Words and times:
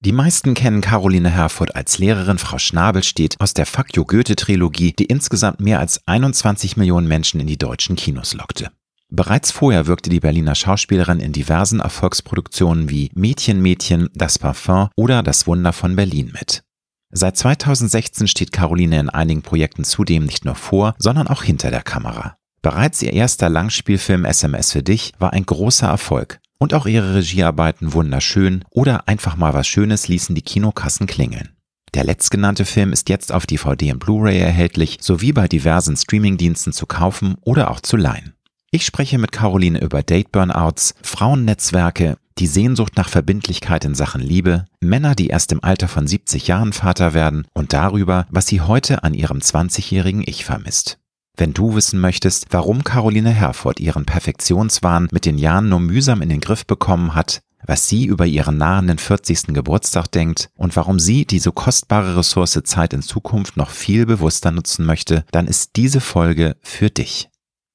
Die 0.00 0.12
meisten 0.12 0.54
kennen 0.54 0.80
Caroline 0.80 1.28
Herfurth 1.28 1.74
als 1.74 1.98
Lehrerin 1.98 2.38
Frau 2.38 2.58
Schnabelstedt 2.58 3.34
aus 3.40 3.52
der 3.52 3.66
Fuck 3.66 3.96
You 3.96 4.04
Goethe 4.04 4.36
Trilogie, 4.36 4.92
die 4.92 5.06
insgesamt 5.06 5.58
mehr 5.58 5.80
als 5.80 6.06
21 6.06 6.76
Millionen 6.76 7.08
Menschen 7.08 7.40
in 7.40 7.48
die 7.48 7.58
deutschen 7.58 7.96
Kinos 7.96 8.32
lockte. 8.32 8.70
Bereits 9.10 9.50
vorher 9.50 9.88
wirkte 9.88 10.08
die 10.08 10.20
Berliner 10.20 10.54
Schauspielerin 10.54 11.18
in 11.18 11.32
diversen 11.32 11.80
Erfolgsproduktionen 11.80 12.88
wie 12.88 13.10
Mädchen 13.16 13.60
Mädchen, 13.60 14.08
Das 14.14 14.38
Parfum 14.38 14.88
oder 14.94 15.24
Das 15.24 15.48
Wunder 15.48 15.72
von 15.72 15.96
Berlin 15.96 16.30
mit. 16.32 16.62
Seit 17.10 17.36
2016 17.36 18.28
steht 18.28 18.52
Caroline 18.52 19.00
in 19.00 19.10
einigen 19.10 19.42
Projekten 19.42 19.82
zudem 19.82 20.26
nicht 20.26 20.44
nur 20.44 20.54
vor, 20.54 20.94
sondern 20.98 21.26
auch 21.26 21.42
hinter 21.42 21.72
der 21.72 21.82
Kamera. 21.82 22.36
Bereits 22.62 23.02
ihr 23.02 23.12
erster 23.12 23.48
Langspielfilm 23.48 24.24
SMS 24.24 24.70
für 24.70 24.84
dich 24.84 25.12
war 25.18 25.32
ein 25.32 25.44
großer 25.44 25.88
Erfolg 25.88 26.38
und 26.58 26.74
auch 26.74 26.86
ihre 26.86 27.14
Regiearbeiten 27.14 27.92
wunderschön 27.92 28.64
oder 28.70 29.08
einfach 29.08 29.36
mal 29.36 29.54
was 29.54 29.66
Schönes 29.66 30.08
ließen 30.08 30.34
die 30.34 30.42
Kinokassen 30.42 31.06
klingeln. 31.06 31.50
Der 31.94 32.04
letztgenannte 32.04 32.64
Film 32.64 32.92
ist 32.92 33.08
jetzt 33.08 33.32
auf 33.32 33.46
DVD 33.46 33.92
und 33.92 33.98
Blu-ray 33.98 34.38
erhältlich 34.38 34.98
sowie 35.00 35.32
bei 35.32 35.48
diversen 35.48 35.96
Streamingdiensten 35.96 36.72
zu 36.72 36.86
kaufen 36.86 37.36
oder 37.44 37.70
auch 37.70 37.80
zu 37.80 37.96
leihen. 37.96 38.34
Ich 38.70 38.84
spreche 38.84 39.16
mit 39.16 39.32
Caroline 39.32 39.80
über 39.80 40.02
Date-Burnouts, 40.02 40.94
Frauennetzwerke, 41.02 42.18
die 42.38 42.46
Sehnsucht 42.46 42.96
nach 42.96 43.08
Verbindlichkeit 43.08 43.86
in 43.86 43.94
Sachen 43.94 44.20
Liebe, 44.20 44.66
Männer, 44.80 45.14
die 45.14 45.28
erst 45.28 45.52
im 45.52 45.64
Alter 45.64 45.88
von 45.88 46.06
70 46.06 46.46
Jahren 46.46 46.74
Vater 46.74 47.14
werden 47.14 47.46
und 47.54 47.72
darüber, 47.72 48.26
was 48.30 48.46
sie 48.46 48.60
heute 48.60 49.02
an 49.04 49.14
ihrem 49.14 49.38
20-jährigen 49.38 50.22
Ich 50.26 50.44
vermisst. 50.44 50.98
Wenn 51.38 51.54
du 51.54 51.76
wissen 51.76 52.00
möchtest, 52.00 52.46
warum 52.50 52.82
Caroline 52.82 53.30
Herford 53.30 53.78
ihren 53.78 54.04
Perfektionswahn 54.04 55.06
mit 55.12 55.24
den 55.24 55.38
Jahren 55.38 55.68
nur 55.68 55.78
mühsam 55.78 56.20
in 56.20 56.28
den 56.30 56.40
Griff 56.40 56.66
bekommen 56.66 57.14
hat, 57.14 57.42
was 57.64 57.88
sie 57.88 58.06
über 58.06 58.26
ihren 58.26 58.58
nahenden 58.58 58.98
40. 58.98 59.54
Geburtstag 59.54 60.08
denkt 60.08 60.50
und 60.56 60.74
warum 60.74 60.98
sie 60.98 61.26
die 61.26 61.38
so 61.38 61.52
kostbare 61.52 62.16
Ressource 62.16 62.60
Zeit 62.64 62.92
in 62.92 63.02
Zukunft 63.02 63.56
noch 63.56 63.70
viel 63.70 64.04
bewusster 64.04 64.50
nutzen 64.50 64.84
möchte, 64.84 65.24
dann 65.30 65.46
ist 65.46 65.76
diese 65.76 66.00
Folge 66.00 66.56
für 66.60 66.90
dich. 66.90 67.28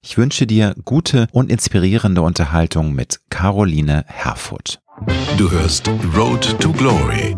Ich 0.03 0.17
wünsche 0.17 0.45
dir 0.45 0.75
gute 0.83 1.27
und 1.31 1.49
inspirierende 1.49 2.21
Unterhaltung 2.21 2.91
mit 2.91 3.21
Caroline 3.29 4.03
Herfurth. 4.07 4.81
Du 5.37 5.49
hörst 5.49 5.89
Road 6.13 6.59
to 6.59 6.73
Glory. 6.73 7.37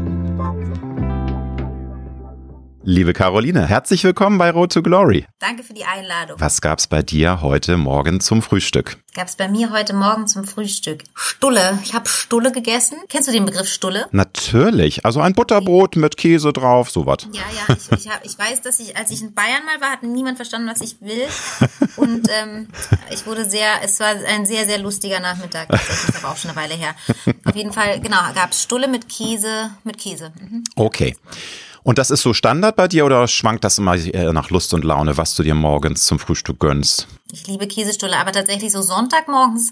Liebe 2.83 3.13
Caroline, 3.13 3.67
herzlich 3.67 4.03
willkommen 4.03 4.39
bei 4.39 4.49
Road 4.49 4.73
to 4.73 4.81
Glory. 4.81 5.27
Danke 5.37 5.61
für 5.61 5.73
die 5.75 5.85
Einladung. 5.85 6.39
Was 6.39 6.61
gab's 6.61 6.87
bei 6.87 7.03
dir 7.03 7.41
heute 7.43 7.77
Morgen 7.77 8.19
zum 8.21 8.41
Frühstück? 8.41 8.97
Gab's 9.13 9.35
bei 9.35 9.47
mir 9.47 9.71
heute 9.71 9.93
Morgen 9.93 10.25
zum 10.25 10.45
Frühstück 10.45 11.03
Stulle. 11.13 11.77
Ich 11.83 11.93
habe 11.93 12.09
Stulle 12.09 12.51
gegessen. 12.51 12.97
Kennst 13.07 13.27
du 13.27 13.31
den 13.31 13.45
Begriff 13.45 13.67
Stulle? 13.67 14.07
Natürlich. 14.11 15.05
Also 15.05 15.21
ein 15.21 15.33
Butterbrot 15.33 15.95
mit 15.95 16.17
Käse 16.17 16.53
drauf, 16.53 16.89
sowas. 16.89 17.27
Ja, 17.31 17.41
ja. 17.55 17.75
Ich, 17.75 18.05
ich, 18.05 18.09
hab, 18.09 18.25
ich 18.25 18.39
weiß, 18.39 18.61
dass 18.61 18.79
ich, 18.79 18.97
als 18.97 19.11
ich 19.11 19.21
in 19.21 19.35
Bayern 19.35 19.63
mal 19.63 19.79
war, 19.79 19.91
hat 19.91 20.01
niemand 20.01 20.37
verstanden, 20.37 20.67
was 20.67 20.81
ich 20.81 20.99
will. 21.01 21.27
Und 21.97 22.29
ähm, 22.31 22.67
ich 23.11 23.27
wurde 23.27 23.47
sehr, 23.47 23.83
es 23.83 23.99
war 23.99 24.15
ein 24.27 24.47
sehr, 24.47 24.65
sehr 24.65 24.79
lustiger 24.79 25.19
Nachmittag. 25.19 25.69
Das 25.69 25.87
ist 25.87 26.17
aber 26.17 26.33
auch 26.33 26.37
schon 26.37 26.49
eine 26.49 26.59
Weile 26.59 26.73
her. 26.73 26.95
Auf 27.45 27.55
jeden 27.55 27.73
Fall, 27.73 27.99
genau, 27.99 28.17
gab's 28.33 28.63
Stulle 28.63 28.87
mit 28.87 29.07
Käse, 29.07 29.69
mit 29.83 29.99
Käse. 29.99 30.31
Mhm. 30.39 30.63
Okay. 30.75 31.15
Und 31.83 31.97
das 31.97 32.11
ist 32.11 32.21
so 32.21 32.33
Standard 32.33 32.75
bei 32.75 32.87
dir 32.87 33.05
oder 33.05 33.27
schwankt 33.27 33.63
das 33.63 33.77
immer 33.77 33.95
nach 34.33 34.49
Lust 34.49 34.73
und 34.73 34.83
Laune, 34.83 35.17
was 35.17 35.35
du 35.35 35.43
dir 35.43 35.55
morgens 35.55 36.05
zum 36.05 36.19
Frühstück 36.19 36.59
gönnst? 36.59 37.07
Ich 37.31 37.47
liebe 37.47 37.67
Käsestulle, 37.67 38.17
aber 38.17 38.31
tatsächlich 38.31 38.71
so 38.71 38.81
Sonntagmorgens 38.81 39.71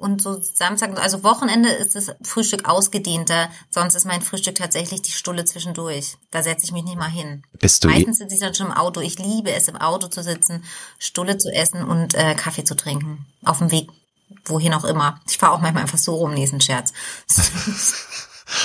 und 0.00 0.22
so 0.22 0.40
Samstag, 0.40 0.98
also 0.98 1.22
Wochenende 1.24 1.68
ist 1.68 1.94
das 1.94 2.12
Frühstück 2.22 2.66
ausgedehnter. 2.66 3.50
Sonst 3.68 3.94
ist 3.94 4.06
mein 4.06 4.22
Frühstück 4.22 4.54
tatsächlich 4.54 5.02
die 5.02 5.10
Stulle 5.10 5.44
zwischendurch. 5.44 6.16
Da 6.30 6.42
setze 6.42 6.64
ich 6.64 6.72
mich 6.72 6.84
nicht 6.84 6.96
mal 6.96 7.10
hin. 7.10 7.42
Bist 7.58 7.84
du 7.84 7.88
Meistens 7.88 8.16
sitze 8.16 8.34
ich 8.34 8.40
dann 8.40 8.54
schon 8.54 8.68
im 8.68 8.72
Auto. 8.72 9.00
Ich 9.00 9.18
liebe 9.18 9.52
es, 9.52 9.68
im 9.68 9.76
Auto 9.76 10.08
zu 10.08 10.22
sitzen, 10.22 10.64
Stulle 10.98 11.36
zu 11.36 11.50
essen 11.52 11.84
und 11.84 12.14
äh, 12.14 12.34
Kaffee 12.34 12.64
zu 12.64 12.76
trinken. 12.76 13.26
Auf 13.44 13.58
dem 13.58 13.70
Weg, 13.70 13.90
wohin 14.46 14.72
auch 14.72 14.84
immer. 14.84 15.20
Ich 15.28 15.36
fahre 15.36 15.52
auch 15.52 15.60
manchmal 15.60 15.82
einfach 15.82 15.98
so 15.98 16.14
rum, 16.14 16.32
nächsten 16.32 16.62
Scherz. 16.62 16.94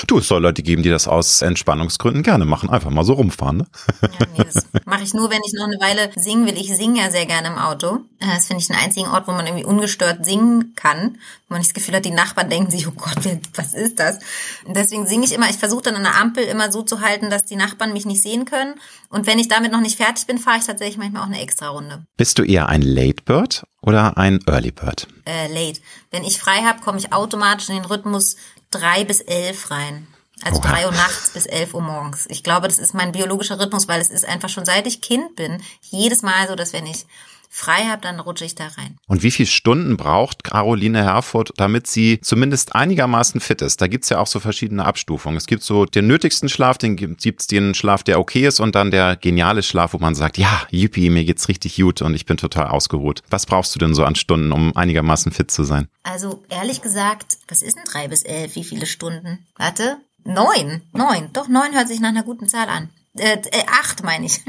Du, 0.07 0.18
es 0.18 0.28
soll 0.28 0.41
Leute 0.41 0.63
geben, 0.63 0.84
die 0.84 0.90
das 0.90 1.07
aus 1.07 1.41
Entspannungsgründen 1.41 2.23
gerne 2.23 2.46
machen. 2.46 2.69
Einfach 2.69 2.90
mal 2.90 3.03
so 3.03 3.13
rumfahren. 3.13 3.57
Ne? 3.57 3.68
Ja, 4.01 4.09
nee, 4.38 4.44
das 4.44 4.66
mache 4.85 5.03
ich 5.03 5.13
nur, 5.13 5.29
wenn 5.29 5.41
ich 5.46 5.53
noch 5.53 5.66
eine 5.66 5.79
Weile 5.79 6.09
singen 6.16 6.46
will. 6.46 6.57
Ich 6.57 6.75
singe 6.75 7.00
ja 7.00 7.12
sehr 7.12 7.25
gerne 7.25 7.50
im 7.50 7.57
Auto. 7.57 8.00
Äh, 8.19 8.28
das 8.35 8.47
finde 8.47 8.62
ich 8.62 8.68
den 8.68 8.75
einzigen 8.75 9.07
Ort, 9.07 9.28
wo 9.28 9.31
man 9.31 9.46
irgendwie 9.46 9.66
ungestört 9.66 10.25
singen 10.25 10.73
kann. 10.75 11.18
Wo 11.47 11.53
man 11.53 11.59
nicht 11.59 11.69
das 11.69 11.75
Gefühl 11.75 11.96
hat, 11.96 12.06
die 12.06 12.12
Nachbarn 12.12 12.50
denken 12.50 12.72
sich, 12.72 12.88
oh 12.88 12.91
Gott, 12.91 13.18
was 13.56 13.73
ist 13.73 14.00
das? 14.00 14.19
Und 14.66 14.75
deswegen 14.75 15.06
singe 15.07 15.25
ich 15.25 15.34
immer, 15.34 15.50
ich 15.50 15.57
versuche 15.57 15.84
dann 15.84 15.96
an 15.96 16.03
der 16.03 16.19
Ampel 16.19 16.44
immer 16.44 16.72
so 16.72 16.81
zu 16.81 17.02
halten, 17.02 17.29
dass 17.29 17.44
die 17.44 17.56
Nachbarn 17.56 17.94
mich 17.94 18.06
nicht 18.06 18.22
sehen 18.22 18.46
können. 18.46 18.75
Und 19.09 19.28
wenn 19.28 19.40
ich 19.40 19.47
damit 19.47 19.72
noch 19.72 19.81
nicht 19.81 19.97
fertig 19.97 20.25
bin, 20.25 20.40
fahre 20.40 20.57
ich 20.57 20.66
tatsächlich 20.66 20.97
manchmal 20.97 21.23
auch 21.23 21.28
eine 21.28 21.41
extra 21.41 21.69
Runde. 21.69 22.06
Bist 22.17 22.40
du 22.40 22.44
eher 22.44 22.67
ein 22.69 22.81
Late 22.81 23.23
Bird 23.23 23.66
oder 23.85 24.18
ein 24.18 24.40
Early 24.47 24.72
Bird? 24.72 25.07
Äh, 25.25 25.47
late. 25.47 25.79
Wenn 26.12 26.23
ich 26.23 26.40
frei 26.40 26.63
habe, 26.63 26.81
komme 26.81 26.97
ich 26.97 27.13
automatisch 27.13 27.69
in 27.69 27.75
den 27.75 27.85
Rhythmus 27.85 28.35
drei 28.72 29.03
bis 29.03 29.22
elf 29.22 29.72
rein. 29.72 30.07
Also 30.44 30.59
Oha. 30.59 30.69
drei 30.69 30.85
Uhr 30.85 30.91
nachts 30.91 31.29
bis 31.29 31.46
elf 31.46 31.73
Uhr 31.73 31.81
morgens. 31.81 32.25
Ich 32.29 32.44
glaube, 32.44 32.68
das 32.68 32.78
ist 32.78 32.94
mein 32.94 33.13
biologischer 33.13 33.59
Rhythmus, 33.59 33.88
weil 33.88 34.01
es 34.01 34.09
ist 34.09 34.25
einfach 34.25 34.50
schon 34.50 34.66
seit 34.66 34.85
ich 34.85 35.01
Kind 35.01 35.35
bin, 35.35 35.62
jedes 35.81 36.23
Mal 36.23 36.47
so, 36.47 36.56
dass 36.56 36.73
wenn 36.73 36.85
ich 36.85 37.06
frei 37.55 37.85
habe, 37.85 38.01
dann 38.01 38.19
rutsche 38.19 38.43
ich 38.43 38.53
da 38.53 38.67
rein. 38.67 38.97
Und 39.07 39.23
wie 39.23 39.31
viele 39.31 39.47
Stunden 39.47 39.95
braucht 39.95 40.43
Caroline 40.43 41.03
Herfurth, 41.03 41.53
damit 41.55 41.88
sie 41.88 42.19
zumindest 42.19 42.75
einigermaßen 42.75 43.39
fit 43.39 43.61
ist? 43.61 43.81
Da 43.81 43.88
gibt's 43.88 44.09
ja 44.09 44.19
auch 44.19 44.27
so 44.27 44.41
verschiedene 44.41 44.83
Abstufungen. 44.83 45.38
Es 45.38 45.47
gibt 45.47 45.63
so 45.63 45.85
den 45.85 46.05
nötigsten 46.05 46.49
Schlaf, 46.49 46.77
den 46.77 46.97
gibt's 46.97 47.47
den 47.47 47.73
Schlaf, 47.73 48.03
der 48.03 48.19
okay 48.19 48.45
ist 48.45 48.59
und 48.59 48.75
dann 48.75 48.91
der 48.91 49.16
geniale 49.16 49.63
Schlaf, 49.63 49.93
wo 49.93 49.99
man 49.99 50.16
sagt, 50.16 50.38
ja, 50.38 50.67
yippie, 50.69 51.09
mir 51.09 51.23
geht's 51.23 51.47
richtig 51.47 51.77
gut 51.77 52.01
und 52.01 52.13
ich 52.13 52.25
bin 52.25 52.35
total 52.35 52.67
ausgeruht. 52.67 53.23
Was 53.29 53.45
brauchst 53.45 53.73
du 53.73 53.79
denn 53.79 53.95
so 53.95 54.03
an 54.03 54.16
Stunden, 54.16 54.51
um 54.51 54.75
einigermaßen 54.75 55.31
fit 55.31 55.49
zu 55.49 55.63
sein? 55.63 55.87
Also 56.03 56.43
ehrlich 56.49 56.81
gesagt, 56.81 57.37
was 57.47 57.61
ist 57.61 57.77
denn 57.77 57.85
drei 57.85 58.09
bis 58.09 58.23
elf? 58.23 58.55
Wie 58.55 58.66
viele 58.66 58.85
Stunden? 58.85 59.45
Warte, 59.55 59.97
neun, 60.25 60.81
neun. 60.91 61.29
Doch, 61.31 61.47
neun 61.47 61.73
hört 61.73 61.87
sich 61.87 62.01
nach 62.01 62.09
einer 62.09 62.23
guten 62.23 62.49
Zahl 62.49 62.67
an. 62.67 62.89
Äh, 63.17 63.37
äh, 63.51 63.63
acht 63.67 64.03
meine 64.03 64.25
ich. 64.25 64.41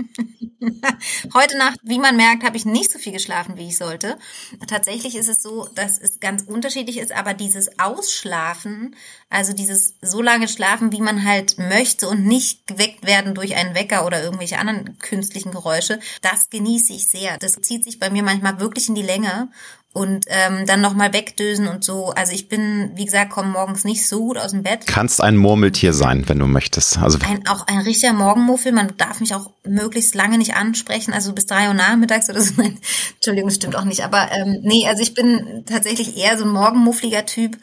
Heute 1.34 1.56
Nacht, 1.56 1.78
wie 1.84 1.98
man 2.00 2.16
merkt, 2.16 2.42
habe 2.42 2.56
ich 2.56 2.64
nicht 2.64 2.90
so 2.90 2.98
viel 2.98 3.12
geschlafen, 3.12 3.56
wie 3.56 3.68
ich 3.68 3.78
sollte. 3.78 4.18
Tatsächlich 4.66 5.14
ist 5.14 5.28
es 5.28 5.40
so, 5.40 5.68
dass 5.74 5.98
es 5.98 6.18
ganz 6.18 6.42
unterschiedlich 6.42 6.98
ist, 6.98 7.12
aber 7.12 7.34
dieses 7.34 7.78
Ausschlafen, 7.78 8.96
also 9.30 9.52
dieses 9.52 9.94
so 10.02 10.20
lange 10.20 10.48
Schlafen, 10.48 10.90
wie 10.90 11.00
man 11.00 11.24
halt 11.24 11.58
möchte 11.58 12.08
und 12.08 12.24
nicht 12.26 12.66
geweckt 12.66 13.06
werden 13.06 13.34
durch 13.34 13.54
einen 13.54 13.74
Wecker 13.76 14.04
oder 14.04 14.22
irgendwelche 14.22 14.58
anderen 14.58 14.98
künstlichen 14.98 15.52
Geräusche, 15.52 16.00
das 16.22 16.50
genieße 16.50 16.92
ich 16.92 17.06
sehr. 17.08 17.38
Das 17.38 17.52
zieht 17.60 17.84
sich 17.84 18.00
bei 18.00 18.10
mir 18.10 18.24
manchmal 18.24 18.58
wirklich 18.58 18.88
in 18.88 18.96
die 18.96 19.02
Länge 19.02 19.48
und 19.96 20.26
ähm, 20.28 20.66
dann 20.66 20.82
nochmal 20.82 21.14
wegdösen 21.14 21.68
und 21.68 21.82
so. 21.82 22.10
Also 22.10 22.34
ich 22.34 22.50
bin, 22.50 22.90
wie 22.96 23.06
gesagt, 23.06 23.30
komme 23.30 23.48
morgens 23.48 23.84
nicht 23.84 24.06
so 24.06 24.26
gut 24.26 24.36
aus 24.36 24.50
dem 24.50 24.62
Bett. 24.62 24.86
Kannst 24.86 25.22
ein 25.22 25.38
Murmeltier 25.38 25.94
sein, 25.94 26.28
wenn 26.28 26.38
du 26.38 26.46
möchtest. 26.46 26.98
Also 26.98 27.18
ein, 27.26 27.48
auch 27.48 27.66
ein 27.66 27.78
richtiger 27.78 28.12
Morgenmuffel. 28.12 28.72
Man 28.72 28.92
darf 28.98 29.20
mich 29.20 29.34
auch 29.34 29.50
möglichst 29.64 30.14
lange 30.14 30.36
nicht 30.36 30.54
ansprechen, 30.54 31.14
also 31.14 31.32
bis 31.32 31.46
drei 31.46 31.68
Uhr 31.68 31.74
nachmittags 31.74 32.28
oder 32.28 32.42
so. 32.42 32.52
Nein, 32.58 32.78
Entschuldigung, 33.14 33.48
stimmt 33.48 33.74
auch 33.74 33.84
nicht. 33.84 34.04
Aber 34.04 34.30
ähm, 34.32 34.58
nee, 34.60 34.86
also 34.86 35.02
ich 35.02 35.14
bin 35.14 35.64
tatsächlich 35.66 36.18
eher 36.18 36.36
so 36.36 36.44
ein 36.44 36.50
morgenmuffliger 36.50 37.24
Typ. 37.24 37.56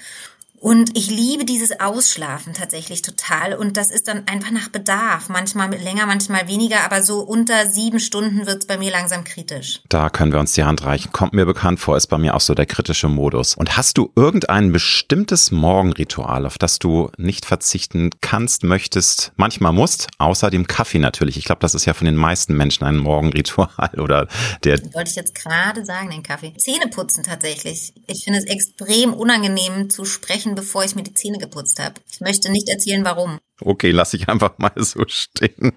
Und 0.64 0.98
ich 0.98 1.10
liebe 1.10 1.44
dieses 1.44 1.82
Ausschlafen 1.82 2.54
tatsächlich 2.54 3.02
total. 3.02 3.54
Und 3.54 3.76
das 3.76 3.92
ist 3.92 4.08
dann 4.08 4.30
einfach 4.30 4.52
nach 4.52 4.70
Bedarf. 4.70 5.28
Manchmal 5.28 5.76
länger, 5.76 6.06
manchmal 6.06 6.48
weniger. 6.48 6.86
Aber 6.86 7.02
so 7.02 7.20
unter 7.20 7.68
sieben 7.68 8.00
Stunden 8.00 8.48
wird's 8.48 8.66
bei 8.66 8.78
mir 8.78 8.90
langsam 8.90 9.26
kritisch. 9.26 9.82
Da 9.90 10.10
können 10.10 10.32
wir 10.32 10.40
uns 10.40 10.54
die 10.54 10.64
Hand 10.64 10.86
reichen. 10.86 11.12
Kommt 11.12 11.34
mir 11.34 11.46
bekannt 11.46 11.82
vor, 11.82 11.98
ist 11.98 12.08
bei 12.08 12.18
mir 12.18 12.34
auch 12.34 12.40
so 12.40 12.54
der 12.54 12.66
kritische 12.66 13.10
Modus. 13.10 13.56
Und 13.56 13.76
hast 13.76 13.98
du 13.98 14.14
irgendein 14.16 14.72
bestimmtes 14.72 15.52
Morgenritual, 15.52 16.46
auf 16.46 16.58
das 16.58 16.80
du 16.80 17.12
nicht 17.18 17.46
verzichten 17.46 18.12
kannst, 18.22 18.64
möchtest, 18.64 19.34
manchmal 19.36 19.74
musst, 19.74 20.08
außer 20.18 20.50
dem 20.50 20.66
Kaffee 20.66 21.00
natürlich. 21.00 21.36
Ich 21.36 21.44
glaube, 21.44 21.60
das 21.60 21.76
ist 21.76 21.84
ja 21.84 21.94
von 21.94 22.06
den 22.06 22.16
meisten 22.16 22.56
Menschen 22.56 22.86
ein 22.86 22.96
Morgenritual 22.96 24.00
oder 24.00 24.30
der. 24.64 24.80
Wollte 24.94 25.10
ich 25.10 25.18
jetzt 25.18 25.36
gerade 25.36 25.84
sagen, 25.84 26.10
den 26.10 26.24
Kaffee. 26.24 26.54
Zähne 26.56 26.88
putzen 26.88 27.22
tatsächlich. 27.22 27.92
Ich 28.08 28.24
finde 28.24 28.40
es 28.40 28.46
extrem 28.46 29.14
unangenehm 29.14 29.90
zu 29.90 30.06
sprechen 30.06 30.53
bevor 30.56 30.84
ich 30.84 30.96
mir 30.96 31.04
die 31.04 31.14
Zähne 31.14 31.38
geputzt 31.38 31.80
habe. 31.80 32.02
Ich 32.12 32.22
möchte 32.22 32.52
nicht 32.52 32.70
erzählen, 32.70 33.04
warum. 33.04 33.40
Okay, 33.62 33.92
lass 33.92 34.14
ich 34.16 34.30
einfach 34.30 34.58
mal 34.58 34.72
so 34.78 35.04
stehen. 35.08 35.74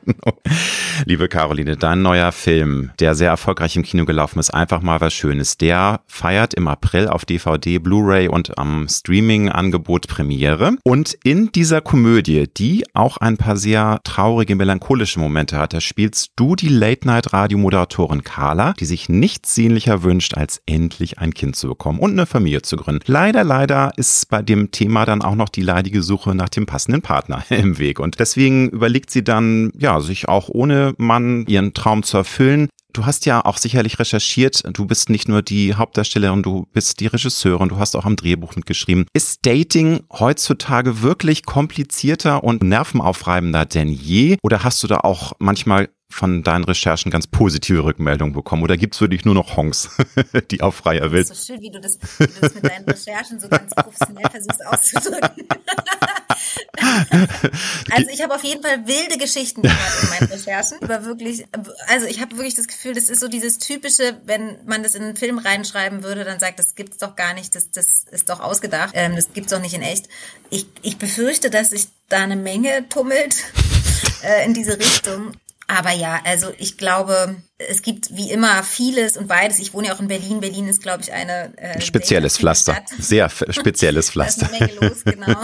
Liebe 1.05 1.29
Caroline, 1.29 1.77
dein 1.77 2.01
neuer 2.01 2.33
Film, 2.33 2.91
der 3.01 3.15
sehr 3.15 3.29
erfolgreich 3.29 3.77
im 3.77 3.83
Kino 3.83 4.07
gelaufen 4.07 4.39
ist, 4.39 4.51
einfach 4.51 4.81
mal 4.81 5.01
was 5.03 5.13
Schönes. 5.13 5.59
Der 5.59 6.01
feiert 6.07 6.55
im 6.55 6.69
April 6.69 7.09
auf 7.09 7.27
DVD, 7.27 7.79
Blu-ray 7.79 8.29
und 8.29 8.59
am 8.59 8.89
Streaming-Angebot 8.89 10.09
Premiere. 10.09 10.77
Und 10.85 11.19
in 11.23 11.53
dieser 11.53 11.83
Komödie, 11.83 12.47
die 12.57 12.85
auch 12.95 13.19
ein 13.19 13.37
paar 13.37 13.57
sehr 13.57 14.01
traurige, 14.05 14.57
melancholische 14.57 15.21
Momente 15.21 15.59
hat, 15.59 15.75
da 15.75 15.81
spielst 15.81 16.33
du 16.37 16.57
die 16.57 16.69
Late-Night-Radio-Moderatorin 16.69 18.25
Carla, 18.25 18.73
die 18.73 18.87
sich 18.87 19.11
nichts 19.11 19.55
sehnlicher 19.55 20.03
wünscht, 20.03 20.35
als 20.35 20.63
endlich 20.65 21.19
ein 21.19 21.35
Kind 21.35 21.57
zu 21.57 21.69
bekommen 21.69 21.99
und 21.99 22.13
eine 22.13 22.27
Familie 22.27 22.63
zu 22.63 22.77
gründen. 22.77 23.05
Leider, 23.07 23.45
leider 23.45 23.93
ist 23.97 24.31
bei 24.31 24.41
dem 24.41 24.71
Thema 24.71 25.05
dann 25.05 25.21
auch 25.21 25.35
noch 25.35 25.51
die 25.51 25.63
leidige 25.63 26.03
Suche 26.03 26.35
nach 26.35 26.49
dem 26.49 26.65
passenden 26.65 27.03
Partner 27.03 27.45
im 27.51 27.76
Weg. 27.79 28.01
Und 28.01 28.19
deswegen 28.21 28.69
überlegt 28.71 29.11
sie 29.11 29.25
dann, 29.25 29.73
ja, 29.77 30.01
sich 30.01 30.29
auch 30.29 30.49
ohne 30.49 30.95
Mann 30.99 31.45
ihren 31.47 31.75
Traum 31.75 32.03
zu 32.03 32.17
erfüllen. 32.17 32.69
Du 32.93 33.05
hast 33.05 33.27
ja 33.27 33.45
auch 33.45 33.59
sicherlich 33.59 33.99
recherchiert, 33.99 34.63
du 34.73 34.87
bist 34.87 35.11
nicht 35.11 35.29
nur 35.29 35.43
die 35.43 35.75
Hauptdarstellerin, 35.75 36.43
du 36.43 36.67
bist 36.73 36.99
die 37.01 37.09
Regisseurin, 37.09 37.69
du 37.69 37.77
hast 37.77 37.95
auch 37.95 38.07
am 38.07 38.17
Drehbuch 38.17 38.57
mitgeschrieben. 38.57 39.05
Ist 39.13 39.45
Dating 39.45 40.01
heutzutage 40.11 41.03
wirklich 41.03 41.45
komplizierter 41.45 42.43
und 42.43 42.63
nervenaufreibender 42.63 43.67
denn 43.67 43.91
je? 43.91 44.39
Oder 44.43 44.65
hast 44.65 44.83
du 44.83 44.87
da 44.87 45.01
auch 45.01 45.35
manchmal 45.39 45.91
von 46.09 46.43
deinen 46.43 46.65
Recherchen 46.65 47.11
ganz 47.11 47.27
positive 47.27 47.85
Rückmeldungen 47.85 48.33
bekommen? 48.33 48.63
Oder 48.63 48.79
gibt 48.79 48.95
es 48.95 49.01
wirklich 49.03 49.27
nur 49.27 49.35
noch 49.35 49.57
Honks, 49.57 49.91
die 50.51 50.63
auf 50.63 50.77
freier 50.77 51.13
Welt? 51.13 51.29
Das 51.29 51.39
ist 51.39 51.47
so 51.47 51.53
schön, 51.53 51.63
wie 51.63 51.71
du 51.71 51.81
das, 51.81 51.99
wie 52.19 52.27
du 52.27 52.41
das 52.41 52.55
mit 52.55 52.65
deinen 52.65 52.85
Recherchen 52.87 53.39
so 53.39 53.49
ganz 53.49 53.75
professionell 53.75 54.31
versuchst 54.31 54.67
auszudrücken. 54.67 55.47
also 57.91 58.11
ich 58.13 58.23
habe 58.23 58.35
auf 58.35 58.45
jeden 58.45 58.63
Fall 58.63 58.87
wilde 58.87 59.19
Geschichten 59.19 59.63
gehört 59.63 60.03
in 60.03 60.09
meinen 60.11 60.31
Recherchen. 60.31 60.79
Über 60.81 61.05
wirklich, 61.05 61.47
also 61.89 62.07
ich 62.07 62.21
habe 62.21 62.37
wirklich 62.37 62.55
das 62.55 62.67
Gefühl, 62.67 62.95
das 62.95 63.09
ist 63.09 63.21
so 63.21 63.29
dieses 63.29 63.59
typische, 63.59 64.21
wenn 64.25 64.59
man 64.67 64.83
das 64.83 64.95
in 64.95 65.03
einen 65.03 65.17
Film 65.17 65.39
reinschreiben 65.39 66.03
würde, 66.03 66.25
dann 66.25 66.41
sagt, 66.41 66.59
das 66.59 66.75
gibt's 66.75 66.99
doch 66.99 67.17
gar 67.17 67.35
nicht, 67.35 67.55
das, 67.55 67.71
das 67.71 68.05
ist 68.11 68.29
doch 68.29 68.41
ausgedacht, 68.41 68.93
ähm, 68.95 69.17
das 69.17 69.33
gibt's 69.33 69.53
doch 69.53 69.61
nicht 69.61 69.75
in 69.75 69.83
echt. 69.83 70.09
Ich, 70.51 70.67
ich 70.83 70.99
befürchte, 70.99 71.51
dass 71.51 71.71
sich 71.71 71.89
da 72.09 72.19
eine 72.19 72.37
Menge 72.37 72.89
tummelt 72.89 73.37
äh, 74.23 74.45
in 74.45 74.55
diese 74.55 74.79
Richtung. 74.79 75.33
Aber 75.69 75.91
ja, 75.91 76.21
also 76.25 76.53
ich 76.59 76.79
glaube, 76.79 77.35
es 77.59 77.81
gibt 77.81 78.15
wie 78.15 78.31
immer 78.31 78.63
vieles 78.63 79.17
und 79.17 79.29
beides. 79.29 79.59
Ich 79.59 79.73
wohne 79.73 79.89
ja 79.89 79.95
auch 79.95 80.01
in 80.01 80.09
Berlin. 80.09 80.41
Berlin 80.41 80.69
ist, 80.69 80.83
glaube 80.83 81.03
ich, 81.03 81.13
eine 81.13 81.57
äh, 81.57 81.81
spezielles 81.81 82.37
Pflaster. 82.37 82.75
Stadt. 82.75 82.89
Sehr 82.99 83.31
spezielles 83.31 84.11
Pflaster. 84.11 84.51
da 84.59 84.67
ist 84.67 84.73
eine 84.73 84.73
Menge 84.73 84.89
los, 84.89 85.05
genau. 85.05 85.41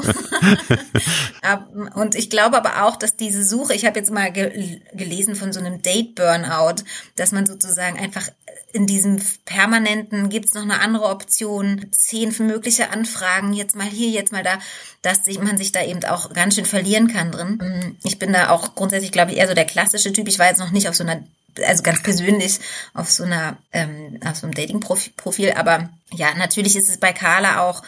und 2.00 2.14
ich 2.14 2.28
glaube 2.28 2.58
aber 2.58 2.84
auch, 2.84 2.96
dass 2.96 3.16
diese 3.16 3.44
Suche, 3.44 3.72
ich 3.74 3.86
habe 3.86 3.98
jetzt 3.98 4.10
mal 4.10 4.30
ge 4.30 4.80
gelesen 4.92 5.34
von 5.34 5.54
so 5.54 5.60
einem 5.60 5.80
Date-Burnout, 5.80 6.84
dass 7.16 7.32
man 7.32 7.46
sozusagen 7.46 7.98
einfach 7.98 8.28
in 8.74 8.86
diesem 8.86 9.20
permanenten, 9.44 10.28
gibt 10.28 10.46
es 10.46 10.54
noch 10.54 10.62
eine 10.62 10.80
andere 10.80 11.04
Option, 11.04 11.86
zehn 11.92 12.32
für 12.32 12.42
mögliche 12.42 12.90
Anfragen, 12.90 13.52
jetzt 13.52 13.76
mal 13.76 13.86
hier, 13.86 14.08
jetzt 14.08 14.32
mal 14.32 14.42
da, 14.42 14.58
dass 15.02 15.24
sich, 15.24 15.40
man 15.40 15.56
sich 15.56 15.72
da 15.72 15.82
eben 15.84 16.02
auch 16.04 16.32
ganz 16.32 16.54
schön 16.54 16.64
verlieren 16.64 17.08
kann 17.08 17.32
drin. 17.32 17.96
Ich 18.02 18.18
bin 18.18 18.32
da 18.32 18.50
auch 18.50 18.74
grundsätzlich, 18.74 19.12
glaube 19.12 19.32
ich, 19.32 19.38
eher 19.38 19.48
so 19.48 19.54
der 19.54 19.66
klassische 19.66 20.12
Typ. 20.12 20.28
Ich 20.28 20.38
war 20.38 20.48
jetzt 20.48 20.58
noch 20.58 20.70
nicht 20.70 20.88
auf 20.88 20.94
so 20.94 21.04
einer 21.04 21.22
also 21.66 21.82
ganz 21.82 22.02
persönlich 22.02 22.60
auf 22.94 23.10
so 23.10 23.24
einer, 23.24 23.58
ähm, 23.72 24.18
auf 24.24 24.36
so 24.36 24.46
einem 24.46 24.54
Dating-Profil. 24.54 25.52
Aber 25.52 25.90
ja, 26.12 26.34
natürlich 26.36 26.76
ist 26.76 26.88
es 26.88 26.98
bei 26.98 27.12
Carla 27.12 27.60
auch 27.68 27.82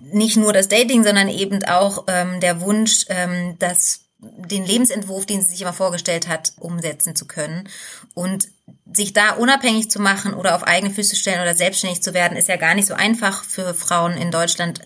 nicht 0.00 0.36
nur 0.36 0.52
das 0.52 0.68
Dating, 0.68 1.04
sondern 1.04 1.28
eben 1.28 1.64
auch 1.64 2.04
ähm, 2.08 2.40
der 2.40 2.60
Wunsch, 2.60 3.04
ähm, 3.08 3.56
dass 3.58 4.03
den 4.36 4.64
Lebensentwurf, 4.64 5.26
den 5.26 5.42
sie 5.42 5.48
sich 5.48 5.62
immer 5.62 5.72
vorgestellt 5.72 6.28
hat, 6.28 6.52
umsetzen 6.58 7.16
zu 7.16 7.26
können. 7.26 7.68
Und 8.14 8.48
sich 8.92 9.12
da 9.12 9.32
unabhängig 9.32 9.90
zu 9.90 10.00
machen 10.00 10.34
oder 10.34 10.54
auf 10.54 10.62
eigene 10.62 10.92
Füße 10.92 11.16
stellen 11.16 11.42
oder 11.42 11.54
selbstständig 11.54 12.02
zu 12.02 12.14
werden, 12.14 12.36
ist 12.36 12.48
ja 12.48 12.56
gar 12.56 12.74
nicht 12.74 12.88
so 12.88 12.94
einfach 12.94 13.44
für 13.44 13.74
Frauen 13.74 14.12
in 14.12 14.30
Deutschland. 14.30 14.80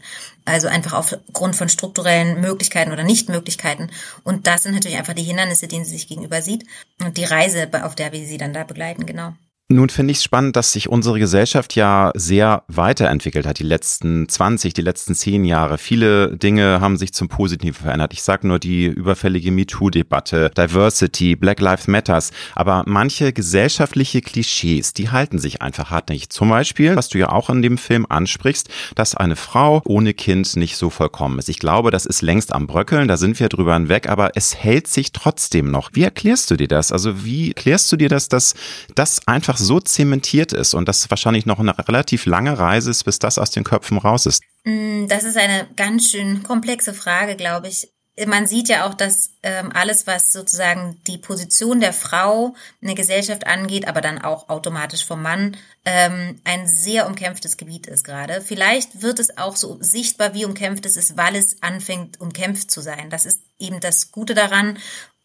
Also 0.44 0.69
einfach 0.69 0.94
aufgrund 0.94 1.56
von 1.56 1.69
strukturellen 1.69 2.40
Möglichkeiten 2.40 2.93
oder 2.93 3.05
Nichtmöglichkeiten. 3.05 3.90
Und 4.25 4.46
das 4.46 4.62
sind 4.62 4.75
natürlich 4.75 4.96
einfach 4.96 5.12
die 5.12 5.23
Hindernisse, 5.23 5.69
denen 5.69 5.85
sie 5.85 5.93
sich 5.93 6.08
gegenüber 6.08 6.40
sieht. 6.40 6.64
Und 7.00 7.19
die 7.19 7.25
Reise, 7.25 7.69
auf 7.82 7.94
der 7.94 8.12
wir 8.12 8.26
sie 8.26 8.38
dann 8.38 8.55
da 8.55 8.64
begleiten, 8.64 9.05
genau. 9.05 9.35
Nun 9.70 9.91
finde 9.91 10.12
ich 10.12 10.17
es 10.17 10.25
spannend, 10.25 10.56
dass 10.56 10.73
sich 10.73 10.88
unsere 10.88 11.19
Gesellschaft 11.19 11.75
ja 11.75 12.11
sehr 12.15 12.62
weiterentwickelt 12.69 13.47
hat, 13.47 13.59
die 13.59 13.65
letzten 13.65 14.26
20, 14.26 14.73
die 14.73 14.81
letzten 14.81 15.15
10 15.15 15.44
Jahre. 15.44 15.76
Viele 15.76 16.38
Dinge 16.38 16.81
haben 16.81 16.97
sich 16.97 17.12
zum 17.12 17.29
Positiven 17.29 17.75
verändert. 17.75 18.15
Ich 18.15 18.23
sage 18.23 18.49
nur 18.49 18.59
die 18.59 18.87
überfällige 18.87 19.50
MeToo-Debatte, 19.50 20.50
Diversity, 20.56 21.37
Black 21.37 21.61
Lives 21.61 21.87
Matters. 21.87 22.31
Aber 22.55 22.82
manche 22.87 23.35
gesellschaftliche 23.35 24.23
Klischees, 24.23 24.94
die 24.94 25.11
halten 25.11 25.38
sich 25.38 25.61
einfach 25.61 25.91
hartnäckig. 25.91 26.31
Zum 26.31 26.49
Beispiel, 26.49 26.97
was 26.97 27.11
du 27.11 27.19
ja 27.19 27.29
auch 27.29 27.50
in 27.50 27.61
dem 27.61 27.76
Film 27.76 28.06
ansprichst, 28.09 28.71
dass 28.94 29.17
eine 29.17 29.37
Frau 29.37 29.82
ohne 29.85 30.14
Kind 30.14 30.56
nicht 30.56 30.79
so 30.79 30.88
vollkommen 30.88 31.38
ist. 31.38 31.50
Ich 31.50 31.59
glaube, 31.59 31.91
das 31.91 32.06
ist 32.06 32.23
längst 32.23 32.55
am 32.55 32.67
Bröckeln, 32.67 33.06
da 33.06 33.19
sind 33.19 33.38
wir 33.38 33.50
drüber 33.50 33.75
hinweg, 33.75 34.09
aber 34.09 34.31
es 34.35 34.56
hält 34.56 34.87
sich 34.87 35.12
trotzdem 35.12 35.71
noch. 35.71 35.91
Wie 35.93 36.05
erklärst 36.05 36.50
du 36.50 36.56
dir 36.56 36.69
das? 36.69 36.91
Also 36.91 37.26
wie 37.26 37.49
erklärst 37.49 37.93
du 37.93 37.99
dir 37.99 38.09
das, 38.09 38.31
dass 38.31 38.55
das 38.94 39.29
einfach 39.29 39.57
so 39.58 39.81
zementiert 39.81 40.52
ist 40.52 40.75
und 40.75 40.88
das 40.88 41.10
wahrscheinlich 41.10 41.46
noch 41.46 41.58
eine 41.58 41.76
relativ 41.87 42.26
lange 42.26 42.58
Reise 42.58 42.90
ist, 42.90 43.05
bis 43.05 43.19
das 43.19 43.38
aus 43.38 43.50
den 43.50 43.64
Köpfen 43.64 43.99
raus 43.99 44.26
ist? 44.26 44.43
Mm, 44.64 45.06
das 45.08 45.25
ist 45.25 45.37
eine 45.37 45.66
ganz 45.76 46.10
schön 46.10 46.43
komplexe 46.43 46.94
Frage, 46.94 47.37
glaube 47.37 47.69
ich. 47.69 47.88
Man 48.26 48.49
sieht 48.49 48.69
ja 48.69 48.84
auch, 48.84 48.94
dass 48.94 49.31
ähm, 49.44 49.70
alles, 49.72 50.08
was 50.08 50.32
sozusagen 50.32 51.00
die 51.06 51.19
Position 51.19 51.78
der 51.78 51.93
Frau 51.93 52.56
in 52.81 52.88
der 52.88 52.96
Gesellschaft 52.96 53.46
angeht, 53.46 53.87
aber 53.87 54.00
dann 54.00 54.19
auch 54.19 54.49
automatisch 54.49 55.05
vom 55.05 55.22
Mann, 55.22 55.56
ähm, 55.84 56.40
ein 56.43 56.66
sehr 56.66 57.06
umkämpftes 57.06 57.56
Gebiet 57.56 57.87
ist 57.87 58.02
gerade. 58.02 58.40
Vielleicht 58.40 59.02
wird 59.02 59.20
es 59.20 59.38
auch 59.38 59.54
so 59.54 59.78
sichtbar, 59.81 60.34
wie 60.34 60.44
umkämpft 60.44 60.84
es 60.84 60.96
ist, 60.96 61.16
weil 61.16 61.37
es 61.37 61.62
anfängt, 61.62 62.20
umkämpft 62.20 62.72
zu 62.72 62.81
sein. 62.81 63.08
Das 63.08 63.25
ist 63.25 63.40
eben 63.61 63.78
das 63.78 64.11
Gute 64.11 64.34
daran 64.34 64.78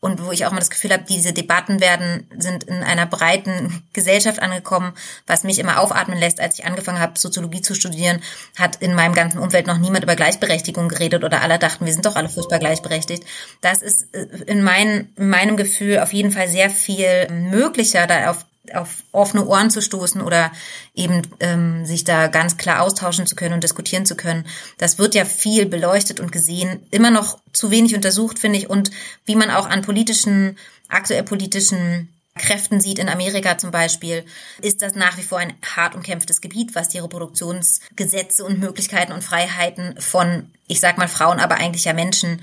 und 0.03 0.23
wo 0.23 0.33
ich 0.33 0.45
auch 0.45 0.51
mal 0.51 0.59
das 0.59 0.69
Gefühl 0.69 0.91
habe, 0.91 1.05
diese 1.07 1.31
Debatten 1.31 1.79
werden, 1.79 2.27
sind 2.38 2.65
in 2.65 2.83
einer 2.83 3.05
breiten 3.05 3.83
Gesellschaft 3.94 4.41
angekommen, 4.41 4.94
was 5.27 5.44
mich 5.45 5.59
immer 5.59 5.79
aufatmen 5.79 6.19
lässt. 6.19 6.41
Als 6.41 6.59
ich 6.59 6.65
angefangen 6.65 7.00
habe, 7.00 7.17
Soziologie 7.17 7.61
zu 7.61 7.73
studieren, 7.73 8.21
hat 8.59 8.75
in 8.81 8.95
meinem 8.95 9.13
ganzen 9.13 9.39
Umfeld 9.39 9.65
noch 9.65 9.77
niemand 9.77 10.03
über 10.03 10.17
Gleichberechtigung 10.17 10.89
geredet 10.89 11.23
oder 11.23 11.41
alle 11.41 11.57
dachten, 11.57 11.85
wir 11.85 11.94
sind 11.94 12.05
doch 12.05 12.17
alle 12.17 12.27
furchtbar 12.27 12.59
gleichberechtigt. 12.59 13.23
Das 13.61 13.81
ist 13.81 14.13
äh, 14.13 14.27
in, 14.45 14.61
mein, 14.61 15.07
in 15.15 15.29
meinem 15.29 15.55
Gefühl 15.55 16.00
auf 16.00 16.11
jeden 16.11 16.31
Fall 16.31 16.50
sehr 16.50 16.69
viel 16.69 17.29
möglicher, 17.31 18.05
da 18.05 18.29
auf 18.29 18.45
auf 18.74 19.04
offene 19.12 19.45
Ohren 19.45 19.69
zu 19.69 19.81
stoßen 19.81 20.22
oder 20.22 20.51
eben 20.93 21.22
ähm, 21.41 21.86
sich 21.86 22.05
da 22.05 22.27
ganz 22.27 22.58
klar 22.58 22.82
austauschen 22.82 23.27
zu 23.27 23.36
können 23.36 23.53
und 23.53 23.63
diskutieren 23.63 24.05
zu 24.05 24.15
können. 24.15 24.46
Das 24.77 24.98
wird 24.98 25.15
ja 25.15 25.25
viel 25.25 25.65
beleuchtet 25.65 26.20
und 26.20 26.32
gesehen, 26.32 26.86
immer 26.89 27.12
noch 27.12 27.39
zu 27.51 27.72
wenig 27.72 27.93
untersucht, 27.93 28.39
finde 28.39 28.60
ich. 28.60 28.70
Und 28.70 28.91
wie 29.25 29.36
man 29.36 29.51
auch 29.51 29.67
an 29.67 29.82
politischen, 29.82 30.58
aktuell 30.88 31.24
politischen 31.24 32.10
Kräften 32.36 32.79
sieht, 32.79 33.00
in 33.00 33.10
Amerika 33.10 33.58
zum 33.58 33.72
Beispiel, 33.72 34.25
ist 34.62 34.82
das 34.82 34.96
nach 34.96 35.17
wie 35.17 35.24
vor 35.24 35.38
ein 35.38 35.53
hart 35.75 35.93
umkämpftes 35.93 36.41
Gebiet, 36.41 36.74
was 36.74 36.89
die 36.89 37.00
Reproduktionsgesetze 37.00 38.43
und 38.43 38.60
Möglichkeiten 38.60 39.12
und 39.12 39.24
Freiheiten 39.24 40.00
von, 40.00 40.51
ich 40.67 40.79
sag 40.79 40.98
mal, 40.98 41.08
Frauen, 41.08 41.39
aber 41.39 41.55
eigentlich 41.55 41.86
ja 41.86 41.93
Menschen 41.93 42.41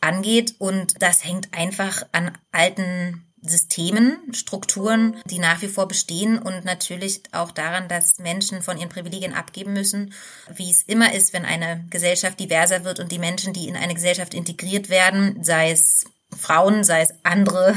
angeht. 0.00 0.56
Und 0.58 1.00
das 1.00 1.24
hängt 1.24 1.54
einfach 1.54 2.02
an 2.12 2.36
alten 2.52 3.24
Systemen, 3.42 4.18
Strukturen, 4.32 5.16
die 5.24 5.38
nach 5.38 5.62
wie 5.62 5.68
vor 5.68 5.88
bestehen 5.88 6.38
und 6.38 6.64
natürlich 6.64 7.22
auch 7.32 7.50
daran, 7.50 7.88
dass 7.88 8.18
Menschen 8.18 8.62
von 8.62 8.76
ihren 8.76 8.88
Privilegien 8.88 9.34
abgeben 9.34 9.72
müssen, 9.72 10.12
wie 10.54 10.70
es 10.70 10.82
immer 10.82 11.14
ist, 11.14 11.32
wenn 11.32 11.44
eine 11.44 11.84
Gesellschaft 11.90 12.38
diverser 12.38 12.84
wird 12.84 13.00
und 13.00 13.10
die 13.12 13.18
Menschen, 13.18 13.52
die 13.52 13.68
in 13.68 13.76
eine 13.76 13.94
Gesellschaft 13.94 14.34
integriert 14.34 14.90
werden, 14.90 15.42
sei 15.42 15.70
es 15.70 16.04
Frauen, 16.36 16.84
sei 16.84 17.02
es 17.02 17.14
andere 17.22 17.76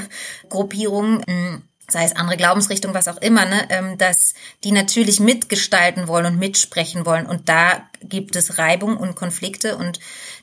Gruppierungen, 0.49 1.23
sei 1.89 2.05
es 2.05 2.15
andere 2.15 2.37
Glaubensrichtungen, 2.37 2.95
was 2.95 3.07
auch 3.07 3.17
immer, 3.17 3.45
ne, 3.45 3.67
ähm, 3.69 3.97
dass 3.97 4.33
die 4.63 4.71
natürlich 4.71 5.19
mitgestalten 5.19 6.07
wollen 6.07 6.25
und 6.25 6.39
mitsprechen 6.39 7.05
wollen. 7.05 7.25
Und 7.25 7.49
da 7.49 7.87
gibt 8.01 8.35
es 8.35 8.57
Reibung 8.57 8.97
und 8.97 9.15
Konflikte 9.15 9.77
und 9.77 9.99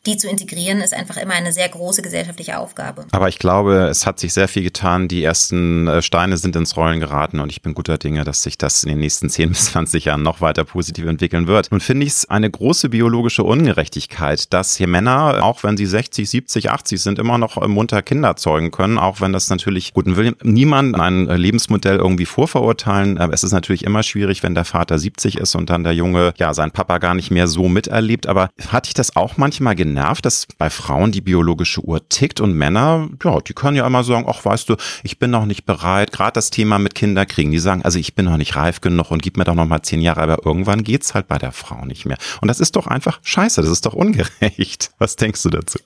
die 0.07 0.17
zu 0.17 0.29
integrieren, 0.29 0.81
ist 0.81 0.95
einfach 0.95 1.19
immer 1.19 1.35
eine 1.35 1.53
sehr 1.53 1.69
große 1.69 2.01
gesellschaftliche 2.01 2.59
Aufgabe. 2.59 3.07
Aber 3.13 3.29
ich 3.29 3.39
glaube, 3.39 3.89
es 3.91 4.07
hat 4.07 4.19
sich 4.19 4.33
sehr 4.33 4.49
viel 4.49 4.63
getan. 4.63 5.09
Die 5.09 5.23
ersten 5.23 5.87
äh, 5.87 6.01
Steine 6.01 6.39
sind 6.39 6.57
ins 6.57 6.77
Rollen 6.77 7.01
geraten 7.01 7.39
und 7.39 7.53
ich 7.53 7.61
bin 7.61 7.75
guter 7.75 7.99
Dinge, 7.99 8.25
dass 8.25 8.43
sich 8.43 8.57
das 8.57 8.83
in 8.83 8.89
den 8.89 8.99
nächsten 8.99 9.29
10 9.31 9.51
bis 9.51 9.67
20 9.67 10.07
Jahren 10.07 10.23
noch 10.23 10.41
weiter 10.41 10.65
positiv 10.65 11.07
entwickeln 11.07 11.47
wird. 11.47 11.71
Und 11.71 11.83
finde 11.83 12.07
ich 12.07 12.13
es 12.13 12.31
eine 12.31 12.51
große 12.51 12.89
biologische 12.89 13.45
Ungerechtigkeit, 13.45 14.53
dass 14.53 14.77
hier 14.77 14.87
Männer, 14.87 15.43
auch 15.43 15.63
wenn 15.65 15.77
sie 15.77 15.87
60, 15.87 16.29
70, 16.29 16.71
80 16.71 17.01
sind, 17.01 17.19
immer 17.19 17.37
noch 17.37 17.67
munter 17.69 18.01
Kinder 18.01 18.37
zeugen 18.37 18.71
können, 18.71 18.99
auch 18.99 19.21
wenn 19.21 19.35
das 19.35 19.51
natürlich, 19.51 19.93
guten 19.93 20.17
Willen, 20.17 20.35
niemand 20.43 20.99
ein 20.99 21.27
Lebensmodell 21.27 21.97
irgendwie 21.97 22.27
vorverurteilen. 22.27 23.19
Aber 23.19 23.35
es 23.35 23.45
ist 23.45 23.53
natürlich 23.53 23.85
immer 23.85 24.03
schwierig, 24.03 24.43
wenn 24.43 24.55
der 24.55 24.65
Vater 24.65 24.99
70 24.99 25.37
ist 25.37 25.55
und 25.55 25.69
dann 25.69 25.85
der 25.85 25.93
Junge, 25.93 26.33
ja, 26.39 26.55
sein 26.55 26.71
Papa 26.71 26.99
gar 26.99 27.15
nicht 27.15 27.31
mehr 27.31 27.47
so 27.47 27.69
miterlebt. 27.69 28.27
Aber 28.27 28.49
hatte 28.69 28.89
ich 28.89 28.95
das 28.95 29.15
auch 29.15 29.37
manchmal 29.37 29.75
genervt? 29.75 29.90
Genervt, 29.91 30.25
dass 30.25 30.47
bei 30.59 30.71
Frauen 30.71 31.11
die 31.11 31.21
biologische 31.21 31.81
Uhr 31.81 32.09
tickt 32.09 32.41
und 32.41 32.55
Männer, 32.55 33.09
ja, 33.23 33.41
die 33.41 33.55
können 33.55 33.77
ja 33.77 33.87
immer 33.87 34.05
sagen, 34.05 34.27
ach, 34.29 34.45
weißt 34.45 34.69
du, 34.69 34.77
ich 35.03 35.19
bin 35.19 35.31
noch 35.31 35.47
nicht 35.47 35.67
bereit. 35.67 36.13
Gerade 36.13 36.33
das 36.33 36.51
Thema 36.51 36.79
mit 36.79 36.95
Kinderkriegen, 36.95 37.51
die 37.51 37.59
sagen, 37.59 37.83
also 37.83 37.99
ich 37.99 38.15
bin 38.15 38.25
noch 38.25 38.37
nicht 38.37 38.55
reif 38.55 38.81
genug 38.81 39.11
und 39.11 39.23
gib 39.23 39.37
mir 39.37 39.45
doch 39.45 39.55
noch 39.55 39.67
mal 39.67 39.83
zehn 39.83 40.01
Jahre, 40.01 40.23
aber 40.23 40.47
irgendwann 40.47 40.85
geht's 40.85 41.15
halt 41.15 41.27
bei 41.27 41.39
der 41.39 41.53
Frau 41.53 41.85
nicht 41.85 42.07
mehr. 42.07 42.19
Und 42.41 42.49
das 42.49 42.61
ist 42.61 42.77
doch 42.77 42.87
einfach 42.87 43.19
scheiße, 43.23 43.61
das 43.63 43.71
ist 43.71 43.85
doch 43.85 43.95
ungerecht. 43.95 44.93
Was 44.99 45.17
denkst 45.17 45.43
du 45.43 45.51
dazu? 45.51 45.79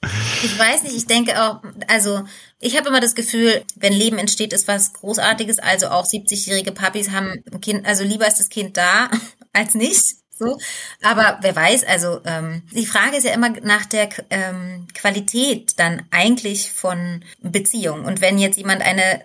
Ich 0.43 0.57
weiß 0.57 0.83
nicht, 0.83 0.95
ich 0.95 1.07
denke 1.07 1.41
auch, 1.41 1.61
also 1.87 2.23
ich 2.59 2.77
habe 2.77 2.89
immer 2.89 3.01
das 3.01 3.15
Gefühl, 3.15 3.63
wenn 3.75 3.93
Leben 3.93 4.17
entsteht, 4.17 4.53
ist 4.53 4.67
was 4.67 4.93
Großartiges. 4.93 5.59
Also 5.59 5.87
auch 5.87 6.05
70-jährige 6.05 6.71
Papis 6.71 7.11
haben 7.11 7.43
ein 7.51 7.61
Kind, 7.61 7.85
also 7.85 8.03
lieber 8.03 8.27
ist 8.27 8.39
das 8.39 8.49
Kind 8.49 8.77
da 8.77 9.09
als 9.53 9.75
nicht. 9.75 10.24
So, 10.37 10.57
aber 11.01 11.37
wer 11.41 11.55
weiß, 11.55 11.85
also 11.85 12.19
ähm, 12.25 12.61
die 12.73 12.85
Frage 12.85 13.15
ist 13.15 13.23
ja 13.23 13.33
immer 13.33 13.49
nach 13.61 13.85
der 13.85 14.09
ähm, 14.29 14.87
Qualität 14.93 15.79
dann 15.79 16.03
eigentlich 16.11 16.73
von 16.73 17.23
Beziehung. 17.41 18.03
Und 18.03 18.19
wenn 18.19 18.37
jetzt 18.37 18.57
jemand 18.57 18.81
eine 18.81 19.23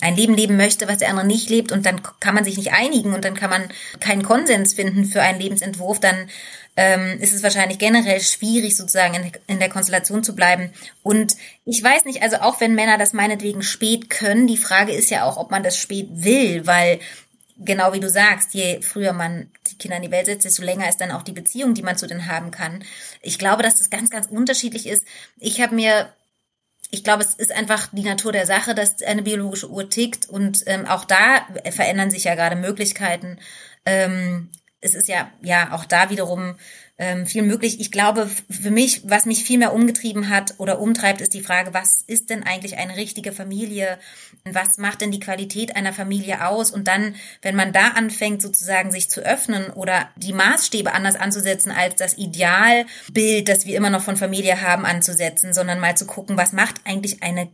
ein 0.00 0.16
Leben 0.16 0.34
leben 0.34 0.56
möchte, 0.56 0.88
was 0.88 0.98
der 0.98 1.08
andere 1.08 1.26
nicht 1.26 1.48
lebt, 1.48 1.72
und 1.72 1.86
dann 1.86 2.02
kann 2.20 2.34
man 2.34 2.44
sich 2.44 2.56
nicht 2.56 2.72
einigen 2.72 3.14
und 3.14 3.24
dann 3.24 3.34
kann 3.34 3.50
man 3.50 3.68
keinen 3.98 4.22
Konsens 4.22 4.74
finden 4.74 5.04
für 5.04 5.22
einen 5.22 5.40
Lebensentwurf, 5.40 6.00
dann 6.00 6.28
ähm, 6.76 7.18
ist 7.20 7.32
es 7.32 7.42
wahrscheinlich 7.42 7.78
generell 7.78 8.20
schwierig, 8.20 8.76
sozusagen 8.76 9.14
in, 9.14 9.32
in 9.46 9.58
der 9.58 9.70
Konstellation 9.70 10.22
zu 10.22 10.34
bleiben. 10.34 10.70
Und 11.02 11.36
ich 11.64 11.82
weiß 11.82 12.04
nicht, 12.04 12.22
also 12.22 12.36
auch 12.36 12.60
wenn 12.60 12.74
Männer 12.74 12.98
das 12.98 13.14
meinetwegen 13.14 13.62
spät 13.62 14.10
können, 14.10 14.46
die 14.46 14.58
Frage 14.58 14.92
ist 14.92 15.10
ja 15.10 15.24
auch, 15.24 15.38
ob 15.38 15.50
man 15.50 15.62
das 15.62 15.78
spät 15.78 16.08
will, 16.10 16.66
weil 16.66 17.00
genau 17.58 17.92
wie 17.92 18.00
du 18.00 18.08
sagst, 18.08 18.54
je 18.54 18.82
früher 18.82 19.12
man 19.12 19.50
die 19.66 19.78
Kinder 19.78 19.96
in 19.96 20.02
die 20.02 20.10
Welt 20.10 20.26
setzt, 20.26 20.44
desto 20.44 20.62
länger 20.62 20.88
ist 20.88 21.00
dann 21.00 21.10
auch 21.10 21.22
die 21.22 21.32
Beziehung, 21.32 21.74
die 21.74 21.82
man 21.82 21.96
zu 21.96 22.06
denen 22.06 22.26
haben 22.26 22.50
kann. 22.50 22.84
Ich 23.22 23.38
glaube, 23.38 23.62
dass 23.62 23.78
das 23.78 23.90
ganz, 23.90 24.10
ganz 24.10 24.26
unterschiedlich 24.26 24.86
ist. 24.86 25.04
Ich 25.38 25.60
habe 25.60 25.74
mir 25.74 26.08
ich 26.90 27.02
glaube, 27.02 27.24
es 27.24 27.34
ist 27.34 27.52
einfach 27.52 27.88
die 27.90 28.04
Natur 28.04 28.30
der 28.32 28.46
Sache, 28.46 28.74
dass 28.74 29.02
eine 29.02 29.22
biologische 29.22 29.68
Uhr 29.68 29.90
tickt 29.90 30.28
und 30.28 30.62
ähm, 30.66 30.86
auch 30.86 31.04
da 31.04 31.44
verändern 31.70 32.12
sich 32.12 32.24
ja 32.24 32.36
gerade 32.36 32.54
Möglichkeiten. 32.54 33.38
Ähm, 33.84 34.50
es 34.80 34.94
ist 34.94 35.08
ja 35.08 35.30
ja 35.42 35.72
auch 35.72 35.84
da 35.84 36.10
wiederum 36.10 36.56
ähm, 36.98 37.26
viel 37.26 37.42
möglich. 37.42 37.78
Ich 37.78 37.90
glaube, 37.90 38.30
für 38.48 38.70
mich, 38.70 39.02
was 39.04 39.26
mich 39.26 39.44
viel 39.44 39.58
mehr 39.58 39.74
umgetrieben 39.74 40.30
hat 40.30 40.54
oder 40.58 40.80
umtreibt, 40.80 41.20
ist 41.20 41.34
die 41.34 41.42
Frage, 41.42 41.74
was 41.74 42.02
ist 42.06 42.30
denn 42.30 42.42
eigentlich 42.42 42.78
eine 42.78 42.96
richtige 42.96 43.32
Familie? 43.32 43.98
Was 44.44 44.78
macht 44.78 45.02
denn 45.02 45.10
die 45.10 45.20
Qualität 45.20 45.76
einer 45.76 45.92
Familie 45.92 46.46
aus? 46.46 46.70
Und 46.70 46.88
dann, 46.88 47.14
wenn 47.42 47.54
man 47.54 47.72
da 47.72 47.88
anfängt, 47.88 48.40
sozusagen 48.40 48.90
sich 48.92 49.10
zu 49.10 49.20
öffnen 49.20 49.70
oder 49.70 50.08
die 50.16 50.32
Maßstäbe 50.32 50.92
anders 50.94 51.16
anzusetzen 51.16 51.70
als 51.70 51.96
das 51.96 52.16
Idealbild, 52.16 53.48
das 53.48 53.66
wir 53.66 53.76
immer 53.76 53.90
noch 53.90 54.02
von 54.02 54.16
Familie 54.16 54.62
haben, 54.62 54.86
anzusetzen, 54.86 55.52
sondern 55.52 55.80
mal 55.80 55.96
zu 55.96 56.06
gucken, 56.06 56.38
was 56.38 56.52
macht 56.52 56.76
eigentlich 56.84 57.22
eine 57.22 57.48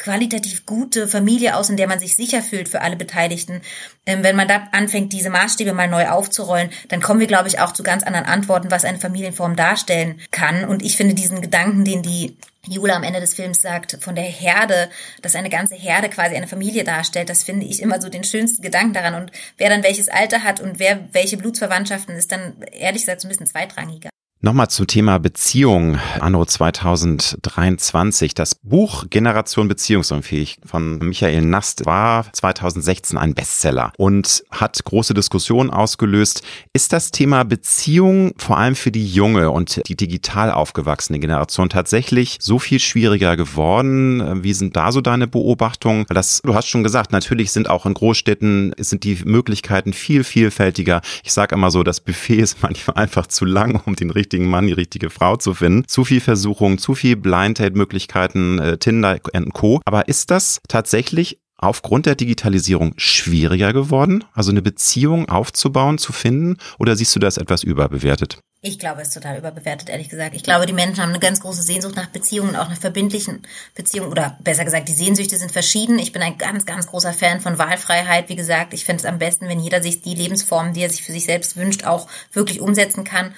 qualitativ 0.00 0.64
gute 0.66 1.06
Familie 1.06 1.56
aus, 1.56 1.68
in 1.68 1.76
der 1.76 1.86
man 1.86 2.00
sich 2.00 2.16
sicher 2.16 2.42
fühlt 2.42 2.68
für 2.68 2.80
alle 2.80 2.96
Beteiligten. 2.96 3.60
Ähm, 4.06 4.24
wenn 4.24 4.34
man 4.34 4.48
da 4.48 4.68
anfängt, 4.72 5.12
diese 5.12 5.30
Maßstäbe 5.30 5.72
mal 5.72 5.88
neu 5.88 6.08
aufzurollen, 6.08 6.70
dann 6.88 7.02
kommen 7.02 7.20
wir, 7.20 7.26
glaube 7.26 7.48
ich, 7.48 7.60
auch 7.60 7.72
zu 7.72 7.82
ganz 7.82 8.02
anderen 8.02 8.26
Antworten, 8.26 8.70
was 8.70 8.84
eine 8.84 8.98
Familienform 8.98 9.56
darstellen 9.56 10.20
kann. 10.30 10.64
Und 10.64 10.82
ich 10.82 10.96
finde 10.96 11.14
diesen 11.14 11.42
Gedanken, 11.42 11.84
den 11.84 12.02
die 12.02 12.36
Jula 12.66 12.96
am 12.96 13.04
Ende 13.04 13.20
des 13.20 13.34
Films 13.34 13.60
sagt, 13.62 13.98
von 14.00 14.14
der 14.14 14.24
Herde, 14.24 14.90
dass 15.22 15.34
eine 15.34 15.50
ganze 15.50 15.74
Herde 15.74 16.08
quasi 16.08 16.34
eine 16.34 16.46
Familie 16.48 16.84
darstellt, 16.84 17.30
das 17.30 17.44
finde 17.44 17.66
ich 17.66 17.80
immer 17.80 18.00
so 18.00 18.08
den 18.08 18.24
schönsten 18.24 18.62
Gedanken 18.62 18.94
daran. 18.94 19.14
Und 19.14 19.32
wer 19.58 19.68
dann 19.68 19.82
welches 19.82 20.08
Alter 20.08 20.42
hat 20.42 20.60
und 20.60 20.78
wer 20.78 21.08
welche 21.12 21.36
Blutsverwandtschaften 21.36 22.16
ist 22.16 22.32
dann 22.32 22.62
ehrlich 22.72 23.02
gesagt 23.02 23.20
so 23.20 23.28
ein 23.28 23.30
bisschen 23.30 23.46
zweitrangiger. 23.46 24.10
Nochmal 24.42 24.70
zum 24.70 24.86
Thema 24.86 25.18
Beziehung 25.18 25.98
anno 26.18 26.42
2023. 26.46 28.32
Das 28.32 28.54
Buch 28.54 29.04
Generation 29.10 29.68
Beziehungsunfähig 29.68 30.56
von 30.64 30.98
Michael 31.00 31.42
Nast 31.42 31.84
war 31.84 32.24
2016 32.32 33.18
ein 33.18 33.34
Bestseller 33.34 33.92
und 33.98 34.42
hat 34.50 34.82
große 34.82 35.12
Diskussionen 35.12 35.68
ausgelöst. 35.68 36.42
Ist 36.72 36.94
das 36.94 37.10
Thema 37.10 37.44
Beziehung 37.44 38.32
vor 38.38 38.56
allem 38.56 38.76
für 38.76 38.90
die 38.90 39.06
junge 39.06 39.50
und 39.50 39.86
die 39.86 39.94
digital 39.94 40.50
aufgewachsene 40.52 41.18
Generation 41.18 41.68
tatsächlich 41.68 42.38
so 42.40 42.58
viel 42.58 42.80
schwieriger 42.80 43.36
geworden? 43.36 44.42
Wie 44.42 44.54
sind 44.54 44.74
da 44.74 44.90
so 44.90 45.02
deine 45.02 45.28
Beobachtungen? 45.28 46.06
Das, 46.08 46.40
du 46.42 46.54
hast 46.54 46.66
schon 46.66 46.82
gesagt, 46.82 47.12
natürlich 47.12 47.52
sind 47.52 47.68
auch 47.68 47.84
in 47.84 47.92
Großstädten 47.92 48.74
sind 48.78 49.04
die 49.04 49.18
Möglichkeiten 49.22 49.92
viel 49.92 50.24
vielfältiger. 50.24 51.02
Ich 51.24 51.34
sage 51.34 51.56
immer 51.56 51.70
so, 51.70 51.82
das 51.82 52.00
Buffet 52.00 52.38
ist 52.38 52.56
manchmal 52.62 52.96
einfach 52.96 53.26
zu 53.26 53.44
lang, 53.44 53.82
um 53.84 53.96
den 53.96 54.08
richtigen 54.08 54.29
richtigen 54.30 54.48
Mann, 54.48 54.68
die 54.68 54.72
richtige 54.72 55.10
Frau 55.10 55.36
zu 55.36 55.54
finden. 55.54 55.88
Zu 55.88 56.04
viel 56.04 56.20
Versuchung, 56.20 56.78
zu 56.78 56.94
viel 56.94 57.16
Blind-Date-Möglichkeiten, 57.16 58.60
äh, 58.60 58.78
Tinder 58.78 59.18
und 59.34 59.52
Co. 59.52 59.80
Aber 59.84 60.06
ist 60.06 60.30
das 60.30 60.60
tatsächlich 60.68 61.40
aufgrund 61.56 62.06
der 62.06 62.14
Digitalisierung 62.14 62.94
schwieriger 62.96 63.72
geworden, 63.72 64.24
also 64.32 64.52
eine 64.52 64.62
Beziehung 64.62 65.28
aufzubauen, 65.28 65.98
zu 65.98 66.12
finden? 66.12 66.58
Oder 66.78 66.94
siehst 66.94 67.14
du 67.16 67.18
das 67.18 67.38
etwas 67.38 67.64
überbewertet? 67.64 68.38
Ich 68.62 68.78
glaube, 68.78 69.00
es 69.00 69.08
ist 69.08 69.14
total 69.14 69.38
überbewertet, 69.38 69.88
ehrlich 69.88 70.10
gesagt. 70.10 70.36
Ich 70.36 70.44
glaube, 70.44 70.66
die 70.66 70.72
Menschen 70.74 71.02
haben 71.02 71.10
eine 71.10 71.18
ganz 71.18 71.40
große 71.40 71.62
Sehnsucht 71.62 71.96
nach 71.96 72.08
Beziehungen, 72.08 72.54
auch 72.54 72.68
nach 72.68 72.78
verbindlichen 72.78 73.42
Beziehungen. 73.74 74.10
Oder 74.10 74.38
besser 74.44 74.64
gesagt, 74.64 74.88
die 74.88 74.92
Sehnsüchte 74.92 75.38
sind 75.38 75.50
verschieden. 75.50 75.98
Ich 75.98 76.12
bin 76.12 76.22
ein 76.22 76.38
ganz, 76.38 76.66
ganz 76.66 76.86
großer 76.86 77.14
Fan 77.14 77.40
von 77.40 77.58
Wahlfreiheit. 77.58 78.28
Wie 78.28 78.36
gesagt, 78.36 78.74
ich 78.74 78.84
finde 78.84 79.00
es 79.00 79.06
am 79.06 79.18
besten, 79.18 79.48
wenn 79.48 79.60
jeder 79.60 79.82
sich 79.82 80.02
die 80.02 80.14
Lebensform, 80.14 80.74
die 80.74 80.82
er 80.82 80.90
sich 80.90 81.02
für 81.02 81.12
sich 81.12 81.24
selbst 81.24 81.56
wünscht, 81.56 81.84
auch 81.84 82.06
wirklich 82.32 82.60
umsetzen 82.60 83.02
kann. 83.02 83.34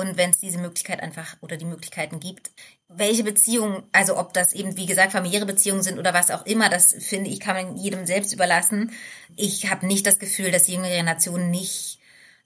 Und 0.00 0.16
wenn 0.16 0.30
es 0.30 0.38
diese 0.38 0.56
Möglichkeit 0.56 1.02
einfach 1.02 1.36
oder 1.42 1.58
die 1.58 1.66
Möglichkeiten 1.66 2.20
gibt, 2.20 2.50
welche 2.88 3.22
Beziehungen, 3.22 3.82
also 3.92 4.16
ob 4.16 4.32
das 4.32 4.54
eben, 4.54 4.78
wie 4.78 4.86
gesagt, 4.86 5.12
familiäre 5.12 5.44
Beziehungen 5.44 5.82
sind 5.82 5.98
oder 5.98 6.14
was 6.14 6.30
auch 6.30 6.46
immer, 6.46 6.70
das 6.70 6.94
finde 6.98 7.28
ich, 7.28 7.38
kann 7.38 7.54
man 7.54 7.76
jedem 7.76 8.06
selbst 8.06 8.32
überlassen. 8.32 8.92
Ich 9.36 9.70
habe 9.70 9.86
nicht 9.86 10.06
das 10.06 10.18
Gefühl, 10.18 10.52
dass 10.52 10.62
die 10.62 10.72
jüngere 10.72 10.88
Generation 10.88 11.50
nicht 11.50 11.98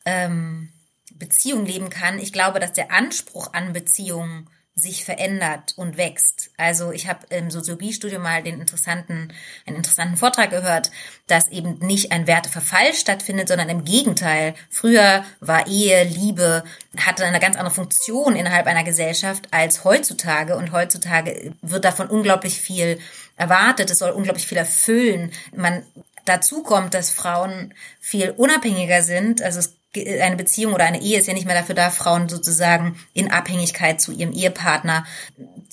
ähm, 0.04 0.72
Beziehung 1.14 1.64
leben 1.64 1.90
kann. 1.90 2.18
Ich 2.18 2.32
glaube, 2.32 2.58
dass 2.58 2.72
der 2.72 2.90
Anspruch 2.90 3.52
an 3.52 3.72
Beziehungen 3.72 4.50
sich 4.76 5.04
verändert 5.04 5.74
und 5.76 5.96
wächst. 5.96 6.50
Also 6.56 6.90
ich 6.90 7.06
habe 7.06 7.26
im 7.30 7.50
Soziologiestudium 7.50 8.22
mal 8.22 8.42
den 8.42 8.60
interessanten, 8.60 9.32
einen 9.66 9.76
interessanten 9.76 10.16
Vortrag 10.16 10.50
gehört, 10.50 10.90
dass 11.28 11.48
eben 11.48 11.78
nicht 11.78 12.10
ein 12.10 12.26
Werteverfall 12.26 12.92
stattfindet, 12.92 13.46
sondern 13.46 13.68
im 13.68 13.84
Gegenteil. 13.84 14.54
Früher 14.70 15.24
war 15.38 15.68
Ehe, 15.68 16.02
Liebe, 16.02 16.64
hatte 16.98 17.24
eine 17.24 17.38
ganz 17.38 17.56
andere 17.56 17.74
Funktion 17.74 18.34
innerhalb 18.34 18.66
einer 18.66 18.82
Gesellschaft 18.82 19.46
als 19.52 19.84
heutzutage 19.84 20.56
und 20.56 20.72
heutzutage 20.72 21.52
wird 21.62 21.84
davon 21.84 22.08
unglaublich 22.08 22.60
viel 22.60 22.98
erwartet. 23.36 23.90
Es 23.90 24.00
soll 24.00 24.10
unglaublich 24.10 24.46
viel 24.46 24.58
erfüllen. 24.58 25.30
Man 25.54 25.84
dazu 26.24 26.64
kommt, 26.64 26.94
dass 26.94 27.10
Frauen 27.10 27.74
viel 28.00 28.30
unabhängiger 28.30 29.02
sind. 29.02 29.40
Also 29.40 29.60
es 29.60 29.76
eine 29.96 30.36
Beziehung 30.36 30.74
oder 30.74 30.84
eine 30.84 31.00
Ehe 31.00 31.18
ist 31.18 31.26
ja 31.26 31.34
nicht 31.34 31.46
mehr 31.46 31.58
dafür 31.58 31.74
da, 31.74 31.90
Frauen 31.90 32.28
sozusagen 32.28 32.98
in 33.12 33.30
Abhängigkeit 33.30 34.00
zu 34.00 34.12
ihrem 34.12 34.32
Ehepartner 34.32 35.04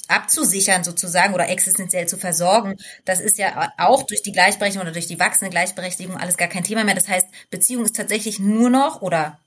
abzusichern 0.08 0.84
sozusagen 0.84 1.34
oder 1.34 1.50
existenziell 1.50 2.08
zu 2.08 2.18
versorgen. 2.18 2.78
Das 3.06 3.20
ist 3.20 3.38
ja 3.38 3.72
auch 3.78 4.04
durch 4.04 4.22
die 4.22 4.32
Gleichberechtigung 4.32 4.84
oder 4.86 4.94
durch 4.94 5.08
die 5.08 5.20
wachsende 5.20 5.50
Gleichberechtigung 5.50 6.18
alles 6.18 6.38
gar 6.38 6.50
kein 6.50 6.64
Thema 6.64 6.84
mehr. 6.84 6.96
Das 6.96 7.08
heißt, 7.08 7.28
Beziehung 7.50 7.86
ist 7.86 7.96
tatsächlich 7.96 8.40
nur 8.40 8.70
noch 8.70 9.02
oder 9.02 9.40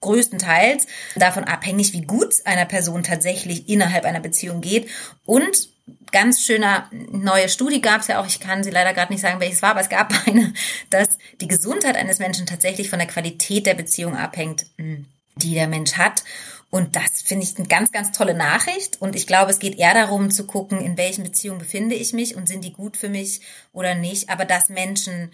größtenteils 0.00 0.86
davon 1.16 1.44
abhängig, 1.44 1.92
wie 1.92 2.02
gut 2.02 2.34
einer 2.44 2.64
Person 2.64 3.02
tatsächlich 3.02 3.68
innerhalb 3.68 4.04
einer 4.04 4.20
Beziehung 4.20 4.60
geht 4.60 4.88
und 5.24 5.68
ganz 6.12 6.44
schöner 6.44 6.88
neue 6.90 7.48
Studie 7.48 7.80
gab 7.80 8.00
es 8.00 8.08
ja 8.08 8.20
auch, 8.20 8.26
ich 8.26 8.40
kann 8.40 8.64
sie 8.64 8.70
leider 8.70 8.94
gerade 8.94 9.12
nicht 9.12 9.22
sagen, 9.22 9.40
welches 9.40 9.62
war, 9.62 9.70
aber 9.70 9.80
es 9.80 9.88
gab 9.88 10.12
eine, 10.26 10.52
dass 10.90 11.18
die 11.40 11.48
Gesundheit 11.48 11.96
eines 11.96 12.18
Menschen 12.18 12.46
tatsächlich 12.46 12.90
von 12.90 12.98
der 12.98 13.08
Qualität 13.08 13.66
der 13.66 13.74
Beziehung 13.74 14.16
abhängt, 14.16 14.66
hm, 14.76 15.06
die 15.36 15.54
der 15.54 15.68
Mensch 15.68 15.94
hat. 15.94 16.24
Und 16.70 16.96
das 16.96 17.22
finde 17.24 17.44
ich 17.44 17.56
eine 17.56 17.66
ganz, 17.66 17.92
ganz 17.92 18.12
tolle 18.12 18.34
Nachricht. 18.34 19.00
Und 19.00 19.16
ich 19.16 19.26
glaube, 19.26 19.50
es 19.50 19.58
geht 19.58 19.78
eher 19.78 19.94
darum 19.94 20.30
zu 20.30 20.46
gucken, 20.46 20.80
in 20.80 20.98
welchen 20.98 21.24
Beziehungen 21.24 21.58
befinde 21.58 21.94
ich 21.94 22.12
mich 22.12 22.36
und 22.36 22.46
sind 22.46 22.62
die 22.62 22.72
gut 22.72 22.96
für 22.96 23.08
mich 23.08 23.40
oder 23.72 23.94
nicht. 23.94 24.28
Aber 24.28 24.44
dass 24.44 24.68
Menschen 24.68 25.30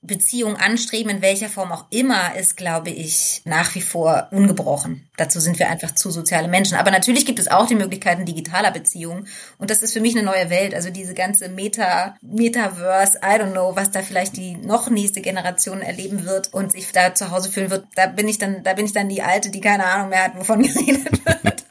Beziehung 0.00 0.56
anstreben, 0.56 1.10
in 1.10 1.22
welcher 1.22 1.48
Form 1.48 1.72
auch 1.72 1.86
immer, 1.90 2.36
ist, 2.36 2.56
glaube 2.56 2.90
ich, 2.90 3.42
nach 3.44 3.74
wie 3.74 3.80
vor 3.80 4.28
ungebrochen. 4.30 5.08
Dazu 5.16 5.40
sind 5.40 5.58
wir 5.58 5.68
einfach 5.68 5.92
zu 5.94 6.10
soziale 6.12 6.46
Menschen. 6.46 6.78
Aber 6.78 6.92
natürlich 6.92 7.26
gibt 7.26 7.40
es 7.40 7.48
auch 7.48 7.66
die 7.66 7.74
Möglichkeiten 7.74 8.24
digitaler 8.24 8.70
Beziehungen. 8.70 9.26
Und 9.58 9.70
das 9.70 9.82
ist 9.82 9.92
für 9.92 10.00
mich 10.00 10.16
eine 10.16 10.24
neue 10.24 10.50
Welt. 10.50 10.74
Also 10.74 10.90
diese 10.90 11.14
ganze 11.14 11.48
Meta, 11.48 12.16
Metaverse, 12.22 13.18
I 13.18 13.40
don't 13.40 13.50
know, 13.50 13.74
was 13.74 13.90
da 13.90 14.02
vielleicht 14.02 14.36
die 14.36 14.56
noch 14.56 14.88
nächste 14.88 15.20
Generation 15.20 15.82
erleben 15.82 16.24
wird 16.24 16.54
und 16.54 16.70
sich 16.70 16.92
da 16.92 17.14
zu 17.14 17.32
Hause 17.32 17.50
fühlen 17.50 17.70
wird. 17.70 17.86
Da 17.96 18.06
bin 18.06 18.28
ich 18.28 18.38
dann, 18.38 18.62
da 18.62 18.74
bin 18.74 18.86
ich 18.86 18.92
dann 18.92 19.08
die 19.08 19.22
Alte, 19.22 19.50
die 19.50 19.60
keine 19.60 19.84
Ahnung 19.84 20.10
mehr 20.10 20.24
hat, 20.24 20.38
wovon 20.38 20.62
geredet 20.62 21.26
wird. 21.26 21.64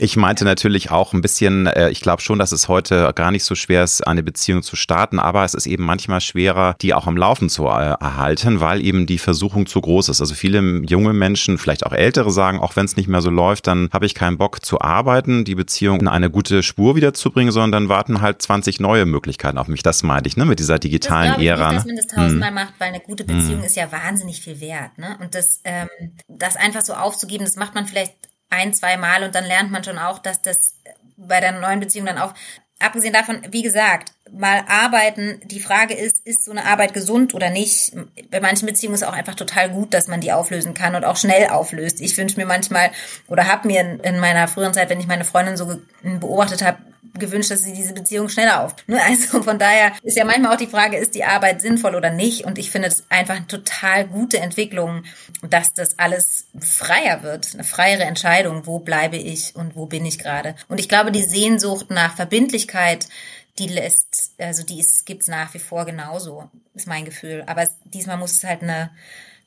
Ich 0.00 0.16
meinte 0.16 0.44
natürlich 0.44 0.90
auch 0.90 1.12
ein 1.12 1.20
bisschen, 1.20 1.66
äh, 1.66 1.90
ich 1.90 2.00
glaube 2.00 2.22
schon, 2.22 2.38
dass 2.38 2.52
es 2.52 2.68
heute 2.68 3.12
gar 3.14 3.30
nicht 3.30 3.44
so 3.44 3.54
schwer 3.54 3.84
ist, 3.84 4.06
eine 4.06 4.22
Beziehung 4.22 4.62
zu 4.62 4.76
starten, 4.76 5.18
aber 5.18 5.44
es 5.44 5.54
ist 5.54 5.66
eben 5.66 5.84
manchmal 5.84 6.20
schwerer, 6.20 6.76
die 6.80 6.94
auch 6.94 7.06
am 7.06 7.16
Laufen 7.16 7.48
zu 7.48 7.66
äh, 7.66 7.94
erhalten, 8.00 8.60
weil 8.60 8.84
eben 8.84 9.06
die 9.06 9.18
Versuchung 9.18 9.66
zu 9.66 9.80
groß 9.80 10.08
ist. 10.08 10.20
Also 10.20 10.34
viele 10.34 10.60
junge 10.86 11.12
Menschen, 11.12 11.58
vielleicht 11.58 11.86
auch 11.86 11.92
ältere 11.92 12.30
sagen, 12.30 12.58
auch 12.58 12.76
wenn 12.76 12.84
es 12.84 12.96
nicht 12.96 13.08
mehr 13.08 13.20
so 13.20 13.30
läuft, 13.30 13.66
dann 13.66 13.88
habe 13.92 14.06
ich 14.06 14.14
keinen 14.14 14.38
Bock 14.38 14.64
zu 14.64 14.80
arbeiten, 14.80 15.44
die 15.44 15.54
Beziehung 15.54 16.00
in 16.00 16.08
eine 16.08 16.30
gute 16.30 16.62
Spur 16.62 16.96
wiederzubringen, 16.96 17.52
sondern 17.52 17.72
dann 17.72 17.88
warten 17.88 18.20
halt 18.20 18.42
20 18.42 18.80
neue 18.80 19.06
Möglichkeiten 19.06 19.58
auf 19.58 19.68
mich. 19.68 19.82
Das 19.82 20.02
meinte 20.02 20.28
ich, 20.28 20.36
ne, 20.36 20.44
mit 20.44 20.58
dieser 20.58 20.78
digitalen 20.78 21.34
das 21.34 21.42
Ära. 21.42 21.68
Nicht, 21.68 21.78
dass 21.78 21.86
man 21.86 21.96
das 21.96 22.06
tausendmal 22.06 22.48
hm. 22.48 22.54
macht, 22.54 22.74
weil 22.78 22.88
eine 22.88 23.00
gute 23.00 23.24
Beziehung 23.24 23.58
hm. 23.58 23.64
ist 23.64 23.76
ja 23.76 23.90
wahnsinnig 23.90 24.40
viel 24.40 24.60
wert, 24.60 24.96
ne? 24.98 25.16
Und 25.20 25.34
das, 25.34 25.60
ähm, 25.64 25.88
das 26.28 26.56
einfach 26.56 26.82
so 26.82 26.94
aufzugeben, 26.94 27.44
das 27.44 27.56
macht 27.56 27.74
man 27.74 27.86
vielleicht 27.86 28.14
ein, 28.54 28.72
zwei 28.74 28.96
Mal 28.96 29.22
und 29.24 29.34
dann 29.34 29.44
lernt 29.44 29.70
man 29.70 29.84
schon 29.84 29.98
auch, 29.98 30.18
dass 30.18 30.42
das 30.42 30.76
bei 31.16 31.40
der 31.40 31.52
neuen 31.52 31.80
Beziehung 31.80 32.06
dann 32.06 32.18
auch, 32.18 32.34
abgesehen 32.78 33.12
davon, 33.12 33.40
wie 33.50 33.62
gesagt, 33.62 34.12
mal 34.36 34.64
arbeiten, 34.68 35.40
die 35.44 35.60
Frage 35.60 35.94
ist, 35.94 36.26
ist 36.26 36.44
so 36.44 36.50
eine 36.50 36.64
Arbeit 36.64 36.94
gesund 36.94 37.34
oder 37.34 37.50
nicht? 37.50 37.92
Bei 38.30 38.40
manchen 38.40 38.66
Beziehungen 38.66 38.94
ist 38.94 39.02
es 39.02 39.08
auch 39.08 39.12
einfach 39.12 39.34
total 39.34 39.70
gut, 39.70 39.94
dass 39.94 40.08
man 40.08 40.20
die 40.20 40.32
auflösen 40.32 40.74
kann 40.74 40.94
und 40.94 41.04
auch 41.04 41.16
schnell 41.16 41.48
auflöst. 41.48 42.00
Ich 42.00 42.16
wünsche 42.16 42.38
mir 42.38 42.46
manchmal 42.46 42.90
oder 43.28 43.46
habe 43.46 43.68
mir 43.68 44.00
in 44.02 44.18
meiner 44.18 44.48
früheren 44.48 44.74
Zeit, 44.74 44.90
wenn 44.90 45.00
ich 45.00 45.06
meine 45.06 45.24
Freundin 45.24 45.56
so 45.56 45.80
beobachtet 46.02 46.62
habe, 46.62 46.78
gewünscht, 47.18 47.50
dass 47.50 47.62
sie 47.62 47.72
diese 47.72 47.92
Beziehung 47.92 48.28
schneller 48.28 48.62
auf. 48.62 48.74
Ne, 48.86 49.00
also 49.02 49.42
von 49.42 49.58
daher 49.58 49.92
ist 50.02 50.16
ja 50.16 50.24
manchmal 50.24 50.52
auch 50.52 50.58
die 50.58 50.66
Frage, 50.66 50.96
ist 50.96 51.14
die 51.14 51.24
Arbeit 51.24 51.60
sinnvoll 51.60 51.94
oder 51.94 52.10
nicht? 52.10 52.44
Und 52.44 52.58
ich 52.58 52.70
finde 52.70 52.88
es 52.88 53.04
einfach 53.08 53.36
eine 53.36 53.46
total 53.46 54.06
gute 54.06 54.38
Entwicklung, 54.38 55.04
dass 55.42 55.72
das 55.72 55.98
alles 55.98 56.46
freier 56.58 57.22
wird, 57.22 57.54
eine 57.54 57.64
freiere 57.64 58.02
Entscheidung, 58.02 58.66
wo 58.66 58.80
bleibe 58.80 59.16
ich 59.16 59.54
und 59.54 59.76
wo 59.76 59.86
bin 59.86 60.04
ich 60.04 60.18
gerade. 60.18 60.54
Und 60.68 60.80
ich 60.80 60.88
glaube, 60.88 61.12
die 61.12 61.22
Sehnsucht 61.22 61.90
nach 61.90 62.16
Verbindlichkeit, 62.16 63.08
die 63.58 63.68
lässt, 63.68 64.34
also 64.38 64.64
die 64.64 64.80
ist, 64.80 65.06
gibt's 65.06 65.28
nach 65.28 65.54
wie 65.54 65.58
vor 65.58 65.84
genauso, 65.84 66.50
ist 66.74 66.88
mein 66.88 67.04
Gefühl. 67.04 67.44
Aber 67.46 67.62
es, 67.62 67.70
diesmal 67.84 68.16
muss 68.16 68.32
es 68.32 68.44
halt 68.44 68.62
eine 68.62 68.90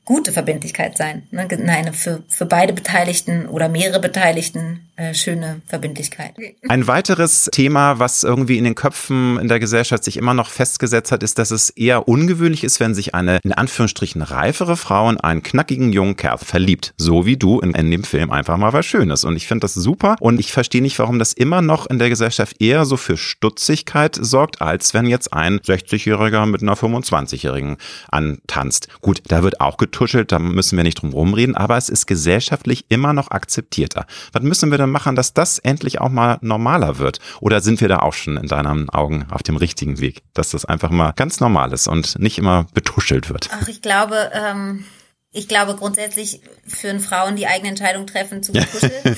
gute 0.07 0.31
Verbindlichkeit 0.31 0.97
sein. 0.97 1.23
Ne? 1.31 1.47
Eine 1.67 1.91
für, 1.91 2.23
für 2.29 2.45
beide 2.45 2.71
Beteiligten 2.71 3.45
oder 3.45 3.67
mehrere 3.67 3.99
Beteiligten 3.99 4.79
äh, 4.95 5.13
schöne 5.13 5.61
Verbindlichkeit. 5.67 6.33
Ein 6.69 6.87
weiteres 6.87 7.49
Thema, 7.51 7.99
was 7.99 8.23
irgendwie 8.23 8.57
in 8.57 8.63
den 8.63 8.73
Köpfen 8.73 9.37
in 9.37 9.49
der 9.49 9.59
Gesellschaft 9.59 10.05
sich 10.05 10.15
immer 10.15 10.33
noch 10.33 10.49
festgesetzt 10.49 11.11
hat, 11.11 11.23
ist, 11.23 11.37
dass 11.37 11.51
es 11.51 11.69
eher 11.71 12.07
ungewöhnlich 12.07 12.63
ist, 12.63 12.79
wenn 12.79 12.95
sich 12.95 13.13
eine 13.13 13.39
in 13.43 13.51
Anführungsstrichen 13.51 14.21
reifere 14.21 14.77
Frau 14.77 15.09
in 15.09 15.19
einen 15.19 15.43
knackigen 15.43 15.91
jungen 15.91 16.15
Kerl 16.15 16.37
verliebt. 16.37 16.93
So 16.95 17.25
wie 17.25 17.35
du 17.35 17.59
in, 17.59 17.73
in 17.73 17.91
dem 17.91 18.05
Film 18.05 18.31
einfach 18.31 18.55
mal 18.55 18.71
was 18.71 18.85
Schönes. 18.85 19.25
Und 19.25 19.35
ich 19.35 19.45
finde 19.45 19.65
das 19.65 19.73
super. 19.73 20.15
Und 20.21 20.39
ich 20.39 20.53
verstehe 20.53 20.81
nicht, 20.81 20.97
warum 20.99 21.19
das 21.19 21.33
immer 21.33 21.61
noch 21.61 21.85
in 21.85 21.99
der 21.99 22.07
Gesellschaft 22.07 22.61
eher 22.61 22.85
so 22.85 22.95
für 22.95 23.17
Stutzigkeit 23.17 24.17
sorgt, 24.19 24.61
als 24.61 24.93
wenn 24.93 25.05
jetzt 25.05 25.33
ein 25.33 25.59
60-Jähriger 25.59 26.45
mit 26.45 26.61
einer 26.61 26.75
25-Jährigen 26.75 27.75
antanzt. 28.07 28.87
Gut, 29.01 29.21
da 29.27 29.43
wird 29.43 29.59
auch 29.59 29.75
getuschelt 29.75 29.96
getuschelt, 29.97 30.31
da 30.31 30.37
müssen 30.37 30.77
wir 30.77 30.83
nicht 30.83 31.01
drum 31.01 31.11
rumreden, 31.11 31.55
aber 31.55 31.75
es 31.75 31.89
ist 31.89 32.05
gesellschaftlich 32.05 32.85
immer 32.89 33.13
noch 33.13 33.31
akzeptierter. 33.31 34.05
Was 34.31 34.43
müssen 34.43 34.69
wir 34.69 34.77
denn 34.77 34.91
machen, 34.91 35.15
dass 35.15 35.33
das 35.33 35.57
endlich 35.57 35.99
auch 35.99 36.09
mal 36.09 36.37
normaler 36.41 36.99
wird? 36.99 37.19
Oder 37.41 37.61
sind 37.61 37.81
wir 37.81 37.87
da 37.87 37.99
auch 37.99 38.13
schon 38.13 38.37
in 38.37 38.47
deinen 38.47 38.91
Augen 38.91 39.25
auf 39.31 39.41
dem 39.41 39.57
richtigen 39.57 39.99
Weg, 39.99 40.21
dass 40.35 40.51
das 40.51 40.65
einfach 40.65 40.91
mal 40.91 41.13
ganz 41.15 41.39
normal 41.39 41.73
ist 41.73 41.87
und 41.87 42.19
nicht 42.19 42.37
immer 42.37 42.67
betuschelt 42.75 43.29
wird? 43.29 43.49
Ach, 43.51 43.67
ich 43.67 43.81
glaube, 43.81 44.29
ähm, 44.33 44.85
ich 45.31 45.47
glaube 45.47 45.75
grundsätzlich 45.75 46.41
führen 46.67 46.99
Frauen 46.99 47.35
die 47.35 47.47
eigene 47.47 47.69
Entscheidung 47.69 48.05
treffen 48.05 48.43
zu 48.43 48.53
betuscheln 48.53 48.91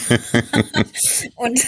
und 1.36 1.60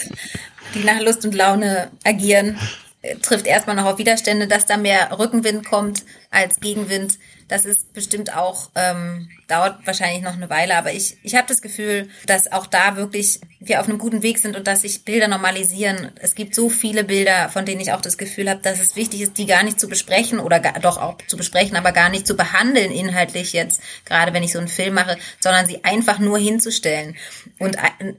die 0.74 0.84
nach 0.84 1.00
Lust 1.02 1.22
und 1.26 1.34
Laune 1.34 1.90
agieren 2.02 2.56
äh, 3.02 3.16
trifft 3.16 3.46
erstmal 3.46 3.76
noch 3.76 3.84
auf 3.84 3.98
Widerstände, 3.98 4.46
dass 4.46 4.64
da 4.64 4.78
mehr 4.78 5.18
Rückenwind 5.18 5.66
kommt 5.66 6.02
als 6.30 6.60
Gegenwind. 6.60 7.18
Das 7.52 7.66
ist 7.66 7.92
bestimmt 7.92 8.34
auch, 8.34 8.70
ähm, 8.76 9.28
dauert 9.46 9.86
wahrscheinlich 9.86 10.22
noch 10.22 10.32
eine 10.32 10.48
Weile, 10.48 10.74
aber 10.74 10.94
ich, 10.94 11.18
ich 11.22 11.34
habe 11.34 11.46
das 11.46 11.60
Gefühl, 11.60 12.08
dass 12.24 12.50
auch 12.50 12.66
da 12.66 12.96
wirklich 12.96 13.40
wir 13.60 13.80
auf 13.80 13.88
einem 13.88 13.98
guten 13.98 14.22
Weg 14.22 14.38
sind 14.38 14.56
und 14.56 14.66
dass 14.66 14.80
sich 14.80 15.04
Bilder 15.04 15.28
normalisieren. 15.28 16.10
Es 16.20 16.34
gibt 16.34 16.54
so 16.54 16.70
viele 16.70 17.04
Bilder, 17.04 17.50
von 17.50 17.66
denen 17.66 17.82
ich 17.82 17.92
auch 17.92 18.00
das 18.00 18.16
Gefühl 18.16 18.48
habe, 18.48 18.62
dass 18.62 18.80
es 18.80 18.96
wichtig 18.96 19.20
ist, 19.20 19.36
die 19.36 19.44
gar 19.44 19.62
nicht 19.62 19.78
zu 19.78 19.88
besprechen 19.88 20.40
oder 20.40 20.60
gar, 20.60 20.80
doch 20.80 20.96
auch 20.96 21.18
zu 21.26 21.36
besprechen, 21.36 21.76
aber 21.76 21.92
gar 21.92 22.08
nicht 22.08 22.26
zu 22.26 22.34
behandeln 22.34 22.90
inhaltlich 22.90 23.52
jetzt, 23.52 23.82
gerade 24.06 24.32
wenn 24.32 24.42
ich 24.42 24.52
so 24.52 24.58
einen 24.58 24.68
Film 24.68 24.94
mache, 24.94 25.18
sondern 25.38 25.66
sie 25.66 25.84
einfach 25.84 26.18
nur 26.18 26.38
hinzustellen 26.38 27.16
und 27.58 27.76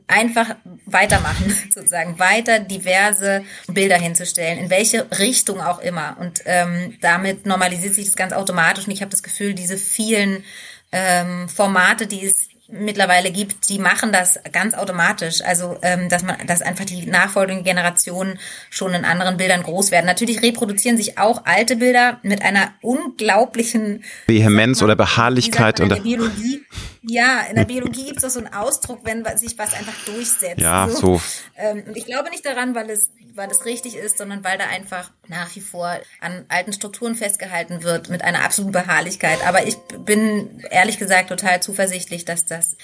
einfach 0.07 0.55
weitermachen, 0.85 1.57
sozusagen, 1.73 2.19
weiter 2.19 2.59
diverse 2.59 3.43
Bilder 3.67 3.97
hinzustellen, 3.97 4.59
in 4.59 4.69
welche 4.69 5.09
Richtung 5.17 5.59
auch 5.59 5.79
immer. 5.79 6.17
Und 6.19 6.41
ähm, 6.45 6.97
damit 7.01 7.47
normalisiert 7.47 7.95
sich 7.95 8.05
das 8.05 8.15
ganz 8.15 8.31
automatisch 8.31 8.85
und 8.85 8.91
ich 8.91 9.01
habe 9.01 9.11
das 9.11 9.22
Gefühl, 9.23 9.53
diese 9.53 9.77
vielen 9.77 10.43
ähm, 10.91 11.49
Formate, 11.49 12.07
die 12.07 12.25
es 12.25 12.52
mittlerweile 12.73 13.31
gibt, 13.31 13.69
die 13.69 13.79
machen 13.79 14.11
das 14.11 14.39
ganz 14.51 14.73
automatisch. 14.73 15.41
Also, 15.41 15.77
ähm, 15.81 16.09
dass 16.09 16.23
man, 16.23 16.35
dass 16.47 16.61
einfach 16.61 16.85
die 16.85 17.05
nachfolgenden 17.05 17.63
Generationen 17.63 18.39
schon 18.69 18.93
in 18.93 19.05
anderen 19.05 19.37
Bildern 19.37 19.63
groß 19.63 19.91
werden. 19.91 20.05
Natürlich 20.05 20.41
reproduzieren 20.41 20.97
sich 20.97 21.17
auch 21.17 21.45
alte 21.45 21.75
Bilder 21.75 22.19
mit 22.23 22.41
einer 22.41 22.73
unglaublichen 22.81 24.03
Vehemenz 24.27 24.81
oder 24.81 24.95
Beharrlichkeit 24.95 25.79
und 25.79 26.03
Biologie. 26.03 26.63
Ja, 27.03 27.41
in 27.49 27.55
der 27.55 27.65
Biologie 27.65 28.05
gibt 28.05 28.17
es 28.19 28.23
auch 28.23 28.29
so 28.29 28.39
einen 28.39 28.53
Ausdruck, 28.53 29.01
wenn 29.03 29.25
sich 29.37 29.57
was 29.57 29.73
einfach 29.73 29.93
durchsetzt. 30.05 30.61
Ja, 30.61 30.87
so. 30.89 31.17
so. 31.17 31.21
Ähm, 31.57 31.83
und 31.87 31.97
ich 31.97 32.05
glaube 32.05 32.29
nicht 32.29 32.45
daran, 32.45 32.75
weil 32.75 32.89
es 32.89 33.09
weil 33.35 33.49
es 33.49 33.65
richtig 33.65 33.95
ist, 33.95 34.17
sondern 34.17 34.43
weil 34.43 34.57
da 34.57 34.65
einfach 34.65 35.11
nach 35.27 35.55
wie 35.55 35.61
vor 35.61 35.97
an 36.19 36.45
alten 36.49 36.73
Strukturen 36.73 37.15
festgehalten 37.15 37.83
wird 37.83 38.09
mit 38.09 38.21
einer 38.21 38.43
absoluten 38.43 38.71
Beharrlichkeit. 38.71 39.45
Aber 39.45 39.65
ich 39.65 39.77
bin 40.05 40.63
ehrlich 40.69 40.99
gesagt 40.99 41.29
total 41.29 41.61
zuversichtlich, 41.61 42.25
dass 42.25 42.45
das 42.45 42.62
us. 42.63 42.75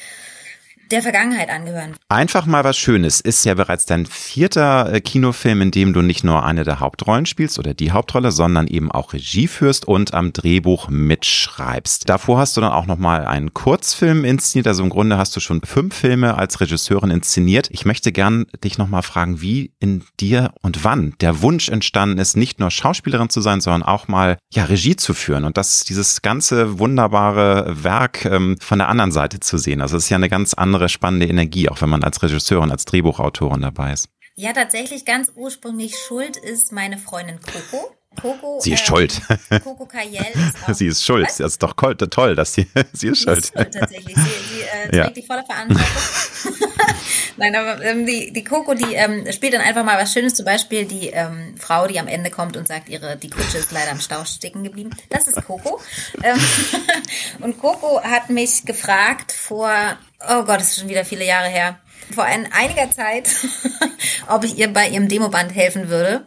Der 0.92 1.02
Vergangenheit 1.02 1.50
angehören. 1.50 1.96
Einfach 2.10 2.46
mal 2.46 2.64
was 2.64 2.78
Schönes 2.78 3.20
ist 3.20 3.46
ja 3.46 3.54
bereits 3.54 3.86
dein 3.86 4.06
vierter 4.06 4.92
äh, 4.94 5.02
Kinofilm, 5.02 5.62
in 5.62 5.72
dem 5.72 5.94
du 5.94 6.02
nicht 6.02 6.24
nur 6.24 6.44
eine 6.44 6.64
der 6.64 6.80
Hauptrollen 6.80 7.26
spielst 7.26 7.60
oder 7.60 7.74
die 7.74 7.92
Hauptrolle, 7.92 8.32
sondern 8.32 8.68
eben 8.68 8.92
auch 8.92 9.14
Regie 9.14 9.48
führst 9.48 9.88
und 9.88 10.14
am 10.14 10.34
Drehbuch 10.34 10.90
mitschreibst. 10.90 12.10
Davor 12.10 12.40
hast 12.40 12.58
du 12.58 12.62
dann 12.62 12.72
auch 12.72 12.86
noch 12.86 13.00
einen 13.00 13.54
Kurzfilm 13.54 14.26
inszeniert, 14.26 14.68
also 14.68 14.84
im 14.84 14.90
Grunde 14.90 15.18
hast 15.18 15.36
du 15.36 15.40
schon 15.40 15.62
fünf 15.62 15.96
Filme 15.96 16.38
als 16.38 16.60
Regisseurin 16.60 17.12
inszeniert. 17.12 17.70
Ich 17.72 17.86
möchte 17.86 18.12
gern 18.12 18.46
dich 18.64 18.78
noch 18.78 18.90
fragen, 19.04 19.42
wie 19.42 19.72
in 19.80 20.04
dir 20.20 20.52
und 20.62 20.84
wann 20.84 21.14
der 21.22 21.42
Wunsch 21.42 21.70
entstanden 21.70 22.18
ist, 22.18 22.36
nicht 22.36 22.60
nur 22.60 22.72
Schauspielerin 22.72 23.30
zu 23.30 23.42
sein, 23.42 23.62
sondern 23.62 23.84
auch 23.84 24.08
mal 24.08 24.38
ja 24.52 24.66
Regie 24.66 24.96
zu 24.96 25.14
führen 25.14 25.46
und 25.46 25.58
das 25.58 25.84
dieses 25.84 26.22
ganze 26.22 26.80
wunderbare 26.80 27.84
Werk 27.84 28.26
ähm, 28.26 28.58
von 28.60 28.80
der 28.80 28.90
anderen 28.90 29.12
Seite 29.12 29.40
zu 29.40 29.58
sehen. 29.58 29.82
Also 29.82 29.98
es 29.98 30.06
ist 30.06 30.10
ja 30.10 30.18
eine 30.18 30.30
ganz 30.30 30.54
andere 30.54 30.79
andere 30.80 30.88
spannende 30.90 31.28
Energie, 31.28 31.68
auch 31.68 31.82
wenn 31.82 31.90
man 31.90 32.04
als 32.04 32.24
Regisseurin, 32.24 32.72
als 32.72 32.86
Drehbuchautorin 32.86 33.62
dabei 33.62 33.92
ist. 33.92 34.08
Ja, 34.36 34.54
tatsächlich 34.54 35.04
ganz 35.04 35.30
ursprünglich 35.36 35.94
schuld 36.08 36.38
ist 36.38 36.72
meine 36.72 36.98
Freundin 36.98 37.40
Coco. 37.42 37.96
Coco, 38.20 38.60
sie 38.62 38.74
ist 38.74 38.84
äh, 38.84 38.86
schuld. 38.86 39.22
Coco 39.64 39.86
Cayel 39.86 40.26
ist 40.34 40.56
auch, 40.70 40.74
Sie 40.74 40.88
ist 40.88 41.04
schuld. 41.04 41.28
Was? 41.28 41.38
Das 41.38 41.52
ist 41.52 41.64
doch 41.64 41.74
toll, 41.74 42.36
dass 42.36 42.54
sie, 42.54 42.66
sie 42.94 43.10
ist 43.10 43.24
schuld. 43.24 43.46
Sie 43.46 43.52
ist 43.52 43.54
schuld 43.54 43.74
tatsächlich. 43.74 44.16
Sie, 44.16 44.22
sie 44.22 44.62
äh, 44.62 44.84
trägt 44.84 44.96
ja. 44.96 45.10
die 45.10 45.22
volle 45.24 45.44
Verantwortung. 45.46 45.86
Nein, 47.40 47.56
aber 47.56 47.82
ähm, 47.84 48.06
die, 48.06 48.34
die 48.34 48.44
Coco, 48.44 48.74
die 48.74 48.94
ähm, 48.94 49.26
spielt 49.32 49.54
dann 49.54 49.62
einfach 49.62 49.86
mal 49.86 49.98
was 49.98 50.12
Schönes. 50.12 50.36
Zum 50.36 50.46
Beispiel 50.46 50.86
die 50.86 51.08
ähm, 51.08 51.56
Frau, 51.58 51.88
die 51.88 52.00
am 52.00 52.08
Ende 52.08 52.30
kommt 52.30 52.58
und 52.58 52.68
sagt, 52.68 52.90
ihre 52.90 53.16
die 53.16 53.30
Kutsche 53.30 53.60
ist 53.60 53.72
leider 53.72 53.92
am 53.92 54.02
Stau 54.02 54.26
stecken 54.26 54.64
geblieben. 54.64 54.90
Das 55.10 55.28
ist 55.28 55.44
Coco. 55.46 55.80
Ähm, 56.22 56.40
und 57.42 57.60
Coco 57.60 58.02
hat 58.04 58.30
mich 58.30 58.66
gefragt 58.66 59.32
vor, 59.32 59.72
oh 60.22 60.44
Gott, 60.44 60.60
das 60.60 60.72
ist 60.72 60.80
schon 60.80 60.90
wieder 60.90 61.06
viele 61.06 61.24
Jahre 61.24 61.48
her, 61.48 61.80
vor 62.14 62.26
ein, 62.26 62.52
einiger 62.52 62.92
Zeit, 62.92 63.30
ob 64.28 64.44
ich 64.44 64.58
ihr 64.58 64.74
bei 64.74 64.90
ihrem 64.90 65.08
Demoband 65.08 65.54
helfen 65.54 65.88
würde. 65.90 66.26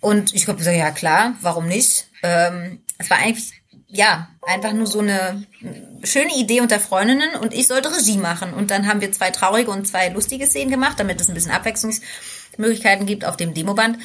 Und 0.00 0.34
ich 0.34 0.44
glaube, 0.44 0.62
so, 0.62 0.70
ja 0.70 0.90
klar, 0.90 1.34
warum 1.42 1.66
nicht? 1.66 2.06
Ähm, 2.22 2.80
es 2.98 3.10
war 3.10 3.18
eigentlich, 3.18 3.59
ja, 3.92 4.28
einfach 4.42 4.72
nur 4.72 4.86
so 4.86 5.00
eine 5.00 5.44
schöne 6.04 6.34
Idee 6.36 6.60
unter 6.60 6.80
Freundinnen 6.80 7.34
und 7.40 7.52
ich 7.52 7.66
sollte 7.66 7.94
Regie 7.94 8.18
machen. 8.18 8.54
Und 8.54 8.70
dann 8.70 8.86
haben 8.86 9.00
wir 9.00 9.12
zwei 9.12 9.30
traurige 9.30 9.70
und 9.70 9.86
zwei 9.86 10.08
lustige 10.08 10.46
Szenen 10.46 10.70
gemacht, 10.70 10.98
damit 10.98 11.20
es 11.20 11.28
ein 11.28 11.34
bisschen 11.34 11.52
Abwechslungsmöglichkeiten 11.52 13.06
gibt 13.06 13.24
auf 13.24 13.36
dem 13.36 13.54
Demoband. 13.54 13.98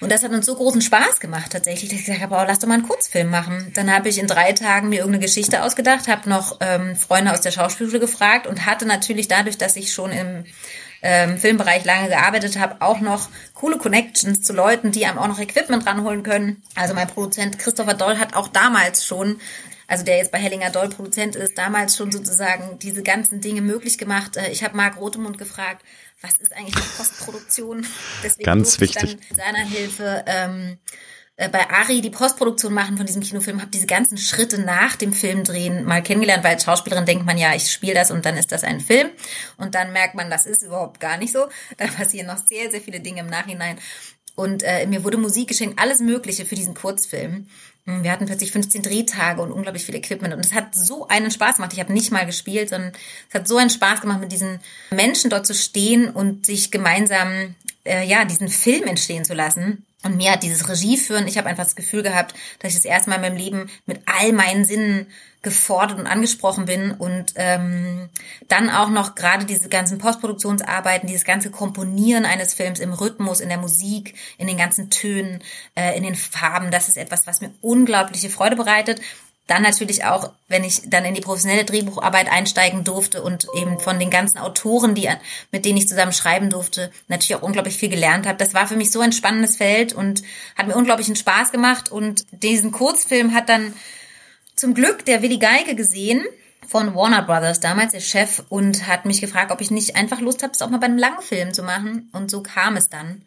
Und 0.00 0.12
das 0.12 0.22
hat 0.22 0.30
uns 0.30 0.46
so 0.46 0.54
großen 0.54 0.80
Spaß 0.80 1.18
gemacht 1.18 1.50
tatsächlich, 1.50 1.90
dass 1.90 1.98
ich 1.98 2.06
gesagt 2.06 2.22
habe, 2.22 2.36
oh, 2.36 2.44
lass 2.46 2.60
doch 2.60 2.68
mal 2.68 2.74
einen 2.74 2.86
Kurzfilm 2.86 3.30
machen. 3.30 3.72
Dann 3.74 3.92
habe 3.92 4.08
ich 4.08 4.18
in 4.18 4.28
drei 4.28 4.52
Tagen 4.52 4.90
mir 4.90 5.00
irgendeine 5.00 5.24
Geschichte 5.24 5.62
ausgedacht, 5.64 6.06
habe 6.06 6.28
noch 6.28 6.58
ähm, 6.60 6.94
Freunde 6.94 7.32
aus 7.32 7.40
der 7.40 7.50
Schauspielschule 7.50 7.98
gefragt 7.98 8.46
und 8.46 8.64
hatte 8.64 8.86
natürlich 8.86 9.26
dadurch, 9.26 9.58
dass 9.58 9.74
ich 9.74 9.92
schon 9.92 10.12
im 10.12 10.44
ähm, 11.02 11.38
Filmbereich 11.38 11.84
lange 11.84 12.08
gearbeitet 12.08 12.58
habe, 12.58 12.76
auch 12.80 13.00
noch 13.00 13.28
coole 13.54 13.78
Connections 13.78 14.42
zu 14.42 14.52
Leuten, 14.52 14.92
die 14.92 15.06
einem 15.06 15.18
auch 15.18 15.28
noch 15.28 15.38
Equipment 15.38 15.86
ranholen 15.86 16.22
können. 16.22 16.62
Also 16.74 16.94
mein 16.94 17.08
Produzent 17.08 17.58
Christopher 17.58 17.94
Doll 17.94 18.18
hat 18.18 18.34
auch 18.34 18.48
damals 18.48 19.04
schon 19.04 19.38
also 19.88 20.04
der 20.04 20.18
jetzt 20.18 20.30
bei 20.30 20.38
Hellinger 20.38 20.70
Doll 20.70 20.90
Produzent 20.90 21.34
ist, 21.34 21.56
damals 21.56 21.96
schon 21.96 22.12
sozusagen 22.12 22.78
diese 22.78 23.02
ganzen 23.02 23.40
Dinge 23.40 23.62
möglich 23.62 23.96
gemacht. 23.96 24.36
Äh, 24.36 24.50
ich 24.50 24.62
habe 24.62 24.76
Marc 24.76 25.00
Rotemund 25.00 25.38
gefragt, 25.38 25.82
was 26.20 26.36
ist 26.36 26.54
eigentlich 26.54 26.76
eine 26.76 26.84
Postproduktion? 26.96 27.86
Deswegen 28.22 28.44
Ganz 28.44 28.78
wichtig. 28.80 29.02
Ich 29.02 29.10
dann 29.16 29.28
mit 29.28 29.36
seiner 29.36 29.66
Hilfe 29.66 30.24
ähm, 30.26 30.78
äh, 30.82 30.98
bei 31.38 31.70
Ari 31.70 32.00
die 32.00 32.10
Postproduktion 32.10 32.74
machen 32.74 32.96
von 32.96 33.06
diesem 33.06 33.22
Kinofilm, 33.22 33.60
habe 33.60 33.70
diese 33.70 33.86
ganzen 33.86 34.18
Schritte 34.18 34.60
nach 34.60 34.96
dem 34.96 35.12
Film 35.12 35.44
drehen 35.44 35.84
mal 35.84 36.02
kennengelernt, 36.02 36.42
weil 36.42 36.54
als 36.54 36.64
Schauspielerin 36.64 37.06
denkt 37.06 37.26
man 37.26 37.38
ja, 37.38 37.54
ich 37.54 37.70
spiele 37.70 37.94
das 37.94 38.10
und 38.10 38.26
dann 38.26 38.36
ist 38.36 38.50
das 38.50 38.64
ein 38.64 38.80
Film 38.80 39.08
und 39.56 39.76
dann 39.76 39.92
merkt 39.92 40.16
man, 40.16 40.30
das 40.30 40.46
ist 40.46 40.64
überhaupt 40.64 40.98
gar 40.98 41.16
nicht 41.16 41.32
so. 41.32 41.46
Da 41.76 41.86
passieren 41.86 42.26
noch 42.26 42.38
sehr, 42.38 42.72
sehr 42.72 42.80
viele 42.80 42.98
Dinge 42.98 43.20
im 43.20 43.28
Nachhinein. 43.28 43.78
Und 44.34 44.62
äh, 44.62 44.86
mir 44.86 45.04
wurde 45.04 45.16
Musik 45.16 45.48
geschenkt, 45.48 45.80
alles 45.80 46.00
Mögliche 46.00 46.44
für 46.44 46.54
diesen 46.54 46.74
Kurzfilm. 46.74 47.48
Hm, 47.86 48.04
wir 48.04 48.12
hatten 48.12 48.26
plötzlich 48.26 48.52
15 48.52 48.82
Drehtage 48.82 49.40
und 49.40 49.50
unglaublich 49.50 49.84
viel 49.84 49.96
Equipment. 49.96 50.34
Und 50.34 50.44
es 50.44 50.52
hat 50.52 50.74
so 50.74 51.08
einen 51.08 51.30
Spaß 51.30 51.56
gemacht. 51.56 51.72
Ich 51.72 51.80
habe 51.80 51.92
nicht 51.92 52.12
mal 52.12 52.26
gespielt, 52.26 52.68
sondern 52.68 52.92
es 53.28 53.34
hat 53.34 53.48
so 53.48 53.56
einen 53.56 53.70
Spaß 53.70 54.00
gemacht, 54.00 54.20
mit 54.20 54.30
diesen 54.30 54.60
Menschen 54.90 55.30
dort 55.30 55.46
zu 55.46 55.54
stehen 55.54 56.08
und 56.10 56.46
sich 56.46 56.70
gemeinsam 56.70 57.54
äh, 57.84 58.06
ja 58.06 58.24
diesen 58.24 58.48
Film 58.48 58.84
entstehen 58.84 59.24
zu 59.24 59.34
lassen. 59.34 59.84
Und 60.04 60.16
mir 60.16 60.32
hat 60.32 60.44
dieses 60.44 60.68
Regieführen, 60.68 61.26
ich 61.26 61.38
habe 61.38 61.48
einfach 61.48 61.64
das 61.64 61.74
Gefühl 61.74 62.02
gehabt, 62.02 62.34
dass 62.60 62.70
ich 62.70 62.76
das 62.76 62.84
erste 62.84 63.10
Mal 63.10 63.16
in 63.16 63.22
meinem 63.22 63.36
Leben 63.36 63.70
mit 63.84 64.00
all 64.06 64.32
meinen 64.32 64.64
Sinnen 64.64 65.08
gefordert 65.42 65.98
und 65.98 66.06
angesprochen 66.06 66.66
bin 66.66 66.92
und 66.92 67.32
ähm, 67.36 68.08
dann 68.48 68.70
auch 68.70 68.90
noch 68.90 69.14
gerade 69.14 69.44
diese 69.44 69.68
ganzen 69.68 69.98
Postproduktionsarbeiten, 69.98 71.08
dieses 71.08 71.24
ganze 71.24 71.50
Komponieren 71.50 72.24
eines 72.24 72.54
Films 72.54 72.80
im 72.80 72.92
Rhythmus, 72.92 73.40
in 73.40 73.48
der 73.48 73.58
Musik, 73.58 74.14
in 74.36 74.46
den 74.46 74.56
ganzen 74.56 74.90
Tönen, 74.90 75.42
äh, 75.74 75.96
in 75.96 76.02
den 76.02 76.16
Farben, 76.16 76.70
das 76.70 76.88
ist 76.88 76.96
etwas, 76.96 77.26
was 77.26 77.40
mir 77.40 77.52
unglaubliche 77.60 78.30
Freude 78.30 78.56
bereitet 78.56 79.00
dann 79.48 79.62
natürlich 79.62 80.04
auch, 80.04 80.30
wenn 80.46 80.62
ich 80.62 80.82
dann 80.88 81.06
in 81.06 81.14
die 81.14 81.22
professionelle 81.22 81.64
Drehbucharbeit 81.64 82.30
einsteigen 82.30 82.84
durfte 82.84 83.22
und 83.22 83.46
eben 83.54 83.80
von 83.80 83.98
den 83.98 84.10
ganzen 84.10 84.38
Autoren, 84.38 84.94
die, 84.94 85.08
mit 85.50 85.64
denen 85.64 85.78
ich 85.78 85.88
zusammen 85.88 86.12
schreiben 86.12 86.50
durfte, 86.50 86.92
natürlich 87.08 87.34
auch 87.34 87.42
unglaublich 87.42 87.76
viel 87.76 87.88
gelernt 87.88 88.26
habe. 88.26 88.38
Das 88.38 88.52
war 88.52 88.68
für 88.68 88.76
mich 88.76 88.92
so 88.92 89.00
ein 89.00 89.12
spannendes 89.12 89.56
Feld 89.56 89.94
und 89.94 90.22
hat 90.54 90.66
mir 90.66 90.76
unglaublichen 90.76 91.16
Spaß 91.16 91.50
gemacht. 91.50 91.90
Und 91.90 92.26
diesen 92.30 92.72
Kurzfilm 92.72 93.34
hat 93.34 93.48
dann 93.48 93.72
zum 94.54 94.74
Glück 94.74 95.06
der 95.06 95.22
Willi 95.22 95.38
Geige 95.38 95.74
gesehen 95.74 96.24
von 96.66 96.94
Warner 96.94 97.22
Brothers, 97.22 97.60
damals 97.60 97.92
der 97.92 98.00
Chef, 98.00 98.42
und 98.50 98.86
hat 98.86 99.06
mich 99.06 99.22
gefragt, 99.22 99.50
ob 99.50 99.62
ich 99.62 99.70
nicht 99.70 99.96
einfach 99.96 100.20
Lust 100.20 100.42
habe, 100.42 100.52
es 100.52 100.60
auch 100.60 100.68
mal 100.68 100.76
bei 100.76 100.86
einem 100.86 100.98
langen 100.98 101.22
Film 101.22 101.54
zu 101.54 101.62
machen. 101.62 102.10
Und 102.12 102.30
so 102.30 102.42
kam 102.42 102.76
es 102.76 102.90
dann 102.90 103.22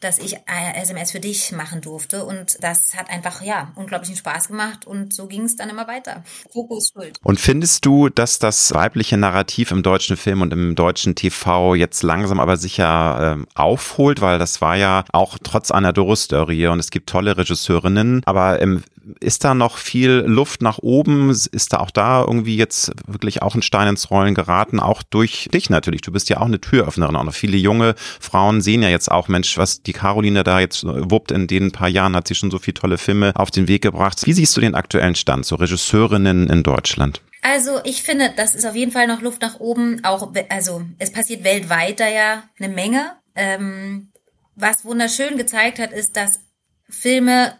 dass 0.00 0.18
ich 0.18 0.36
SMS 0.46 1.12
für 1.12 1.20
dich 1.20 1.52
machen 1.52 1.80
durfte. 1.80 2.24
Und 2.24 2.56
das 2.62 2.94
hat 2.96 3.10
einfach, 3.10 3.42
ja, 3.42 3.72
unglaublichen 3.76 4.16
Spaß 4.16 4.48
gemacht. 4.48 4.86
Und 4.86 5.14
so 5.14 5.26
ging 5.26 5.42
es 5.42 5.56
dann 5.56 5.70
immer 5.70 5.86
weiter. 5.88 6.24
Fokus 6.52 6.90
Schuld. 6.92 7.18
Und 7.22 7.40
findest 7.40 7.84
du, 7.86 8.08
dass 8.08 8.38
das 8.38 8.72
weibliche 8.74 9.16
Narrativ 9.16 9.70
im 9.70 9.82
deutschen 9.82 10.16
Film 10.16 10.42
und 10.42 10.52
im 10.52 10.74
deutschen 10.74 11.14
TV 11.14 11.74
jetzt 11.74 12.02
langsam 12.02 12.40
aber 12.40 12.56
sicher 12.56 13.38
äh, 13.38 13.46
aufholt? 13.54 14.20
Weil 14.20 14.38
das 14.38 14.60
war 14.60 14.76
ja 14.76 15.04
auch 15.12 15.38
trotz 15.42 15.70
einer 15.70 15.92
Doris-Story 15.92 16.68
und 16.68 16.78
es 16.78 16.90
gibt 16.90 17.08
tolle 17.08 17.36
Regisseurinnen, 17.36 18.22
aber 18.26 18.60
im 18.60 18.82
ist 19.20 19.44
da 19.44 19.54
noch 19.54 19.76
viel 19.76 20.24
Luft 20.26 20.62
nach 20.62 20.78
oben? 20.78 21.30
Ist 21.30 21.72
da 21.72 21.78
auch 21.78 21.90
da 21.90 22.22
irgendwie 22.22 22.56
jetzt 22.56 22.92
wirklich 23.06 23.42
auch 23.42 23.54
ein 23.54 23.62
Stein 23.62 23.88
ins 23.88 24.10
Rollen 24.10 24.34
geraten? 24.34 24.80
Auch 24.80 25.02
durch 25.02 25.48
dich 25.52 25.70
natürlich. 25.70 26.00
Du 26.02 26.12
bist 26.12 26.28
ja 26.28 26.38
auch 26.38 26.46
eine 26.46 26.60
Türöffnerin. 26.60 27.16
Auch 27.16 27.24
noch 27.24 27.34
viele 27.34 27.56
junge 27.56 27.94
Frauen 28.20 28.60
sehen 28.60 28.82
ja 28.82 28.88
jetzt 28.88 29.10
auch, 29.10 29.28
Mensch, 29.28 29.56
was 29.58 29.82
die 29.82 29.92
Caroline 29.92 30.44
da 30.44 30.60
jetzt 30.60 30.84
wuppt, 30.84 31.32
in 31.32 31.46
den 31.46 31.72
paar 31.72 31.88
Jahren 31.88 32.16
hat 32.16 32.28
sie 32.28 32.34
schon 32.34 32.50
so 32.50 32.58
viele 32.58 32.74
tolle 32.74 32.98
Filme 32.98 33.32
auf 33.34 33.50
den 33.50 33.68
Weg 33.68 33.82
gebracht. 33.82 34.26
Wie 34.26 34.32
siehst 34.32 34.56
du 34.56 34.60
den 34.60 34.74
aktuellen 34.74 35.14
Stand, 35.14 35.46
so 35.46 35.56
Regisseurinnen 35.56 36.48
in 36.48 36.62
Deutschland? 36.62 37.20
Also 37.42 37.80
ich 37.84 38.02
finde, 38.02 38.32
das 38.34 38.54
ist 38.54 38.64
auf 38.64 38.74
jeden 38.74 38.90
Fall 38.90 39.06
noch 39.06 39.20
Luft 39.20 39.42
nach 39.42 39.60
oben. 39.60 40.02
Auch 40.02 40.32
also 40.48 40.82
es 40.98 41.12
passiert 41.12 41.44
weltweit 41.44 42.00
da 42.00 42.08
ja 42.08 42.44
eine 42.58 42.72
Menge. 42.72 43.12
Ähm, 43.34 44.08
was 44.56 44.84
wunderschön 44.84 45.36
gezeigt 45.36 45.78
hat, 45.78 45.92
ist, 45.92 46.16
dass 46.16 46.40
Filme 46.88 47.54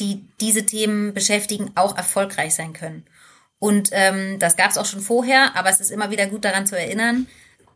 die 0.00 0.24
diese 0.40 0.66
Themen 0.66 1.14
beschäftigen, 1.14 1.70
auch 1.74 1.96
erfolgreich 1.96 2.54
sein 2.54 2.72
können. 2.72 3.04
Und 3.58 3.90
ähm, 3.92 4.38
das 4.38 4.56
gab 4.56 4.70
es 4.70 4.78
auch 4.78 4.86
schon 4.86 5.02
vorher, 5.02 5.54
aber 5.54 5.68
es 5.68 5.80
ist 5.80 5.90
immer 5.90 6.10
wieder 6.10 6.26
gut 6.26 6.44
daran 6.44 6.66
zu 6.66 6.78
erinnern. 6.78 7.26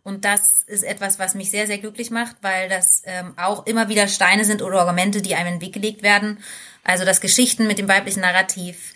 Und 0.02 0.24
das 0.24 0.62
ist 0.66 0.82
etwas, 0.82 1.18
was 1.18 1.34
mich 1.34 1.50
sehr, 1.50 1.66
sehr 1.66 1.78
glücklich 1.78 2.10
macht, 2.10 2.36
weil 2.42 2.68
das 2.68 3.02
ähm, 3.04 3.34
auch 3.36 3.66
immer 3.66 3.88
wieder 3.88 4.06
Steine 4.08 4.44
sind 4.44 4.60
oder 4.60 4.80
Argumente, 4.80 5.22
die 5.22 5.34
einem 5.34 5.48
in 5.48 5.54
den 5.54 5.60
Weg 5.62 5.72
gelegt 5.72 6.02
werden. 6.02 6.38
Also 6.84 7.04
dass 7.04 7.20
Geschichten 7.20 7.66
mit 7.66 7.78
dem 7.78 7.88
weiblichen 7.88 8.20
Narrativ 8.20 8.92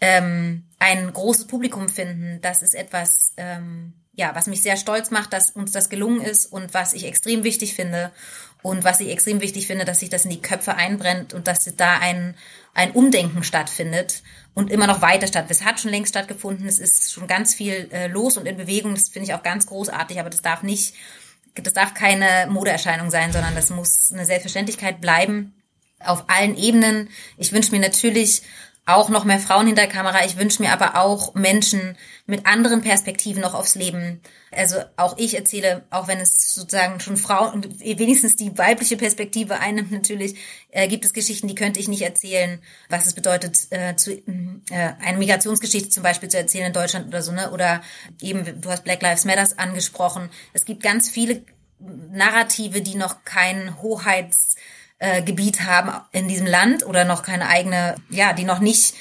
ähm, 0.00 0.64
ein 0.78 1.12
großes 1.12 1.46
Publikum 1.46 1.88
finden, 1.88 2.40
das 2.42 2.62
ist 2.62 2.74
etwas, 2.74 3.32
ähm, 3.36 3.94
ja, 4.12 4.34
was 4.34 4.46
mich 4.46 4.62
sehr 4.62 4.76
stolz 4.76 5.10
macht, 5.10 5.32
dass 5.32 5.50
uns 5.50 5.72
das 5.72 5.88
gelungen 5.88 6.20
ist 6.20 6.46
und 6.46 6.74
was 6.74 6.92
ich 6.92 7.06
extrem 7.06 7.42
wichtig 7.42 7.74
finde. 7.74 8.12
Und 8.62 8.84
was 8.84 9.00
ich 9.00 9.08
extrem 9.08 9.40
wichtig 9.40 9.66
finde, 9.66 9.84
dass 9.84 10.00
sich 10.00 10.10
das 10.10 10.24
in 10.24 10.30
die 10.30 10.42
Köpfe 10.42 10.74
einbrennt 10.74 11.32
und 11.32 11.48
dass 11.48 11.64
da 11.76 11.98
ein, 11.98 12.34
ein 12.74 12.92
Umdenken 12.92 13.42
stattfindet 13.42 14.22
und 14.54 14.70
immer 14.70 14.86
noch 14.86 15.00
weiter 15.00 15.26
statt. 15.26 15.46
Es 15.48 15.64
hat 15.64 15.80
schon 15.80 15.90
längst 15.90 16.10
stattgefunden, 16.10 16.66
es 16.66 16.78
ist 16.78 17.12
schon 17.12 17.26
ganz 17.26 17.54
viel 17.54 17.88
äh, 17.92 18.06
los 18.08 18.36
und 18.36 18.46
in 18.46 18.56
Bewegung, 18.56 18.94
das 18.94 19.08
finde 19.08 19.28
ich 19.28 19.34
auch 19.34 19.42
ganz 19.42 19.66
großartig, 19.66 20.20
aber 20.20 20.30
das 20.30 20.42
darf 20.42 20.62
nicht, 20.62 20.94
das 21.54 21.72
darf 21.72 21.94
keine 21.94 22.48
Modeerscheinung 22.50 23.10
sein, 23.10 23.32
sondern 23.32 23.54
das 23.54 23.70
muss 23.70 24.12
eine 24.12 24.24
Selbstverständlichkeit 24.24 25.00
bleiben 25.00 25.54
auf 26.04 26.24
allen 26.28 26.56
Ebenen. 26.56 27.08
Ich 27.36 27.52
wünsche 27.52 27.72
mir 27.72 27.80
natürlich 27.80 28.42
auch 28.94 29.08
noch 29.08 29.24
mehr 29.24 29.38
Frauen 29.38 29.66
hinter 29.66 29.86
Kamera. 29.86 30.24
Ich 30.24 30.36
wünsche 30.36 30.62
mir 30.62 30.72
aber 30.72 30.96
auch 30.96 31.34
Menschen 31.34 31.96
mit 32.26 32.46
anderen 32.46 32.80
Perspektiven 32.80 33.42
noch 33.42 33.54
aufs 33.54 33.74
Leben. 33.74 34.20
Also 34.52 34.76
auch 34.96 35.16
ich 35.18 35.34
erzähle, 35.34 35.84
auch 35.90 36.08
wenn 36.08 36.18
es 36.18 36.54
sozusagen 36.54 37.00
schon 37.00 37.16
Frauen, 37.16 37.64
wenigstens 37.80 38.36
die 38.36 38.56
weibliche 38.56 38.96
Perspektive 38.96 39.60
einnimmt 39.60 39.92
natürlich, 39.92 40.36
äh, 40.70 40.88
gibt 40.88 41.04
es 41.04 41.12
Geschichten, 41.12 41.48
die 41.48 41.54
könnte 41.54 41.80
ich 41.80 41.88
nicht 41.88 42.02
erzählen, 42.02 42.60
was 42.88 43.06
es 43.06 43.14
bedeutet, 43.14 43.58
äh, 43.70 43.96
zu, 43.96 44.12
äh, 44.12 44.92
eine 45.00 45.18
Migrationsgeschichte 45.18 45.88
zum 45.88 46.02
Beispiel 46.02 46.28
zu 46.28 46.38
erzählen 46.38 46.66
in 46.66 46.72
Deutschland 46.72 47.06
oder 47.08 47.22
so, 47.22 47.32
ne? 47.32 47.50
Oder 47.50 47.82
eben, 48.20 48.60
du 48.60 48.70
hast 48.70 48.84
Black 48.84 49.02
Lives 49.02 49.24
Matters 49.24 49.58
angesprochen. 49.58 50.30
Es 50.52 50.64
gibt 50.64 50.82
ganz 50.82 51.08
viele 51.08 51.42
Narrative, 51.78 52.82
die 52.82 52.94
noch 52.94 53.24
kein 53.24 53.80
Hoheits 53.80 54.56
äh, 55.00 55.22
Gebiet 55.22 55.62
haben 55.62 55.90
in 56.12 56.28
diesem 56.28 56.46
Land 56.46 56.86
oder 56.86 57.04
noch 57.04 57.22
keine 57.22 57.48
eigene, 57.48 57.96
ja, 58.08 58.32
die 58.32 58.44
noch 58.44 58.60
nicht 58.60 58.94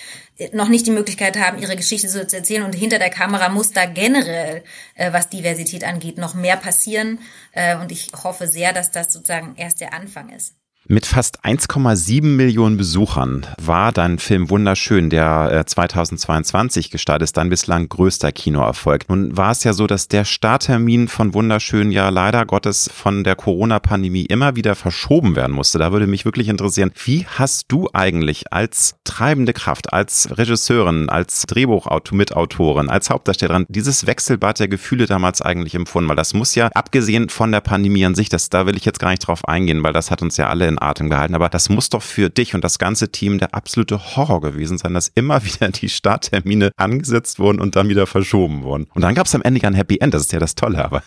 noch 0.54 0.70
nicht 0.70 0.88
die 0.88 0.92
Möglichkeit 0.92 1.38
haben, 1.38 1.62
ihre 1.62 1.76
Geschichte 1.76 2.08
so 2.08 2.24
zu 2.24 2.38
erzählen. 2.38 2.64
Und 2.64 2.74
hinter 2.74 2.98
der 2.98 3.10
Kamera 3.10 3.50
muss 3.50 3.72
da 3.72 3.86
generell, 3.86 4.64
äh, 4.96 5.12
was 5.12 5.30
Diversität 5.30 5.84
angeht, 5.84 6.18
noch 6.18 6.34
mehr 6.34 6.56
passieren. 6.56 7.20
Äh, 7.52 7.76
und 7.76 7.92
ich 7.92 8.12
hoffe 8.24 8.48
sehr, 8.48 8.72
dass 8.72 8.92
das 8.92 9.12
sozusagen 9.12 9.56
erst 9.58 9.82
der 9.82 9.94
Anfang 9.94 10.30
ist. 10.30 10.56
Mit 10.92 11.06
fast 11.06 11.46
1,7 11.46 12.24
Millionen 12.24 12.76
Besuchern 12.76 13.46
war 13.62 13.92
dein 13.92 14.18
Film 14.18 14.50
Wunderschön, 14.50 15.12
der 15.12 15.64
2022 15.68 16.88
äh, 16.88 16.90
gestartet 16.90 17.26
ist, 17.26 17.38
dein 17.38 17.52
bislang 17.52 17.88
größter 17.88 18.32
Kinoerfolg. 18.32 19.08
Nun 19.08 19.38
war 19.38 19.52
es 19.52 19.64
ja 19.64 19.74
so, 19.74 19.86
dass 19.86 20.08
der 20.08 20.26
Starttermin 20.26 21.08
von 21.08 21.36
Wunderschön 21.36 21.92
ja 21.92 22.10
leider 22.10 22.44
Gottes 22.44 22.90
von 22.92 23.24
der 23.24 23.36
Corona-Pandemie 23.36 24.26
immer 24.26 24.56
wieder 24.56 24.74
verschoben 24.74 25.36
werden 25.36 25.52
musste. 25.52 25.78
Da 25.78 25.92
würde 25.92 26.08
mich 26.08 26.26
wirklich 26.26 26.48
interessieren, 26.48 26.92
wie 27.06 27.28
hast 27.28 27.66
du 27.68 27.88
eigentlich 27.94 28.52
als 28.52 28.96
treibende 29.04 29.54
Kraft, 29.54 29.94
als 29.94 30.40
Regisseurin, 30.40 31.08
als 31.08 31.44
Drehbuchautor, 31.44 32.18
Mitautorin, 32.18 32.90
als 32.90 33.12
Hauptdarstellerin 33.12 33.68
dieses 33.70 34.08
Wechselbad 34.08 34.60
der 34.60 34.68
Gefühle 34.68 35.06
damals 35.06 35.44
eigentlich 35.44 35.76
empfunden? 35.76 36.10
Weil 36.10 36.16
das 36.16 36.34
muss 36.34 36.56
ja, 36.56 36.70
abgesehen 36.74 37.30
von 37.30 37.52
der 37.52 37.62
Pandemie 37.62 38.06
an 38.06 38.16
sich, 38.16 38.30
das, 38.30 38.50
da 38.50 38.66
will 38.66 38.76
ich 38.76 38.86
jetzt 38.86 39.00
gar 39.00 39.12
nicht 39.12 39.28
drauf 39.28 39.48
eingehen, 39.48 39.84
weil 39.84 39.94
das 39.94 40.10
hat 40.10 40.24
uns 40.24 40.38
ja 40.38 40.50
alle 40.50 40.68
in 40.68 40.79
Atem 40.82 41.10
gehalten. 41.10 41.36
Aber 41.36 41.50
das 41.50 41.70
muss 41.70 41.90
doch 41.90 42.02
für 42.02 42.30
dich 42.30 42.56
und 42.56 42.64
das 42.64 42.80
ganze 42.80 43.12
Team 43.12 43.40
der 43.40 43.54
absolute 43.54 44.16
Horror 44.16 44.42
gewesen 44.42 44.78
sein, 44.78 44.94
dass 44.94 45.10
immer 45.10 45.44
wieder 45.46 45.70
die 45.70 45.90
Starttermine 45.90 46.72
angesetzt 46.78 47.40
wurden 47.40 47.60
und 47.60 47.76
dann 47.76 47.90
wieder 47.90 48.08
verschoben 48.08 48.64
wurden. 48.64 48.88
Und 48.94 49.02
dann 49.02 49.16
gab 49.16 49.28
es 49.28 49.36
am 49.36 49.42
Ende 49.42 49.62
ja 49.62 49.68
ein 49.70 49.74
Happy 49.74 49.98
End. 50.00 50.14
Das 50.14 50.24
ist 50.24 50.32
ja 50.32 50.40
das 50.40 50.56
Tolle, 50.56 50.84
aber. 50.84 51.04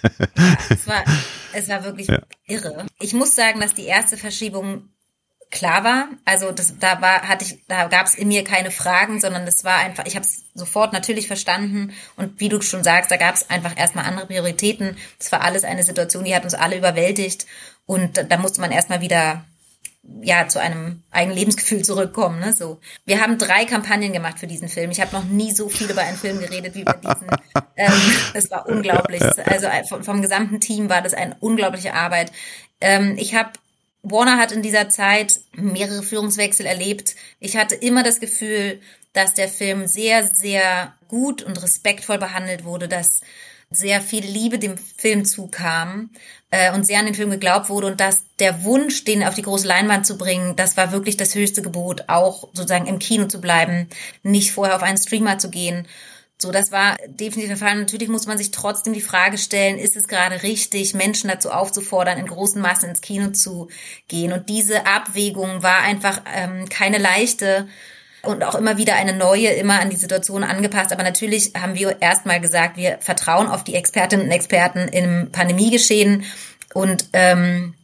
es, 0.68 0.86
war, 0.86 1.04
es 1.52 1.68
war 1.68 1.84
wirklich 1.84 2.06
ja. 2.08 2.20
irre. 2.46 2.86
Ich 3.00 3.14
muss 3.14 3.34
sagen, 3.34 3.60
dass 3.60 3.74
die 3.74 3.86
erste 3.86 4.16
Verschiebung 4.16 4.88
klar 5.52 5.84
war. 5.84 6.08
Also 6.24 6.50
das, 6.50 6.78
da 6.80 7.00
war, 7.00 7.28
hatte 7.28 7.44
ich, 7.44 7.64
da 7.68 7.86
gab 7.86 8.06
es 8.06 8.16
in 8.16 8.26
mir 8.26 8.42
keine 8.42 8.72
Fragen, 8.72 9.20
sondern 9.20 9.46
das 9.46 9.62
war 9.62 9.76
einfach, 9.76 10.06
ich 10.06 10.16
habe 10.16 10.26
es 10.26 10.46
sofort 10.54 10.92
natürlich 10.92 11.28
verstanden 11.28 11.92
und 12.16 12.40
wie 12.40 12.48
du 12.48 12.60
schon 12.62 12.82
sagst, 12.82 13.10
da 13.10 13.16
gab 13.16 13.36
es 13.36 13.48
einfach 13.50 13.76
erstmal 13.76 14.06
andere 14.06 14.26
Prioritäten. 14.26 14.96
Das 15.18 15.30
war 15.30 15.42
alles 15.42 15.62
eine 15.62 15.84
Situation, 15.84 16.24
die 16.24 16.34
hat 16.34 16.44
uns 16.44 16.54
alle 16.54 16.76
überwältigt 16.76 17.46
und 17.86 18.16
da, 18.16 18.22
da 18.24 18.38
musste 18.38 18.60
man 18.60 18.72
erstmal 18.72 19.02
wieder 19.02 19.44
ja 20.20 20.48
zu 20.48 20.60
einem 20.60 21.02
eigenen 21.10 21.36
Lebensgefühl 21.36 21.82
zurückkommen. 21.82 22.40
Ne? 22.40 22.52
So, 22.52 22.80
wir 23.04 23.20
haben 23.20 23.38
drei 23.38 23.64
Kampagnen 23.64 24.12
gemacht 24.12 24.38
für 24.38 24.46
diesen 24.46 24.68
Film. 24.68 24.90
Ich 24.90 25.00
habe 25.00 25.14
noch 25.14 25.24
nie 25.24 25.52
so 25.52 25.68
viel 25.68 25.90
über 25.90 26.02
einen 26.02 26.16
Film 26.16 26.40
geredet 26.40 26.74
wie 26.74 26.82
über 26.82 26.94
diesen. 26.94 27.28
ähm, 27.76 27.92
das 28.34 28.50
war 28.50 28.66
unglaublich. 28.66 29.22
Also 29.22 29.66
äh, 29.66 29.84
vom, 29.84 30.02
vom, 30.02 30.22
gesamten 30.22 30.60
Team 30.60 30.88
war 30.88 31.02
das 31.02 31.14
eine 31.14 31.36
unglaubliche 31.40 31.94
Arbeit. 31.94 32.32
Ähm, 32.80 33.16
ich 33.16 33.34
habe 33.34 33.52
Warner 34.02 34.38
hat 34.38 34.50
in 34.50 34.62
dieser 34.62 34.88
Zeit 34.88 35.40
mehrere 35.52 36.02
Führungswechsel 36.02 36.66
erlebt. 36.66 37.14
Ich 37.38 37.56
hatte 37.56 37.76
immer 37.76 38.02
das 38.02 38.18
Gefühl, 38.18 38.80
dass 39.12 39.34
der 39.34 39.48
Film 39.48 39.86
sehr, 39.86 40.26
sehr 40.26 40.94
gut 41.06 41.42
und 41.42 41.62
respektvoll 41.62 42.18
behandelt 42.18 42.64
wurde, 42.64 42.88
dass 42.88 43.20
sehr 43.76 44.00
viel 44.00 44.24
Liebe 44.24 44.58
dem 44.58 44.76
Film 44.76 45.24
zukam 45.24 46.10
äh, 46.50 46.72
und 46.72 46.86
sehr 46.86 46.98
an 46.98 47.06
den 47.06 47.14
Film 47.14 47.30
geglaubt 47.30 47.68
wurde 47.68 47.88
und 47.88 48.00
dass 48.00 48.24
der 48.38 48.64
Wunsch, 48.64 49.04
den 49.04 49.24
auf 49.24 49.34
die 49.34 49.42
große 49.42 49.66
Leinwand 49.66 50.06
zu 50.06 50.18
bringen, 50.18 50.56
das 50.56 50.76
war 50.76 50.92
wirklich 50.92 51.16
das 51.16 51.34
höchste 51.34 51.62
Gebot, 51.62 52.04
auch 52.08 52.48
sozusagen 52.52 52.86
im 52.86 52.98
Kino 52.98 53.26
zu 53.26 53.40
bleiben, 53.40 53.88
nicht 54.22 54.52
vorher 54.52 54.76
auf 54.76 54.82
einen 54.82 54.98
Streamer 54.98 55.38
zu 55.38 55.50
gehen. 55.50 55.86
So, 56.42 56.50
das 56.50 56.72
war 56.72 56.96
definitiv 57.06 57.46
der 57.46 57.56
Fall. 57.56 57.76
Natürlich 57.76 58.08
muss 58.08 58.26
man 58.26 58.36
sich 58.36 58.50
trotzdem 58.50 58.92
die 58.92 59.00
Frage 59.00 59.38
stellen, 59.38 59.78
ist 59.78 59.94
es 59.94 60.08
gerade 60.08 60.42
richtig, 60.42 60.92
Menschen 60.92 61.30
dazu 61.30 61.52
aufzufordern, 61.52 62.18
in 62.18 62.26
großen 62.26 62.60
Massen 62.60 62.90
ins 62.90 63.00
Kino 63.00 63.30
zu 63.30 63.68
gehen? 64.08 64.32
Und 64.32 64.48
diese 64.48 64.84
Abwägung 64.84 65.62
war 65.62 65.82
einfach 65.82 66.22
ähm, 66.34 66.68
keine 66.68 66.98
leichte 66.98 67.68
und 68.22 68.44
auch 68.44 68.54
immer 68.54 68.76
wieder 68.76 68.94
eine 68.94 69.12
neue, 69.12 69.48
immer 69.48 69.80
an 69.80 69.90
die 69.90 69.96
Situation 69.96 70.44
angepasst. 70.44 70.92
Aber 70.92 71.02
natürlich 71.02 71.52
haben 71.60 71.74
wir 71.74 72.00
erstmal 72.00 72.40
gesagt, 72.40 72.76
wir 72.76 72.98
vertrauen 73.00 73.48
auf 73.48 73.64
die 73.64 73.74
Expertinnen 73.74 74.26
und 74.26 74.32
Experten 74.32 74.88
im 74.88 75.30
Pandemiegeschehen 75.32 76.24
und 76.74 77.06
ähm, 77.12 77.74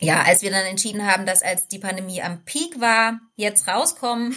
ja, 0.00 0.22
als 0.22 0.42
wir 0.42 0.50
dann 0.50 0.64
entschieden 0.64 1.06
haben, 1.06 1.26
dass 1.26 1.42
als 1.42 1.66
die 1.68 1.78
Pandemie 1.78 2.22
am 2.22 2.44
Peak 2.44 2.80
war, 2.80 3.20
jetzt 3.36 3.66
rauskommen. 3.66 4.36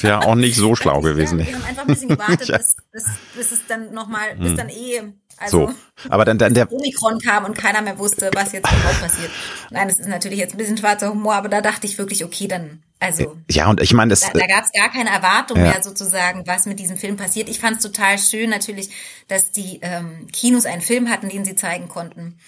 Ja, 0.00 0.20
auch 0.20 0.34
nicht 0.34 0.56
so 0.56 0.74
schlau 0.76 1.00
gewesen. 1.00 1.38
Wir 1.38 1.54
haben 1.54 1.64
einfach 1.64 1.82
ein 1.82 1.88
bisschen 1.88 2.08
gewartet, 2.16 2.48
ja. 2.48 2.58
bis, 2.58 2.76
bis, 2.92 3.04
bis 3.36 3.52
es 3.52 3.66
dann 3.66 3.92
nochmal, 3.92 4.36
bis 4.36 4.50
hm. 4.50 4.56
dann 4.56 4.68
eh, 4.68 5.02
also 5.38 5.68
so. 5.68 5.74
aber 6.08 6.24
dann, 6.24 6.38
dann 6.38 6.54
der 6.54 6.70
Omikron 6.72 7.18
kam 7.18 7.44
und 7.44 7.56
keiner 7.56 7.82
mehr 7.82 7.98
wusste, 7.98 8.30
was 8.34 8.52
jetzt 8.52 8.68
genau 8.68 8.92
passiert. 9.00 9.30
Nein, 9.70 9.88
das 9.88 9.98
ist 9.98 10.08
natürlich 10.08 10.38
jetzt 10.38 10.54
ein 10.54 10.58
bisschen 10.58 10.78
schwarzer 10.78 11.10
Humor, 11.10 11.34
aber 11.34 11.48
da 11.48 11.60
dachte 11.60 11.86
ich 11.86 11.98
wirklich, 11.98 12.24
okay, 12.24 12.48
dann, 12.48 12.82
also. 13.00 13.36
Ja, 13.50 13.68
und 13.68 13.80
ich 13.80 13.92
meine, 13.92 14.10
das. 14.10 14.20
Da, 14.20 14.30
da 14.32 14.46
gab 14.46 14.64
es 14.64 14.72
gar 14.72 14.90
keine 14.90 15.10
Erwartung 15.10 15.58
ja. 15.58 15.64
mehr 15.64 15.82
sozusagen, 15.82 16.46
was 16.46 16.66
mit 16.66 16.78
diesem 16.78 16.96
Film 16.96 17.16
passiert. 17.16 17.48
Ich 17.48 17.58
fand 17.58 17.76
es 17.76 17.82
total 17.82 18.18
schön 18.18 18.50
natürlich, 18.50 18.90
dass 19.28 19.50
die 19.50 19.80
ähm, 19.82 20.28
Kinos 20.32 20.66
einen 20.66 20.82
Film 20.82 21.10
hatten, 21.10 21.28
den 21.28 21.44
sie 21.44 21.56
zeigen 21.56 21.88
konnten. 21.88 22.38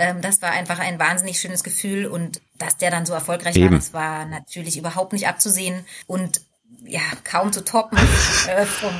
Ähm, 0.00 0.22
das 0.22 0.40
war 0.40 0.50
einfach 0.52 0.78
ein 0.78 0.98
wahnsinnig 0.98 1.38
schönes 1.38 1.62
Gefühl 1.62 2.06
und 2.06 2.40
dass 2.56 2.78
der 2.78 2.90
dann 2.90 3.04
so 3.04 3.12
erfolgreich 3.12 3.54
Eben. 3.56 3.70
war, 3.70 3.78
das 3.78 3.92
war 3.92 4.24
natürlich 4.24 4.78
überhaupt 4.78 5.12
nicht 5.12 5.28
abzusehen. 5.28 5.84
Und 6.06 6.40
ja, 6.90 7.00
kaum 7.24 7.52
zu 7.52 7.64
toppen 7.64 7.98
äh, 8.48 8.64
vom 8.64 8.92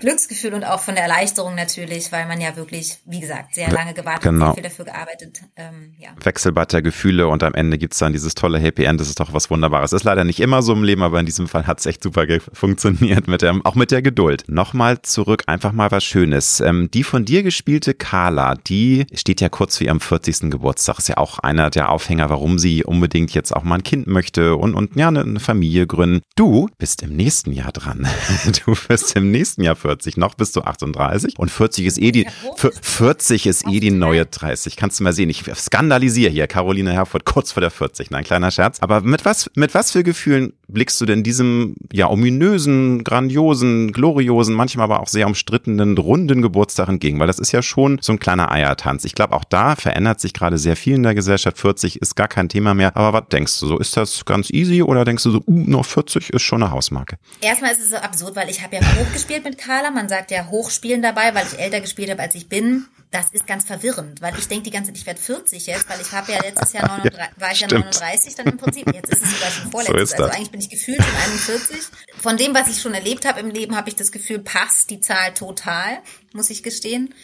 Glücksgefühl 0.00 0.54
und 0.54 0.64
auch 0.64 0.80
von 0.80 0.94
der 0.94 1.04
Erleichterung 1.04 1.54
natürlich, 1.54 2.12
weil 2.12 2.26
man 2.26 2.40
ja 2.40 2.56
wirklich, 2.56 2.98
wie 3.06 3.20
gesagt, 3.20 3.54
sehr 3.54 3.70
lange 3.70 3.94
gewartet 3.94 4.22
genau. 4.22 4.48
hat, 4.48 4.54
sehr 4.54 4.62
viel 4.62 4.70
dafür 4.70 4.84
gearbeitet. 4.84 5.40
Ähm, 5.56 5.94
ja. 5.98 6.10
Wechselbad 6.22 6.72
der 6.72 6.82
Gefühle 6.82 7.28
und 7.28 7.42
am 7.42 7.54
Ende 7.54 7.78
gibt's 7.78 7.98
dann 7.98 8.12
dieses 8.12 8.34
tolle 8.34 8.58
Happy 8.58 8.84
End, 8.84 9.00
das 9.00 9.08
ist 9.08 9.20
doch 9.20 9.32
was 9.32 9.50
Wunderbares. 9.50 9.92
Ist 9.92 10.04
leider 10.04 10.24
nicht 10.24 10.40
immer 10.40 10.62
so 10.62 10.72
im 10.72 10.84
Leben, 10.84 11.02
aber 11.02 11.20
in 11.20 11.26
diesem 11.26 11.48
Fall 11.48 11.66
hat's 11.66 11.86
echt 11.86 12.02
super 12.02 12.26
funktioniert, 12.52 13.28
mit 13.28 13.42
der, 13.42 13.60
auch 13.64 13.74
mit 13.74 13.90
der 13.90 14.02
Geduld. 14.02 14.44
Nochmal 14.48 15.00
zurück, 15.02 15.44
einfach 15.46 15.72
mal 15.72 15.90
was 15.90 16.04
Schönes. 16.04 16.60
Ähm, 16.60 16.90
die 16.92 17.04
von 17.04 17.24
dir 17.24 17.42
gespielte 17.42 17.94
Carla, 17.94 18.56
die 18.56 19.06
steht 19.14 19.40
ja 19.40 19.48
kurz 19.48 19.78
vor 19.78 19.86
ihrem 19.86 20.00
40. 20.00 20.50
Geburtstag, 20.50 20.98
ist 20.98 21.08
ja 21.08 21.16
auch 21.16 21.38
einer 21.38 21.70
der 21.70 21.90
Aufhänger, 21.90 22.30
warum 22.30 22.58
sie 22.58 22.84
unbedingt 22.84 23.32
jetzt 23.32 23.54
auch 23.54 23.62
mal 23.62 23.76
ein 23.76 23.82
Kind 23.84 24.06
möchte 24.06 24.56
und, 24.56 24.74
und 24.74 24.96
ja, 24.96 25.08
eine 25.08 25.40
Familie 25.40 25.86
gründen. 25.86 26.22
Du 26.36 26.68
bist 26.78 27.01
im 27.02 27.12
im 27.12 27.16
nächsten 27.16 27.52
Jahr 27.52 27.72
dran. 27.72 28.06
Du 28.64 28.74
wirst 28.88 29.16
im 29.16 29.30
nächsten 29.30 29.62
Jahr 29.62 29.76
40. 29.76 30.16
Noch 30.16 30.34
bist 30.34 30.56
du 30.56 30.62
38 30.62 31.38
und 31.38 31.50
40 31.50 31.86
ist 31.86 31.98
eh 32.00 32.12
die 32.12 32.26
40 32.56 33.46
ist 33.46 33.66
eh 33.68 33.80
die 33.80 33.90
neue 33.90 34.26
30. 34.26 34.76
Kannst 34.76 34.98
du 34.98 35.04
mal 35.04 35.12
sehen. 35.12 35.30
Ich 35.30 35.44
skandalisiere 35.54 36.30
hier 36.30 36.46
Caroline 36.46 36.92
Herford 36.92 37.24
kurz 37.24 37.52
vor 37.52 37.60
der 37.60 37.70
40. 37.70 38.10
Nein, 38.10 38.24
kleiner 38.24 38.50
Scherz. 38.50 38.78
Aber 38.80 39.00
mit 39.02 39.24
was 39.24 39.50
mit 39.54 39.74
was 39.74 39.92
für 39.92 40.02
Gefühlen 40.02 40.52
blickst 40.68 41.00
du 41.00 41.06
denn 41.06 41.22
diesem 41.22 41.76
ja 41.92 42.08
ominösen, 42.08 43.04
grandiosen, 43.04 43.92
gloriosen, 43.92 44.54
manchmal 44.54 44.84
aber 44.84 45.00
auch 45.00 45.08
sehr 45.08 45.26
umstrittenen 45.26 45.96
runden 45.98 46.42
Geburtstag 46.42 46.88
entgegen? 46.88 47.20
Weil 47.20 47.26
das 47.26 47.38
ist 47.38 47.52
ja 47.52 47.62
schon 47.62 47.98
so 48.00 48.12
ein 48.12 48.18
kleiner 48.18 48.50
Eiertanz. 48.50 49.04
Ich 49.04 49.14
glaube, 49.14 49.34
auch 49.34 49.44
da 49.44 49.76
verändert 49.76 50.20
sich 50.20 50.32
gerade 50.32 50.58
sehr 50.58 50.76
viel 50.76 50.94
in 50.94 51.02
der 51.02 51.14
Gesellschaft. 51.14 51.58
40 51.58 52.00
ist 52.00 52.16
gar 52.16 52.28
kein 52.28 52.48
Thema 52.48 52.74
mehr. 52.74 52.96
Aber 52.96 53.20
was 53.20 53.28
denkst 53.28 53.60
du 53.60 53.66
so? 53.66 53.78
Ist 53.78 53.96
das 53.96 54.24
ganz 54.24 54.50
easy 54.50 54.82
oder 54.82 55.04
denkst 55.04 55.22
du 55.24 55.30
so, 55.30 55.42
uh, 55.46 55.64
noch 55.66 55.84
40 55.84 56.30
ist 56.30 56.42
schon 56.42 56.62
eine 56.62 56.72
Hausmarke? 56.72 56.91
Marke? 56.92 57.18
Erstmal 57.40 57.72
ist 57.72 57.80
es 57.80 57.90
so 57.90 57.96
absurd, 57.96 58.36
weil 58.36 58.48
ich 58.50 58.62
habe 58.62 58.76
ja 58.76 58.82
hochgespielt 58.82 59.44
mit 59.44 59.58
Carla. 59.58 59.90
Man 59.90 60.08
sagt 60.08 60.30
ja 60.30 60.46
hochspielen 60.46 61.02
dabei, 61.02 61.34
weil 61.34 61.46
ich 61.46 61.58
älter 61.58 61.80
gespielt 61.80 62.10
habe, 62.10 62.22
als 62.22 62.34
ich 62.34 62.48
bin. 62.48 62.86
Das 63.10 63.30
ist 63.32 63.46
ganz 63.46 63.64
verwirrend, 63.64 64.22
weil 64.22 64.38
ich 64.38 64.48
denke 64.48 64.64
die 64.64 64.70
ganze 64.70 64.90
Zeit, 64.90 64.98
ich 64.98 65.06
werde 65.06 65.20
40 65.20 65.66
jetzt, 65.66 65.88
weil 65.90 66.00
ich 66.00 66.12
habe 66.12 66.32
ja 66.32 66.40
letztes 66.40 66.72
Jahr 66.72 66.88
39, 66.88 67.18
ja, 67.18 67.28
war 67.36 67.52
ich 67.52 67.60
ja 67.60 67.68
39 67.68 68.34
dann 68.36 68.46
im 68.46 68.56
Prinzip. 68.56 68.94
Jetzt 68.94 69.12
ist 69.12 69.22
es 69.22 69.34
sogar 69.34 69.50
schon 69.50 69.70
vorletztes. 69.70 70.10
So 70.16 70.24
also 70.24 70.36
eigentlich 70.36 70.50
bin 70.50 70.60
ich 70.60 70.70
gefühlt 70.70 70.98
in 70.98 71.04
41. 71.04 71.78
Von 72.18 72.36
dem, 72.36 72.54
was 72.54 72.68
ich 72.68 72.80
schon 72.80 72.94
erlebt 72.94 73.26
habe 73.26 73.40
im 73.40 73.50
Leben, 73.50 73.76
habe 73.76 73.88
ich 73.88 73.96
das 73.96 74.12
Gefühl, 74.12 74.38
passt 74.38 74.88
die 74.88 75.00
Zahl 75.00 75.34
total, 75.34 75.98
muss 76.32 76.48
ich 76.48 76.62
gestehen. 76.62 77.14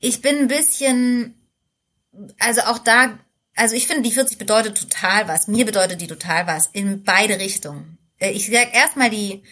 Ich 0.00 0.22
bin 0.22 0.36
ein 0.38 0.48
bisschen, 0.48 1.34
also 2.38 2.62
auch 2.62 2.78
da 2.78 3.18
also 3.56 3.74
ich 3.74 3.86
finde, 3.86 4.02
die 4.02 4.12
40 4.12 4.36
bedeutet 4.36 4.78
total 4.78 5.28
was. 5.28 5.48
Mir 5.48 5.64
bedeutet 5.64 6.00
die 6.00 6.06
total 6.06 6.46
was. 6.46 6.68
In 6.72 7.02
beide 7.02 7.38
Richtungen. 7.38 7.98
Äh, 8.18 8.30
ich 8.30 8.46
sage 8.46 8.70
erstmal 8.72 9.10
die 9.10 9.42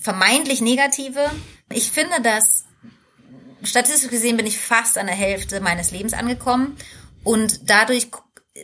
vermeintlich 0.00 0.60
negative. 0.60 1.30
Ich 1.72 1.90
finde, 1.90 2.20
dass 2.22 2.64
statistisch 3.62 4.10
gesehen 4.10 4.36
bin 4.36 4.46
ich 4.46 4.58
fast 4.58 4.98
an 4.98 5.06
der 5.06 5.14
Hälfte 5.14 5.60
meines 5.60 5.90
Lebens 5.90 6.12
angekommen 6.12 6.76
und 7.24 7.68
dadurch 7.70 8.08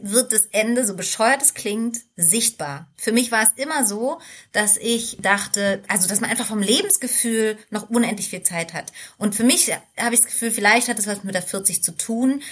wird 0.00 0.32
das 0.32 0.46
Ende, 0.52 0.86
so 0.86 0.94
bescheuert 0.96 1.42
es 1.42 1.54
klingt, 1.54 1.98
sichtbar. 2.16 2.90
Für 2.96 3.12
mich 3.12 3.30
war 3.30 3.42
es 3.42 3.62
immer 3.62 3.86
so, 3.86 4.20
dass 4.52 4.76
ich 4.76 5.18
dachte, 5.20 5.82
also 5.88 6.08
dass 6.08 6.20
man 6.20 6.30
einfach 6.30 6.46
vom 6.46 6.60
Lebensgefühl 6.60 7.58
noch 7.70 7.90
unendlich 7.90 8.28
viel 8.28 8.42
Zeit 8.42 8.72
hat. 8.72 8.92
Und 9.18 9.34
für 9.34 9.44
mich 9.44 9.70
habe 9.98 10.14
ich 10.14 10.22
das 10.22 10.30
Gefühl, 10.30 10.50
vielleicht 10.50 10.88
hat 10.88 10.98
es 10.98 11.06
was 11.06 11.24
mit 11.24 11.34
der 11.34 11.42
40 11.42 11.82
zu 11.82 11.92
tun, 11.92 12.42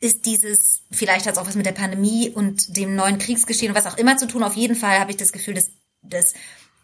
ist 0.00 0.26
dieses, 0.26 0.82
vielleicht 0.90 1.26
hat 1.26 1.34
es 1.34 1.38
auch 1.38 1.46
was 1.46 1.54
mit 1.54 1.66
der 1.66 1.72
Pandemie 1.72 2.30
und 2.30 2.76
dem 2.76 2.94
neuen 2.94 3.18
Kriegsgeschehen 3.18 3.72
und 3.72 3.76
was 3.76 3.86
auch 3.86 3.98
immer 3.98 4.16
zu 4.16 4.26
tun. 4.26 4.42
Auf 4.42 4.54
jeden 4.54 4.76
Fall 4.76 4.98
habe 4.98 5.10
ich 5.10 5.16
das 5.16 5.32
Gefühl, 5.32 5.54
dass 5.54 5.70
das, 6.04 6.34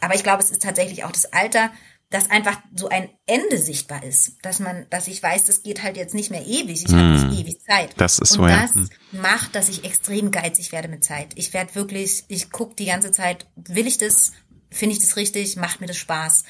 aber 0.00 0.14
ich 0.14 0.22
glaube, 0.22 0.42
es 0.42 0.50
ist 0.50 0.62
tatsächlich 0.62 1.04
auch 1.04 1.12
das 1.12 1.32
Alter, 1.32 1.70
dass 2.10 2.28
einfach 2.28 2.60
so 2.74 2.88
ein 2.88 3.08
Ende 3.26 3.56
sichtbar 3.56 4.02
ist, 4.02 4.38
dass 4.42 4.58
man, 4.58 4.86
dass 4.90 5.06
ich 5.06 5.22
weiß, 5.22 5.44
das 5.44 5.62
geht 5.62 5.84
halt 5.84 5.96
jetzt 5.96 6.14
nicht 6.14 6.30
mehr 6.30 6.44
ewig, 6.44 6.84
ich 6.84 6.90
hm. 6.90 6.98
habe 6.98 7.26
nicht 7.26 7.40
ewig 7.40 7.60
Zeit. 7.60 7.94
Das 7.96 8.18
ist 8.18 8.32
und 8.32 8.38
so, 8.38 8.46
das 8.46 8.74
ja. 8.74 9.20
macht, 9.20 9.54
dass 9.54 9.68
ich 9.68 9.84
extrem 9.84 10.32
geizig 10.32 10.72
werde 10.72 10.88
mit 10.88 11.04
Zeit. 11.04 11.28
Ich 11.36 11.54
werde 11.54 11.74
wirklich, 11.76 12.24
ich 12.26 12.50
gucke 12.50 12.74
die 12.74 12.86
ganze 12.86 13.12
Zeit, 13.12 13.46
will 13.54 13.86
ich 13.86 13.96
das, 13.96 14.32
finde 14.70 14.96
ich 14.96 15.00
das 15.00 15.16
richtig, 15.16 15.56
macht 15.56 15.80
mir 15.80 15.86
das 15.86 15.98
Spaß, 15.98 16.42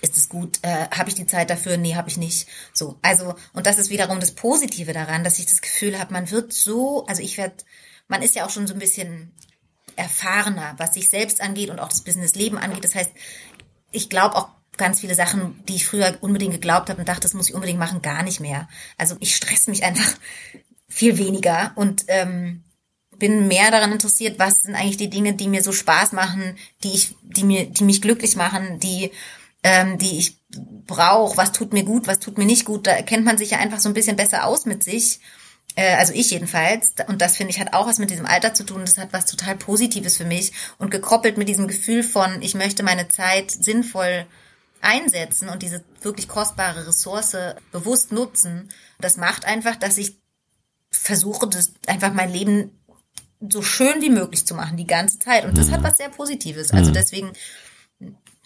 ist 0.00 0.16
es 0.16 0.28
gut, 0.28 0.60
äh, 0.62 0.86
habe 0.90 1.08
ich 1.08 1.16
die 1.16 1.26
Zeit 1.26 1.50
dafür? 1.50 1.76
Nee, 1.76 1.96
habe 1.96 2.08
ich 2.08 2.16
nicht. 2.16 2.46
So, 2.72 3.00
also 3.02 3.34
und 3.52 3.66
das 3.66 3.78
ist 3.78 3.90
wiederum 3.90 4.20
das 4.20 4.36
Positive 4.36 4.92
daran, 4.92 5.24
dass 5.24 5.40
ich 5.40 5.46
das 5.46 5.60
Gefühl 5.60 5.98
habe, 5.98 6.12
man 6.12 6.30
wird 6.30 6.52
so, 6.52 7.04
also 7.06 7.20
ich 7.22 7.36
werde, 7.38 7.56
man 8.06 8.22
ist 8.22 8.36
ja 8.36 8.46
auch 8.46 8.50
schon 8.50 8.68
so 8.68 8.74
ein 8.74 8.78
bisschen 8.78 9.32
erfahrener, 9.98 10.74
was 10.78 10.94
sich 10.94 11.08
selbst 11.08 11.40
angeht 11.40 11.70
und 11.70 11.80
auch 11.80 11.88
das 11.88 12.02
Businessleben 12.02 12.58
angeht. 12.58 12.84
Das 12.84 12.94
heißt, 12.94 13.10
ich 13.90 14.08
glaube 14.08 14.36
auch 14.36 14.48
ganz 14.76 15.00
viele 15.00 15.14
Sachen, 15.14 15.62
die 15.68 15.74
ich 15.74 15.86
früher 15.86 16.16
unbedingt 16.20 16.52
geglaubt 16.52 16.88
habe 16.88 17.00
und 17.00 17.08
dachte, 17.08 17.22
das 17.22 17.34
muss 17.34 17.48
ich 17.48 17.54
unbedingt 17.54 17.78
machen, 17.78 18.00
gar 18.00 18.22
nicht 18.22 18.40
mehr. 18.40 18.68
Also 18.96 19.16
ich 19.20 19.34
stresse 19.34 19.70
mich 19.70 19.84
einfach 19.84 20.14
viel 20.88 21.18
weniger 21.18 21.72
und 21.74 22.04
ähm, 22.08 22.62
bin 23.18 23.48
mehr 23.48 23.70
daran 23.70 23.92
interessiert, 23.92 24.38
was 24.38 24.62
sind 24.62 24.76
eigentlich 24.76 24.96
die 24.96 25.10
Dinge, 25.10 25.34
die 25.34 25.48
mir 25.48 25.62
so 25.62 25.72
Spaß 25.72 26.12
machen, 26.12 26.56
die 26.84 26.92
ich, 26.92 27.16
die 27.22 27.42
mir, 27.42 27.66
die 27.66 27.84
mich 27.84 28.00
glücklich 28.00 28.36
machen, 28.36 28.78
die, 28.78 29.10
ähm, 29.64 29.98
die 29.98 30.18
ich 30.18 30.38
brauche, 30.86 31.36
was 31.36 31.50
tut 31.50 31.72
mir 31.72 31.82
gut, 31.82 32.06
was 32.06 32.20
tut 32.20 32.38
mir 32.38 32.46
nicht 32.46 32.64
gut. 32.64 32.86
Da 32.86 33.02
kennt 33.02 33.24
man 33.24 33.36
sich 33.36 33.50
ja 33.50 33.58
einfach 33.58 33.80
so 33.80 33.88
ein 33.88 33.94
bisschen 33.94 34.16
besser 34.16 34.46
aus 34.46 34.64
mit 34.64 34.84
sich 34.84 35.18
also 35.76 36.12
ich 36.12 36.30
jedenfalls, 36.30 36.94
und 37.06 37.22
das 37.22 37.36
finde 37.36 37.52
ich 37.52 37.60
hat 37.60 37.72
auch 37.72 37.86
was 37.86 37.98
mit 37.98 38.10
diesem 38.10 38.26
Alter 38.26 38.54
zu 38.54 38.64
tun, 38.64 38.80
das 38.80 38.98
hat 38.98 39.12
was 39.12 39.26
total 39.26 39.56
Positives 39.56 40.16
für 40.16 40.24
mich 40.24 40.52
und 40.78 40.90
gekoppelt 40.90 41.38
mit 41.38 41.48
diesem 41.48 41.68
Gefühl 41.68 42.02
von, 42.02 42.42
ich 42.42 42.54
möchte 42.54 42.82
meine 42.82 43.08
Zeit 43.08 43.50
sinnvoll 43.50 44.26
einsetzen 44.80 45.48
und 45.48 45.62
diese 45.62 45.84
wirklich 46.02 46.28
kostbare 46.28 46.86
Ressource 46.86 47.36
bewusst 47.72 48.12
nutzen. 48.12 48.68
Das 49.00 49.16
macht 49.16 49.44
einfach, 49.44 49.76
dass 49.76 49.98
ich 49.98 50.16
versuche, 50.90 51.48
das 51.48 51.72
einfach 51.86 52.12
mein 52.12 52.32
Leben 52.32 52.78
so 53.40 53.62
schön 53.62 54.00
wie 54.00 54.10
möglich 54.10 54.46
zu 54.46 54.54
machen, 54.54 54.76
die 54.76 54.86
ganze 54.86 55.18
Zeit. 55.18 55.44
Und 55.44 55.56
das 55.56 55.70
hat 55.70 55.80
mhm. 55.80 55.84
was 55.84 55.96
sehr 55.98 56.08
Positives. 56.08 56.72
Also 56.72 56.90
mhm. 56.90 56.94
deswegen 56.94 57.32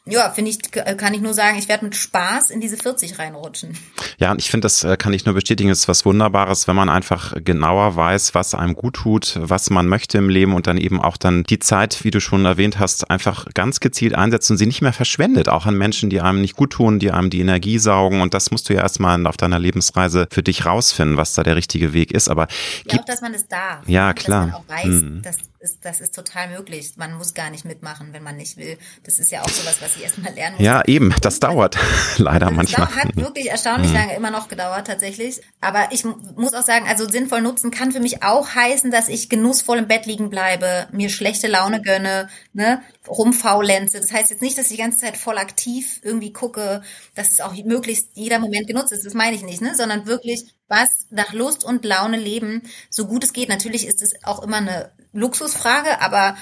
ja, 0.04 0.30
finde 0.30 0.50
ich, 0.50 0.58
kann 0.96 1.14
ich 1.14 1.20
nur 1.20 1.32
sagen, 1.32 1.58
ich 1.58 1.68
werde 1.68 1.84
mit 1.84 1.94
Spaß 1.94 2.50
in 2.50 2.60
diese 2.60 2.76
40 2.76 3.20
reinrutschen. 3.20 3.78
Ja, 4.18 4.32
und 4.32 4.40
ich 4.40 4.50
finde, 4.50 4.66
das 4.66 4.82
äh, 4.82 4.96
kann 4.96 5.12
ich 5.12 5.26
nur 5.26 5.34
bestätigen, 5.34 5.70
es 5.70 5.80
ist 5.80 5.88
was 5.88 6.04
Wunderbares, 6.04 6.66
wenn 6.66 6.74
man 6.74 6.88
einfach 6.88 7.34
genauer 7.44 7.94
weiß, 7.94 8.34
was 8.34 8.56
einem 8.56 8.74
gut 8.74 8.94
tut, 8.94 9.38
was 9.40 9.70
man 9.70 9.86
möchte 9.86 10.18
im 10.18 10.28
Leben 10.28 10.54
und 10.54 10.66
dann 10.66 10.76
eben 10.76 11.00
auch 11.00 11.16
dann 11.16 11.44
die 11.44 11.60
Zeit, 11.60 12.02
wie 12.02 12.10
du 12.10 12.20
schon 12.20 12.44
erwähnt 12.44 12.80
hast, 12.80 13.10
einfach 13.10 13.46
ganz 13.54 13.78
gezielt 13.78 14.16
einsetzt 14.16 14.50
und 14.50 14.56
sie 14.56 14.66
nicht 14.66 14.82
mehr 14.82 14.92
verschwendet, 14.92 15.48
auch 15.48 15.66
an 15.66 15.78
Menschen, 15.78 16.10
die 16.10 16.20
einem 16.20 16.40
nicht 16.40 16.56
gut 16.56 16.70
tun, 16.70 16.98
die 16.98 17.12
einem 17.12 17.30
die 17.30 17.40
Energie 17.40 17.78
saugen. 17.78 18.22
Und 18.22 18.34
das 18.34 18.50
musst 18.50 18.68
du 18.68 18.74
ja 18.74 18.82
erstmal 18.82 19.24
auf 19.26 19.36
deiner 19.36 19.60
Lebensreise 19.60 20.26
für 20.32 20.42
dich 20.42 20.66
rausfinden, 20.66 21.16
was 21.16 21.34
da 21.34 21.44
der 21.44 21.54
richtige 21.54 21.92
Weg 21.92 22.10
ist. 22.10 22.28
Aber 22.28 22.48
ich 22.78 22.88
glaube, 22.88 23.04
dass 23.06 23.20
man 23.20 23.34
es 23.34 23.46
darf. 23.46 23.86
Ja, 23.86 24.12
klar. 24.14 24.46
Dass 24.46 24.52
man 24.52 24.62
auch 24.62 24.68
weiß, 24.68 24.86
mhm. 24.86 25.22
dass 25.22 25.36
ist, 25.62 25.84
das 25.84 26.00
ist 26.00 26.14
total 26.14 26.48
möglich. 26.48 26.92
Man 26.96 27.14
muss 27.14 27.34
gar 27.34 27.50
nicht 27.50 27.64
mitmachen, 27.64 28.12
wenn 28.12 28.22
man 28.22 28.36
nicht 28.36 28.56
will. 28.56 28.76
Das 29.04 29.18
ist 29.18 29.30
ja 29.30 29.42
auch 29.42 29.48
sowas, 29.48 29.76
was 29.80 29.96
ich 29.96 30.02
erstmal 30.02 30.34
lernen 30.34 30.56
muss. 30.56 30.64
Ja, 30.64 30.82
eben. 30.86 31.14
Das 31.22 31.40
dauert 31.40 31.78
leider 32.18 32.46
das 32.46 32.54
manchmal. 32.54 32.86
Das 32.88 32.96
hat 32.96 33.16
wirklich 33.16 33.50
erstaunlich 33.50 33.90
mhm. 33.90 33.96
lange 33.96 34.16
immer 34.16 34.30
noch 34.30 34.48
gedauert, 34.48 34.86
tatsächlich. 34.86 35.40
Aber 35.60 35.88
ich 35.92 36.04
muss 36.04 36.52
auch 36.52 36.64
sagen, 36.64 36.86
also 36.88 37.08
sinnvoll 37.08 37.40
nutzen 37.40 37.70
kann 37.70 37.92
für 37.92 38.00
mich 38.00 38.22
auch 38.22 38.54
heißen, 38.54 38.90
dass 38.90 39.08
ich 39.08 39.28
genussvoll 39.28 39.78
im 39.78 39.88
Bett 39.88 40.06
liegen 40.06 40.30
bleibe, 40.30 40.88
mir 40.92 41.08
schlechte 41.08 41.46
Laune 41.46 41.80
gönne, 41.80 42.28
ne, 42.52 42.82
rumfaulenze. 43.08 44.00
Das 44.00 44.12
heißt 44.12 44.30
jetzt 44.30 44.42
nicht, 44.42 44.58
dass 44.58 44.66
ich 44.70 44.76
die 44.76 44.82
ganze 44.82 44.98
Zeit 44.98 45.16
voll 45.16 45.38
aktiv 45.38 46.00
irgendwie 46.02 46.32
gucke, 46.32 46.82
dass 47.14 47.32
es 47.32 47.40
auch 47.40 47.54
möglichst 47.64 48.10
jeder 48.14 48.38
Moment 48.38 48.66
genutzt 48.66 48.92
ist. 48.92 49.06
Das 49.06 49.14
meine 49.14 49.36
ich 49.36 49.42
nicht, 49.42 49.60
ne, 49.60 49.74
sondern 49.76 50.06
wirklich 50.06 50.44
was 50.68 51.06
nach 51.10 51.32
Lust 51.32 51.64
und 51.64 51.84
Laune 51.84 52.16
leben, 52.16 52.62
so 52.88 53.06
gut 53.06 53.24
es 53.24 53.32
geht. 53.32 53.48
Natürlich 53.48 53.86
ist 53.86 54.00
es 54.02 54.24
auch 54.24 54.42
immer 54.42 54.56
eine 54.56 54.90
Luxusfrage, 55.12 56.00
aber 56.00 56.36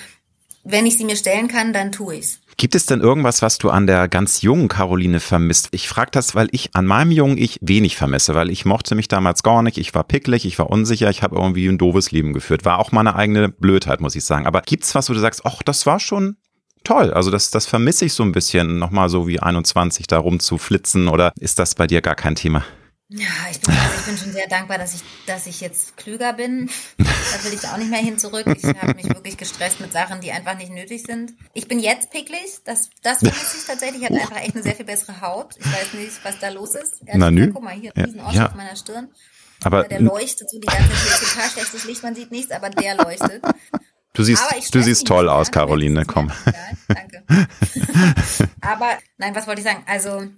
wenn 0.64 0.86
ich 0.86 0.98
sie 0.98 1.04
mir 1.04 1.16
stellen 1.16 1.48
kann, 1.48 1.72
dann 1.72 1.92
tue 1.92 2.16
ich's. 2.16 2.40
Gibt 2.56 2.74
es 2.74 2.84
denn 2.84 3.00
irgendwas, 3.00 3.40
was 3.40 3.56
du 3.56 3.70
an 3.70 3.86
der 3.86 4.06
ganz 4.06 4.42
jungen 4.42 4.68
Caroline 4.68 5.20
vermisst? 5.20 5.68
Ich 5.70 5.88
frage 5.88 6.10
das, 6.10 6.34
weil 6.34 6.48
ich 6.52 6.74
an 6.74 6.84
meinem 6.84 7.10
jungen 7.10 7.38
Ich 7.38 7.58
wenig 7.62 7.96
vermisse, 7.96 8.34
weil 8.34 8.50
ich 8.50 8.66
mochte 8.66 8.94
mich 8.94 9.08
damals 9.08 9.42
gar 9.42 9.62
nicht. 9.62 9.78
Ich 9.78 9.94
war 9.94 10.04
picklig, 10.04 10.44
ich 10.44 10.58
war 10.58 10.68
unsicher, 10.68 11.08
ich 11.08 11.22
habe 11.22 11.36
irgendwie 11.36 11.66
ein 11.66 11.78
doofes 11.78 12.10
Leben 12.10 12.34
geführt. 12.34 12.66
War 12.66 12.78
auch 12.78 12.92
meine 12.92 13.16
eigene 13.16 13.48
Blödheit, 13.48 14.02
muss 14.02 14.14
ich 14.14 14.24
sagen. 14.24 14.46
Aber 14.46 14.60
gibt's 14.60 14.94
was, 14.94 15.08
wo 15.08 15.14
du 15.14 15.20
sagst, 15.20 15.46
ach, 15.46 15.62
das 15.62 15.86
war 15.86 16.00
schon 16.00 16.36
toll. 16.84 17.14
Also 17.14 17.30
das, 17.30 17.50
das 17.50 17.64
vermisse 17.64 18.04
ich 18.04 18.12
so 18.12 18.22
ein 18.22 18.32
bisschen, 18.32 18.78
nochmal 18.78 19.08
so 19.08 19.26
wie 19.26 19.40
21 19.40 20.06
da 20.06 20.18
rumzuflitzen 20.18 21.08
oder 21.08 21.32
ist 21.40 21.58
das 21.58 21.74
bei 21.74 21.86
dir 21.86 22.02
gar 22.02 22.14
kein 22.14 22.34
Thema? 22.34 22.62
Ja, 23.12 23.26
ich 23.50 23.60
bin, 23.60 23.74
ich 23.74 24.06
bin 24.06 24.16
schon 24.16 24.32
sehr 24.32 24.46
dankbar, 24.46 24.78
dass 24.78 24.94
ich, 24.94 25.02
dass 25.26 25.48
ich 25.48 25.60
jetzt 25.60 25.96
klüger 25.96 26.32
bin. 26.32 26.70
Da 26.96 27.44
will 27.44 27.52
ich 27.52 27.66
auch 27.66 27.76
nicht 27.76 27.90
mehr 27.90 27.98
hin 27.98 28.18
zurück. 28.18 28.46
Ich 28.46 28.64
habe 28.64 28.94
mich 28.94 29.08
wirklich 29.08 29.36
gestresst 29.36 29.80
mit 29.80 29.92
Sachen, 29.92 30.20
die 30.20 30.30
einfach 30.30 30.56
nicht 30.56 30.70
nötig 30.70 31.02
sind. 31.02 31.32
Ich 31.52 31.66
bin 31.66 31.80
jetzt 31.80 32.12
picklig. 32.12 32.60
Das, 32.64 32.88
das 33.02 33.18
vermisse 33.18 33.56
ich 33.58 33.66
tatsächlich. 33.66 34.02
Ich 34.02 34.08
habe 34.08 34.20
einfach 34.20 34.40
echt 34.40 34.54
eine 34.54 34.62
sehr 34.62 34.76
viel 34.76 34.84
bessere 34.84 35.20
Haut. 35.20 35.56
Ich 35.58 35.66
weiß 35.66 35.94
nicht, 35.94 36.24
was 36.24 36.38
da 36.38 36.50
los 36.50 36.76
ist. 36.76 37.00
Ehrlich 37.00 37.14
Na, 37.16 37.32
nü. 37.32 37.50
Guck 37.52 37.64
mal, 37.64 37.74
hier, 37.74 37.92
diesen 37.92 38.20
Ausschnitt 38.20 38.42
ja. 38.42 38.46
auf 38.46 38.54
meiner 38.54 38.76
Stirn. 38.76 39.08
Aber 39.64 39.82
der 39.84 40.00
leuchtet 40.00 40.48
so 40.48 40.60
die 40.60 40.66
ganze 40.68 40.88
Zeit. 40.90 41.28
Total 41.28 41.50
schlechtes 41.50 41.84
Licht, 41.86 42.02
man 42.04 42.14
sieht 42.14 42.30
nichts, 42.30 42.52
aber 42.52 42.70
der 42.70 42.94
leuchtet. 42.94 43.42
Du 44.12 44.22
siehst, 44.22 44.44
du 44.72 44.82
siehst 44.82 45.06
toll 45.06 45.28
aus, 45.28 45.50
Caroline, 45.50 46.04
komm. 46.04 46.32
Ja, 46.46 46.94
danke. 46.94 47.24
aber, 48.60 48.98
nein, 49.18 49.34
was 49.34 49.46
wollte 49.46 49.62
ich 49.62 49.66
sagen? 49.66 49.82
Also, 49.86 50.28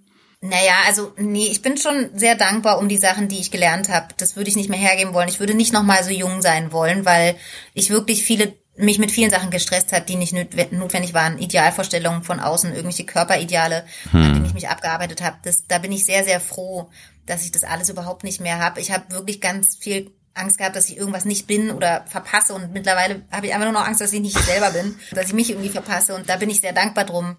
naja, 0.45 0.75
also 0.87 1.13
nee, 1.17 1.47
ich 1.47 1.63
bin 1.63 1.77
schon 1.77 2.11
sehr 2.15 2.35
dankbar 2.35 2.79
um 2.79 2.89
die 2.89 2.99
Sachen, 2.99 3.29
die 3.29 3.39
ich 3.39 3.53
gelernt 3.53 3.89
habe. 3.89 4.09
Das 4.17 4.35
würde 4.35 4.51
ich 4.51 4.57
nicht 4.57 4.69
mehr 4.69 4.79
hergeben 4.79 5.15
wollen. 5.15 5.29
Ich 5.29 5.39
würde 5.39 5.55
nicht 5.55 5.73
nochmal 5.73 6.03
so 6.03 6.11
jung 6.11 6.43
sein 6.43 6.73
wollen, 6.73 7.05
weil 7.05 7.37
ich 7.75 7.91
wirklich 7.91 8.25
viele 8.25 8.53
mich 8.75 8.99
mit 8.99 9.13
vielen 9.13 9.31
Sachen 9.31 9.51
gestresst 9.51 9.93
hat, 9.93 10.09
die 10.09 10.17
nicht 10.17 10.33
notwendig 10.33 11.15
waren. 11.15 11.39
Idealvorstellungen 11.39 12.25
von 12.25 12.41
außen, 12.41 12.71
irgendwelche 12.71 13.05
Körperideale, 13.05 13.85
hm. 14.11 14.23
an 14.23 14.35
denen 14.35 14.47
ich 14.47 14.55
mich 14.55 14.69
abgearbeitet 14.69 15.23
habe. 15.23 15.37
Das, 15.45 15.69
da 15.69 15.79
bin 15.79 15.93
ich 15.93 16.05
sehr, 16.05 16.25
sehr 16.25 16.41
froh, 16.41 16.91
dass 17.25 17.45
ich 17.45 17.53
das 17.53 17.63
alles 17.63 17.89
überhaupt 17.89 18.25
nicht 18.25 18.41
mehr 18.41 18.59
habe. 18.59 18.81
Ich 18.81 18.91
habe 18.91 19.15
wirklich 19.15 19.41
ganz 19.41 19.77
viel 19.77 20.11
Angst 20.35 20.59
gehabt, 20.59 20.75
dass 20.75 20.89
ich 20.89 20.97
irgendwas 20.97 21.25
nicht 21.25 21.47
bin 21.47 21.71
oder 21.71 22.05
verpasse 22.09 22.55
und 22.55 22.73
mittlerweile 22.73 23.23
habe 23.31 23.47
ich 23.47 23.53
einfach 23.53 23.67
nur 23.71 23.75
noch 23.75 23.87
Angst, 23.87 24.01
dass 24.01 24.13
ich 24.13 24.21
nicht 24.21 24.39
selber 24.39 24.71
bin, 24.71 24.99
dass 25.13 25.27
ich 25.27 25.35
mich 25.35 25.51
irgendwie 25.51 25.69
verpasse 25.69 26.15
und 26.15 26.29
da 26.29 26.37
bin 26.37 26.49
ich 26.51 26.63
sehr 26.63 26.73
dankbar 26.73 27.05
drum. 27.05 27.37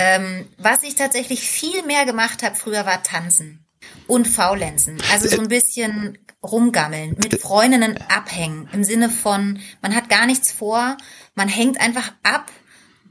Ähm, 0.00 0.48
was 0.56 0.82
ich 0.82 0.94
tatsächlich 0.94 1.42
viel 1.42 1.82
mehr 1.82 2.06
gemacht 2.06 2.42
habe 2.42 2.56
früher 2.56 2.86
war 2.86 3.02
tanzen 3.02 3.66
und 4.06 4.26
faulenzen. 4.26 4.96
Also 5.12 5.28
so 5.28 5.42
ein 5.42 5.48
bisschen 5.48 6.16
rumgammeln, 6.42 7.18
mit 7.22 7.38
Freundinnen 7.38 7.98
abhängen 8.08 8.66
im 8.72 8.82
Sinne 8.82 9.10
von, 9.10 9.60
man 9.82 9.94
hat 9.94 10.08
gar 10.08 10.24
nichts 10.24 10.52
vor, 10.52 10.96
man 11.34 11.48
hängt 11.48 11.78
einfach 11.78 12.12
ab, 12.22 12.50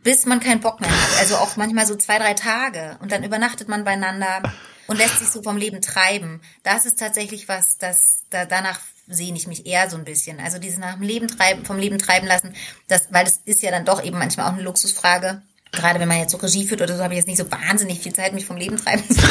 bis 0.01 0.25
man 0.25 0.39
keinen 0.39 0.61
Bock 0.61 0.81
mehr 0.81 0.89
hat. 0.89 1.19
Also 1.19 1.35
auch 1.35 1.57
manchmal 1.57 1.85
so 1.85 1.95
zwei, 1.95 2.17
drei 2.17 2.33
Tage 2.33 2.97
und 3.01 3.11
dann 3.11 3.23
übernachtet 3.23 3.67
man 3.67 3.83
beieinander 3.83 4.41
und 4.87 4.97
lässt 4.97 5.19
sich 5.19 5.29
so 5.29 5.43
vom 5.43 5.57
Leben 5.57 5.81
treiben. 5.81 6.41
Das 6.63 6.87
ist 6.87 6.97
tatsächlich 6.97 7.47
was, 7.47 7.77
das 7.77 8.23
da, 8.31 8.45
danach 8.45 8.79
sehne 9.07 9.37
ich 9.37 9.45
mich 9.45 9.67
eher 9.67 9.91
so 9.91 9.97
ein 9.97 10.05
bisschen. 10.05 10.39
Also 10.39 10.57
dieses 10.57 10.79
nach 10.79 10.93
dem 10.93 11.03
Leben 11.03 11.27
treiben, 11.27 11.65
vom 11.65 11.77
Leben 11.77 11.99
treiben 11.99 12.25
lassen, 12.25 12.55
das, 12.87 13.09
weil 13.11 13.25
das 13.25 13.41
ist 13.45 13.61
ja 13.61 13.69
dann 13.69 13.85
doch 13.85 14.03
eben 14.03 14.17
manchmal 14.17 14.47
auch 14.47 14.53
eine 14.53 14.63
Luxusfrage 14.63 15.43
gerade 15.71 15.99
wenn 15.99 16.07
man 16.07 16.19
jetzt 16.19 16.31
so 16.31 16.37
Regie 16.37 16.65
führt 16.65 16.81
oder 16.81 16.97
so, 16.97 17.03
habe 17.03 17.13
ich 17.13 17.19
jetzt 17.19 17.27
nicht 17.27 17.37
so 17.37 17.49
wahnsinnig 17.51 17.99
viel 17.99 18.13
Zeit, 18.13 18.33
mich 18.33 18.45
vom 18.45 18.57
Leben 18.57 18.77
treiben 18.77 19.03
zu 19.07 19.21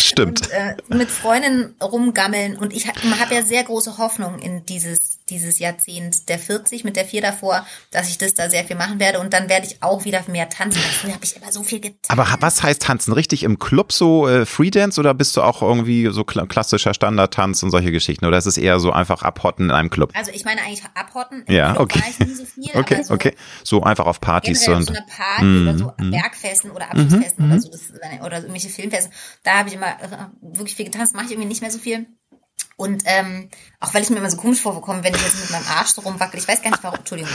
Stimmt. 0.00 0.42
Und, 0.42 0.50
äh, 0.50 0.76
mit 0.88 1.10
Freundinnen 1.10 1.74
rumgammeln 1.82 2.56
und 2.56 2.72
ich 2.72 2.86
habe 2.86 3.00
hab 3.18 3.30
ja 3.30 3.42
sehr 3.42 3.64
große 3.64 3.98
Hoffnung 3.98 4.38
in 4.38 4.66
dieses 4.66 5.07
dieses 5.30 5.58
Jahrzehnt 5.58 6.28
der 6.28 6.38
40 6.38 6.84
mit 6.84 6.96
der 6.96 7.04
4 7.04 7.22
davor, 7.22 7.66
dass 7.90 8.08
ich 8.08 8.18
das 8.18 8.34
da 8.34 8.48
sehr 8.50 8.64
viel 8.64 8.76
machen 8.76 9.00
werde 9.00 9.20
und 9.20 9.32
dann 9.32 9.48
werde 9.48 9.66
ich 9.66 9.82
auch 9.82 10.04
wieder 10.04 10.22
mehr 10.28 10.48
tanzen. 10.48 10.80
Früher 10.80 11.14
habe 11.14 11.24
ich 11.24 11.36
immer 11.36 11.52
so 11.52 11.62
viel 11.62 11.80
getan. 11.80 11.98
Aber 12.08 12.26
was 12.40 12.62
heißt 12.62 12.82
tanzen? 12.82 13.12
Richtig 13.12 13.42
im 13.42 13.58
Club 13.58 13.92
so 13.92 14.28
äh, 14.28 14.46
Freedance 14.46 14.98
oder 15.00 15.14
bist 15.14 15.36
du 15.36 15.42
auch 15.42 15.62
irgendwie 15.62 16.08
so 16.12 16.24
klassischer 16.24 16.94
Standardtanz 16.94 17.62
und 17.62 17.70
solche 17.70 17.92
Geschichten 17.92 18.24
oder 18.26 18.38
ist 18.38 18.46
es 18.46 18.56
eher 18.56 18.80
so 18.80 18.92
einfach 18.92 19.22
abhotten 19.22 19.66
in 19.66 19.70
einem 19.70 19.90
Club? 19.90 20.12
Also 20.14 20.30
ich 20.32 20.44
meine 20.44 20.62
eigentlich 20.62 20.84
abhotten. 20.94 21.44
Ja, 21.48 21.72
Club 21.72 21.82
okay. 21.82 22.02
So 22.18 22.44
viel, 22.44 22.70
okay, 22.74 23.02
so 23.02 23.14
okay. 23.14 23.34
So 23.64 23.82
einfach 23.82 24.06
auf 24.06 24.20
Partys 24.20 24.66
und 24.68 24.84
so 24.84 24.92
eine 24.92 25.04
Party 25.08 25.44
mm, 25.44 25.68
oder 25.68 25.78
so 25.78 25.92
mm. 25.98 26.10
Bergfesten 26.10 26.70
oder 26.70 26.90
Abschlussfesten 26.90 27.48
mm, 27.48 27.50
oder 27.50 27.60
so 27.60 27.70
das, 27.70 27.92
oder 28.24 28.36
irgendwelche 28.38 28.68
Filmfesten. 28.68 29.12
Da 29.42 29.58
habe 29.58 29.68
ich 29.68 29.74
immer 29.74 29.88
äh, 29.88 30.08
wirklich 30.40 30.76
viel 30.76 30.86
getanzt, 30.86 31.14
mache 31.14 31.26
ich 31.26 31.32
irgendwie 31.32 31.48
nicht 31.48 31.62
mehr 31.62 31.70
so 31.70 31.78
viel. 31.78 32.06
Und 32.76 33.02
ähm, 33.06 33.48
auch 33.80 33.92
weil 33.92 34.02
ich 34.02 34.10
mir 34.10 34.16
immer 34.18 34.30
so 34.30 34.36
komisch 34.36 34.60
vorgekommen, 34.60 35.02
wenn 35.02 35.14
ich 35.14 35.20
jetzt 35.22 35.40
mit 35.40 35.50
meinem 35.50 35.66
Arsch 35.66 35.90
so 35.90 36.00
rumwackel. 36.02 36.38
Ich 36.38 36.46
weiß 36.46 36.62
gar 36.62 36.70
nicht, 36.70 36.82
warum. 36.82 36.98
Entschuldigung, 36.98 37.32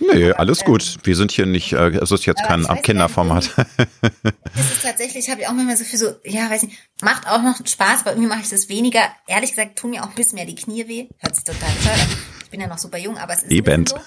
Nee, 0.00 0.30
aber, 0.30 0.40
alles 0.40 0.64
gut. 0.64 0.94
Ähm, 0.96 1.00
Wir 1.04 1.16
sind 1.16 1.32
hier 1.32 1.46
nicht, 1.46 1.72
äh, 1.72 1.88
es 1.96 2.10
ist 2.10 2.26
jetzt 2.26 2.42
kein 2.44 2.64
Kinderformat. 2.82 3.50
Das 3.56 4.72
ist 4.72 4.82
tatsächlich, 4.82 5.28
habe 5.30 5.40
ich 5.40 5.48
auch 5.48 5.52
manchmal 5.52 5.76
so 5.76 5.84
viel 5.84 5.98
so, 5.98 6.14
ja, 6.24 6.50
weiß 6.50 6.62
nicht, 6.64 6.78
macht 7.02 7.26
auch 7.26 7.42
noch 7.42 7.64
Spaß, 7.64 8.00
aber 8.00 8.10
irgendwie 8.10 8.28
mache 8.28 8.40
ich 8.42 8.48
das 8.48 8.68
weniger. 8.68 9.00
Ehrlich 9.26 9.50
gesagt, 9.50 9.78
tun 9.78 9.90
mir 9.90 10.02
auch 10.02 10.08
ein 10.08 10.14
bisschen 10.14 10.36
mehr 10.36 10.46
die 10.46 10.54
Knie 10.54 10.86
weh. 10.88 11.08
Hört 11.18 11.34
sich 11.34 11.44
total 11.44 11.70
bescheuert 11.74 12.00
an. 12.00 12.16
Ich 12.44 12.50
bin 12.50 12.60
ja 12.60 12.66
noch 12.66 12.78
super 12.78 12.98
jung, 12.98 13.18
aber 13.18 13.34
es 13.34 13.42
ist 13.42 13.52
Eben. 13.52 13.86
so. 13.86 13.98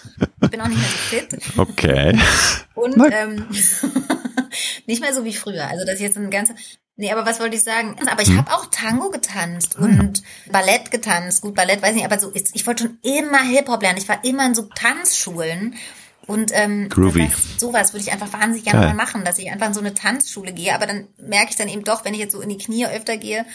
Ich 0.42 0.50
bin 0.50 0.62
auch 0.62 0.68
nicht 0.68 0.80
mehr 0.80 0.90
so 0.90 0.98
fit. 1.16 1.58
Okay. 1.58 2.20
Und 2.74 2.96
ähm, 3.14 3.46
nicht 4.92 5.02
mehr 5.02 5.14
so 5.14 5.26
wie 5.26 5.34
früher. 5.34 5.68
Also 5.68 5.86
das 5.86 5.96
ist 5.96 6.02
jetzt 6.02 6.18
ein 6.18 6.30
ganzer, 6.30 6.56
Nee, 6.98 7.12
aber 7.12 7.26
was 7.26 7.40
wollte 7.40 7.56
ich 7.56 7.64
sagen? 7.64 7.96
Aber 8.12 8.22
ich 8.22 8.28
hm. 8.28 8.38
habe 8.38 8.54
auch 8.54 8.66
Tango 8.68 9.10
getanzt 9.10 9.78
ah, 9.80 9.84
und 9.84 10.22
Ballett 10.52 10.92
getanzt. 10.92 11.42
Gut, 11.42 11.56
Ballett 11.56 11.82
weiß 11.82 11.96
nicht, 11.96 12.06
aber 12.06 12.20
so 12.20 12.32
ich 12.34 12.68
wollte 12.68 12.84
schon 12.84 13.00
immer 13.02 13.42
Hip-Hop 13.42 13.82
lernen. 13.82 13.98
Ich 13.98 14.08
war 14.08 14.24
immer 14.24 14.46
in 14.46 14.54
so 14.54 14.64
Tanzschulen. 14.76 15.76
Und 16.28 16.52
ähm, 16.54 16.90
Groovy. 16.90 17.28
Das 17.28 17.60
sowas 17.60 17.94
würde 17.94 18.04
ich 18.04 18.12
einfach 18.12 18.32
wahnsinnig 18.32 18.66
gerne 18.66 18.86
mal 18.86 18.94
machen, 18.94 19.26
dass 19.26 19.40
ich 19.40 19.50
einfach 19.50 19.68
in 19.68 19.74
so 19.74 19.80
eine 19.80 19.94
Tanzschule 19.94 20.54
gehe. 20.54 20.76
Aber 20.76 20.86
dann 20.86 21.08
merke 21.18 21.50
ich 21.50 21.56
dann 21.56 21.70
eben 21.70 21.84
doch, 21.84 22.06
wenn 22.06 22.14
ich 22.14 22.20
jetzt 22.20 22.34
so 22.34 22.42
in 22.42 22.50
die 22.50 22.60
Knie 22.60 22.86
öfter 22.86 23.18
gehe, 23.18 23.46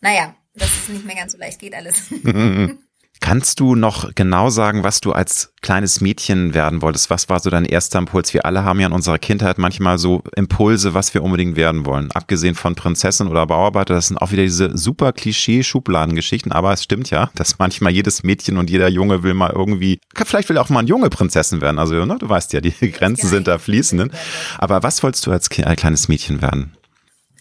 naja, 0.00 0.34
dass 0.54 0.68
es 0.68 0.88
nicht 0.88 1.04
mehr 1.04 1.14
ganz 1.14 1.32
so 1.32 1.38
leicht 1.38 1.60
geht 1.60 1.74
alles. 1.74 2.02
Kannst 3.20 3.60
du 3.60 3.74
noch 3.74 4.14
genau 4.14 4.50
sagen, 4.50 4.84
was 4.84 5.00
du 5.00 5.12
als 5.12 5.52
kleines 5.62 6.00
Mädchen 6.00 6.54
werden 6.54 6.82
wolltest? 6.82 7.10
Was 7.10 7.28
war 7.28 7.40
so 7.40 7.50
dein 7.50 7.64
erster 7.64 7.98
Impuls? 7.98 8.32
Wir 8.34 8.44
alle 8.44 8.64
haben 8.64 8.78
ja 8.78 8.86
in 8.86 8.92
unserer 8.92 9.18
Kindheit 9.18 9.58
manchmal 9.58 9.98
so 9.98 10.22
Impulse, 10.36 10.94
was 10.94 11.12
wir 11.12 11.22
unbedingt 11.22 11.56
werden 11.56 11.86
wollen. 11.86 12.10
Abgesehen 12.12 12.54
von 12.54 12.74
Prinzessin 12.74 13.26
oder 13.26 13.46
Bauarbeiter, 13.46 13.94
das 13.94 14.08
sind 14.08 14.18
auch 14.18 14.30
wieder 14.32 14.42
diese 14.42 14.76
super 14.76 15.12
Klischee-Schubladengeschichten. 15.12 16.52
Aber 16.52 16.72
es 16.72 16.84
stimmt 16.84 17.10
ja, 17.10 17.30
dass 17.34 17.58
manchmal 17.58 17.92
jedes 17.92 18.22
Mädchen 18.22 18.58
und 18.58 18.70
jeder 18.70 18.88
Junge 18.88 19.22
will 19.22 19.34
mal 19.34 19.50
irgendwie, 19.50 19.98
vielleicht 20.14 20.48
will 20.48 20.58
auch 20.58 20.68
mal 20.68 20.80
ein 20.80 20.86
junge 20.86 21.10
Prinzessin 21.10 21.60
werden. 21.60 21.78
Also, 21.78 22.04
ne, 22.04 22.16
du 22.18 22.28
weißt 22.28 22.52
ja, 22.52 22.60
die 22.60 22.70
Grenzen 22.92 23.28
sind 23.28 23.48
da 23.48 23.58
fließend. 23.58 24.12
Aber 24.58 24.82
was 24.82 25.02
wolltest 25.02 25.26
du 25.26 25.32
als 25.32 25.48
kleines 25.50 26.08
Mädchen 26.08 26.42
werden? 26.42 26.75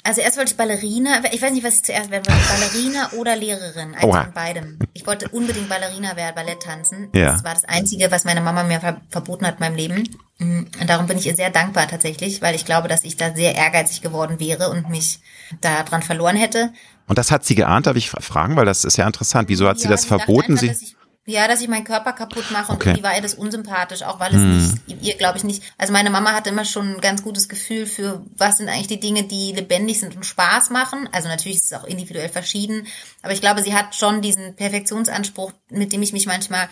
Also 0.05 0.21
erst 0.21 0.37
wollte 0.37 0.51
ich 0.51 0.57
Ballerina, 0.57 1.23
ich 1.31 1.41
weiß 1.41 1.51
nicht, 1.51 1.63
was 1.63 1.77
ich 1.77 1.83
zuerst 1.83 2.11
werden 2.11 2.25
wollte, 2.27 2.47
Ballerina 2.47 3.11
oder 3.13 3.35
Lehrerin, 3.35 3.95
eins 3.95 4.03
Oha. 4.03 4.25
von 4.25 4.33
beidem. 4.33 4.77
Ich 4.93 5.07
wollte 5.07 5.29
unbedingt 5.29 5.67
Ballerina 5.67 6.15
werden, 6.15 6.35
Ballett 6.35 6.61
tanzen. 6.61 7.09
Ja. 7.15 7.31
Das 7.31 7.43
war 7.43 7.55
das 7.55 7.65
Einzige, 7.65 8.11
was 8.11 8.23
meine 8.23 8.39
Mama 8.39 8.63
mir 8.63 8.79
ver 8.79 9.01
verboten 9.09 9.47
hat 9.47 9.55
in 9.55 9.61
meinem 9.61 9.75
Leben. 9.75 10.07
Mm, 10.37 10.65
und 10.79 10.87
darum 10.87 11.07
bin 11.07 11.17
ich 11.17 11.25
ihr 11.25 11.35
sehr 11.35 11.49
dankbar 11.49 11.87
tatsächlich, 11.87 12.43
weil 12.43 12.53
ich 12.53 12.65
glaube, 12.65 12.87
dass 12.87 13.03
ich 13.03 13.17
da 13.17 13.33
sehr 13.33 13.55
ehrgeizig 13.55 14.03
geworden 14.03 14.39
wäre 14.39 14.69
und 14.69 14.91
mich 14.91 15.21
da 15.61 15.81
dran 15.81 16.03
verloren 16.03 16.35
hätte. 16.35 16.71
Und 17.07 17.17
das 17.17 17.31
hat 17.31 17.43
sie 17.43 17.55
geahnt, 17.55 17.87
darf 17.87 17.95
ich 17.95 18.11
fragen, 18.11 18.55
weil 18.55 18.65
das 18.65 18.85
ist 18.85 18.97
ja 18.97 19.07
interessant. 19.07 19.49
Wieso 19.49 19.67
hat 19.67 19.77
ja, 19.77 19.83
sie 19.83 19.87
das 19.87 20.05
verboten? 20.05 20.59
Einfach, 20.59 20.75
sie 20.75 20.95
ja, 21.27 21.47
dass 21.47 21.61
ich 21.61 21.67
meinen 21.67 21.85
Körper 21.85 22.13
kaputt 22.13 22.51
mache 22.51 22.71
und 22.71 22.77
okay. 22.77 22.89
irgendwie 22.89 23.03
war 23.03 23.15
ihr 23.15 23.21
das 23.21 23.33
unsympathisch, 23.33 24.03
auch 24.03 24.19
weil 24.19 24.29
es 24.29 24.37
hm. 24.37 24.79
nicht, 24.87 25.03
ihr 25.03 25.15
glaube 25.15 25.37
ich 25.37 25.43
nicht, 25.43 25.63
also 25.77 25.91
meine 25.91 26.11
Mama 26.11 26.33
hatte 26.33 26.51
immer 26.51 26.65
schon 26.65 26.95
ein 26.95 27.01
ganz 27.01 27.23
gutes 27.23 27.49
Gefühl 27.49 27.87
für, 27.87 28.23
was 28.37 28.57
sind 28.57 28.69
eigentlich 28.69 28.87
die 28.87 28.99
Dinge, 28.99 29.23
die 29.23 29.51
lebendig 29.51 29.99
sind 29.99 30.15
und 30.15 30.25
Spaß 30.25 30.69
machen. 30.69 31.09
Also 31.11 31.27
natürlich 31.27 31.57
ist 31.57 31.71
es 31.71 31.73
auch 31.73 31.85
individuell 31.85 32.29
verschieden, 32.29 32.85
aber 33.23 33.33
ich 33.33 33.41
glaube, 33.41 33.63
sie 33.63 33.73
hat 33.73 33.95
schon 33.95 34.21
diesen 34.21 34.55
Perfektionsanspruch, 34.55 35.51
mit 35.69 35.93
dem 35.93 36.03
ich 36.03 36.13
mich 36.13 36.27
manchmal 36.27 36.69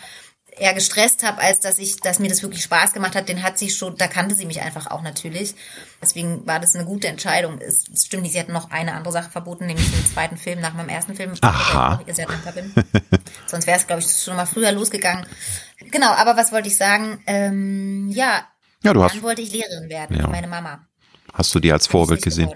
eher 0.56 0.74
gestresst 0.74 1.22
habe, 1.22 1.40
als 1.40 1.60
dass 1.60 1.78
ich, 1.78 1.96
dass 2.00 2.18
mir 2.18 2.28
das 2.28 2.42
wirklich 2.42 2.62
Spaß 2.62 2.92
gemacht 2.92 3.14
hat, 3.16 3.28
den 3.28 3.42
hat 3.42 3.58
sie 3.58 3.70
schon, 3.70 3.96
da 3.96 4.06
kannte 4.06 4.34
sie 4.34 4.46
mich 4.46 4.60
einfach 4.60 4.90
auch 4.90 5.02
natürlich. 5.02 5.54
Deswegen 6.00 6.46
war 6.46 6.60
das 6.60 6.74
eine 6.74 6.84
gute 6.84 7.08
Entscheidung. 7.08 7.58
Es, 7.60 7.88
es 7.92 8.06
stimmt 8.06 8.22
nicht, 8.22 8.32
sie 8.32 8.40
hat 8.40 8.48
noch 8.48 8.70
eine 8.70 8.92
andere 8.94 9.12
Sache 9.12 9.30
verboten, 9.30 9.66
nämlich 9.66 9.90
den 9.90 10.06
zweiten 10.06 10.36
Film 10.36 10.60
nach 10.60 10.74
meinem 10.74 10.88
ersten 10.88 11.14
Film, 11.14 11.32
Aha. 11.40 11.98
ich 12.02 12.08
ihr 12.08 12.14
sehr 12.14 12.26
dankbar 12.26 12.52
bin. 12.52 12.72
Sonst 13.46 13.66
wäre 13.66 13.78
es, 13.78 13.86
glaube 13.86 14.02
ich, 14.02 14.10
schon 14.10 14.36
mal 14.36 14.46
früher 14.46 14.72
losgegangen. 14.72 15.26
Genau, 15.90 16.12
aber 16.12 16.36
was 16.36 16.52
wollte 16.52 16.68
ich 16.68 16.76
sagen? 16.76 17.22
Ähm, 17.26 18.08
ja, 18.10 18.46
Ja, 18.82 18.92
du 18.92 19.00
dann 19.00 19.10
hast, 19.10 19.22
wollte 19.22 19.42
ich 19.42 19.52
Lehrerin 19.52 19.88
werden, 19.88 20.18
Ja. 20.18 20.26
meine 20.28 20.46
Mama. 20.48 20.86
Hast 21.34 21.54
du 21.54 21.60
die 21.60 21.72
als 21.72 21.86
Vorbild 21.86 22.22
gesehen? 22.22 22.48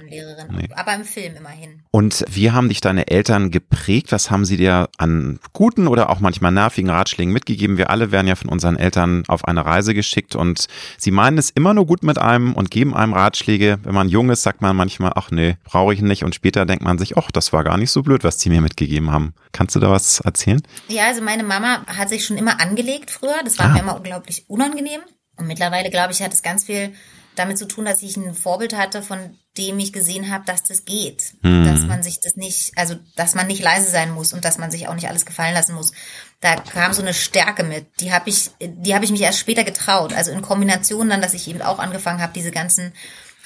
Nee. 0.51 0.69
aber 0.75 0.95
im 0.95 1.05
Film 1.05 1.37
immerhin. 1.37 1.83
Und 1.91 2.25
wie 2.31 2.51
haben 2.53 2.69
dich 2.71 2.81
deine 2.81 3.09
Eltern 3.09 3.51
geprägt? 3.51 4.13
Was 4.13 4.31
haben 4.31 4.45
sie 4.45 4.57
dir 4.57 4.89
an 4.97 5.39
guten 5.53 5.87
oder 5.89 6.09
auch 6.11 6.21
manchmal 6.21 6.53
nervigen 6.53 6.89
Ratschlägen 6.91 7.33
mitgegeben? 7.33 7.77
Wir 7.77 7.91
alle 7.91 8.13
werden 8.13 8.27
ja 8.27 8.35
von 8.37 8.49
unseren 8.49 8.77
Eltern 8.77 9.25
auf 9.29 9.45
eine 9.45 9.67
Reise 9.67 9.93
geschickt 9.95 10.35
und 10.37 10.69
sie 10.97 11.11
meinen 11.11 11.37
es 11.39 11.51
immer 11.51 11.75
nur 11.75 11.87
gut 11.87 12.03
mit 12.03 12.19
einem 12.19 12.55
und 12.55 12.71
geben 12.71 12.95
einem 12.95 13.13
Ratschläge. 13.13 13.79
Wenn 13.83 13.95
man 13.95 14.09
jung 14.09 14.31
ist, 14.31 14.43
sagt 14.43 14.63
man 14.63 14.75
manchmal, 14.77 15.13
ach 15.17 15.31
nee, 15.31 15.57
brauche 15.65 15.93
ich 15.93 16.01
nicht. 16.01 16.25
Und 16.25 16.35
später 16.35 16.65
denkt 16.65 16.85
man 16.85 16.99
sich, 16.99 17.19
ach, 17.19 17.31
das 17.31 17.53
war 17.53 17.65
gar 17.65 17.77
nicht 17.77 17.91
so 17.91 18.03
blöd, 18.03 18.25
was 18.25 18.41
sie 18.41 18.49
mir 18.49 18.61
mitgegeben 18.61 19.11
haben. 19.11 19.35
Kannst 19.53 19.75
du 19.77 19.81
da 19.81 19.91
was 19.91 20.21
erzählen? 20.21 20.63
Ja, 20.89 21.07
also 21.09 21.21
meine 21.23 21.43
Mama 21.43 21.85
hat 21.87 22.09
sich 22.09 22.25
schon 22.25 22.39
immer 22.39 22.61
angelegt 22.61 23.11
früher. 23.11 23.37
Das 23.45 23.59
war 23.59 23.67
Ah. 23.67 23.73
mir 23.75 23.81
immer 23.81 23.97
unglaublich 23.97 24.45
unangenehm. 24.49 25.01
Und 25.37 25.47
mittlerweile, 25.47 25.91
glaube 25.91 26.13
ich, 26.13 26.23
hat 26.23 26.33
es 26.33 26.43
ganz 26.43 26.65
viel 26.65 26.93
damit 27.39 27.59
zu 27.59 27.67
tun, 27.67 27.85
dass 27.85 28.03
ich 28.03 28.17
ein 28.17 28.35
Vorbild 28.35 28.77
hatte, 28.77 29.03
von 29.03 29.39
dem 29.57 29.79
ich 29.79 29.93
gesehen 29.93 30.31
habe, 30.31 30.45
dass 30.45 30.63
das 30.63 30.85
geht. 30.85 31.35
Dass 31.65 31.83
man 31.83 32.03
sich 32.03 32.21
das 32.21 32.37
nicht, 32.37 32.73
also 32.77 32.97
dass 33.17 33.35
man 33.35 33.47
nicht 33.47 33.63
leise 33.63 33.91
sein 33.91 34.13
muss 34.13 34.33
und 34.33 34.45
dass 34.45 34.59
man 34.59 34.71
sich 34.71 34.89
auch 34.89 34.95
nicht 34.95 35.09
alles 35.09 35.27
gefallen 35.27 35.55
lassen 35.55 35.75
muss. 35.75 35.93
Da 36.41 36.57
kam 36.57 36.93
so 36.93 37.03
eine 37.03 37.15
Stärke 37.15 37.65
mit. 37.65 37.87
Die 38.01 38.13
habe 38.13 38.31
ich, 38.31 38.51
die 38.61 38.95
habe 38.95 39.05
ich 39.05 39.11
mich 39.11 39.23
erst 39.23 39.41
später 39.41 39.65
getraut. 39.65 40.13
Also 40.13 40.31
in 40.31 40.43
Kombination 40.43 41.09
dann, 41.09 41.23
dass 41.23 41.35
ich 41.35 41.49
eben 41.49 41.63
auch 41.63 41.79
angefangen 41.79 42.21
habe, 42.23 42.33
diese 42.35 42.51
ganzen 42.51 42.93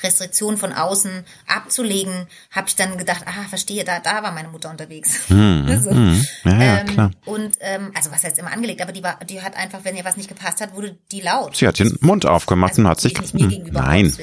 Restriktionen 0.02 0.58
von 0.58 0.72
außen 0.72 1.24
abzulegen, 1.46 2.26
habe 2.50 2.68
ich 2.68 2.76
dann 2.76 2.98
gedacht, 2.98 3.24
ah, 3.26 3.48
verstehe, 3.48 3.84
da, 3.84 4.00
da 4.00 4.22
war 4.22 4.32
meine 4.32 4.48
Mutter 4.48 4.70
unterwegs. 4.70 5.26
so. 5.28 5.34
Mhm. 5.34 6.26
Ja, 6.44 6.62
ja, 6.62 6.78
ähm, 6.78 6.86
klar. 6.86 7.10
Und 7.24 7.56
ähm, 7.60 7.92
also 7.94 8.10
was 8.10 8.22
heißt 8.22 8.38
immer 8.38 8.52
angelegt, 8.52 8.82
aber 8.82 8.92
die 8.92 9.02
war, 9.02 9.18
die 9.24 9.42
hat 9.42 9.56
einfach, 9.56 9.80
wenn 9.84 9.96
ihr 9.96 10.04
was 10.04 10.16
nicht 10.16 10.28
gepasst 10.28 10.60
hat, 10.60 10.74
wurde 10.74 10.96
die 11.10 11.20
laut. 11.20 11.56
Sie 11.56 11.66
hat 11.66 11.78
den 11.78 11.96
Mund 12.00 12.26
aufgemacht 12.26 12.78
und 12.78 12.88
hat 12.88 13.00
sich... 13.00 13.18
nicht 13.18 13.34
mir 13.34 13.44
Hm, 13.44 13.48
gegenüber, 13.50 13.80
Nein. 13.80 14.12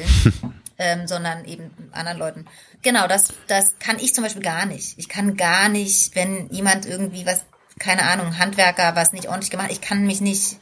Ähm, 0.81 1.07
sondern 1.07 1.43
eben 1.43 1.71
anderen 1.91 2.17
Leuten. 2.17 2.45
Genau, 2.81 3.05
das, 3.05 3.33
das 3.47 3.77
kann 3.79 3.97
ich 3.99 4.15
zum 4.15 4.23
Beispiel 4.23 4.41
gar 4.41 4.65
nicht. 4.65 4.97
Ich 4.97 5.09
kann 5.09 5.35
gar 5.35 5.67
nicht, 5.67 6.15
wenn 6.15 6.49
jemand 6.51 6.85
irgendwie 6.85 7.25
was, 7.25 7.43
keine 7.79 8.03
Ahnung, 8.03 8.39
Handwerker 8.39 8.95
was 8.95 9.11
nicht 9.11 9.27
ordentlich 9.27 9.51
gemacht, 9.51 9.71
ich 9.71 9.81
kann 9.81 10.05
mich 10.05 10.21
nicht, 10.21 10.57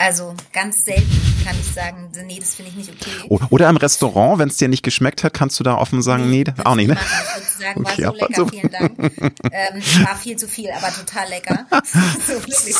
also 0.00 0.34
ganz 0.52 0.84
selten 0.84 1.08
kann 1.44 1.54
ich 1.60 1.72
sagen, 1.74 2.10
nee, 2.26 2.38
das 2.40 2.54
finde 2.54 2.70
ich 2.70 2.76
nicht 2.76 2.90
okay. 2.90 3.36
Oder 3.50 3.68
im 3.68 3.76
Restaurant, 3.76 4.38
wenn 4.38 4.48
es 4.48 4.56
dir 4.56 4.68
nicht 4.68 4.82
geschmeckt 4.82 5.22
hat, 5.22 5.34
kannst 5.34 5.60
du 5.60 5.64
da 5.64 5.76
offen 5.76 6.00
sagen, 6.02 6.30
nee, 6.30 6.46
Würde 6.46 6.64
auch 6.64 6.76
ich 6.76 6.88
nicht, 6.88 6.88
ne? 6.88 6.96
Ich 7.00 7.36
würde 7.36 7.64
sagen, 7.64 7.84
war 7.84 7.92
Okay, 7.92 8.02
so 8.02 8.08
aber 8.08 8.16
lecker, 8.18 8.34
so- 8.34 8.48
vielen 8.48 8.70
Dank. 8.70 8.98
Ähm, 9.52 9.82
war 10.06 10.16
viel 10.16 10.36
zu 10.36 10.48
viel, 10.48 10.70
aber 10.70 10.88
total 10.94 11.28
lecker. 11.28 11.66
so 12.26 12.32
wirklich 12.34 12.76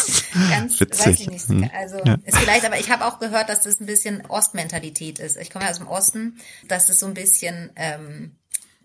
ganz, 0.51 0.81
Witzig. 0.81 1.07
weiß 1.07 1.21
ich 1.21 1.31
nicht. 1.31 1.49
Hm. 1.49 1.71
Also 1.79 1.99
Ja. 2.05 2.17
ist 2.25 2.39
vielleicht, 2.39 2.65
aber 2.65 2.79
ich 2.81 2.91
habe 2.91 3.05
auch 3.05 3.19
gehört, 3.19 3.49
dass 3.49 3.61
das 3.63 3.81
ein 3.81 3.87
bisschen 3.87 4.23
Ostmentalität 4.29 5.19
ist. 5.19 5.37
Ich 5.37 5.51
komme 5.51 5.67
ja 5.67 5.71
aus 5.71 5.79
dem 5.79 5.89
Osten, 5.89 6.39
dass 6.69 6.89
es 6.89 7.01
so 7.01 7.07
ein 7.07 7.15
bisschen 7.15 7.71
ähm, 7.77 8.33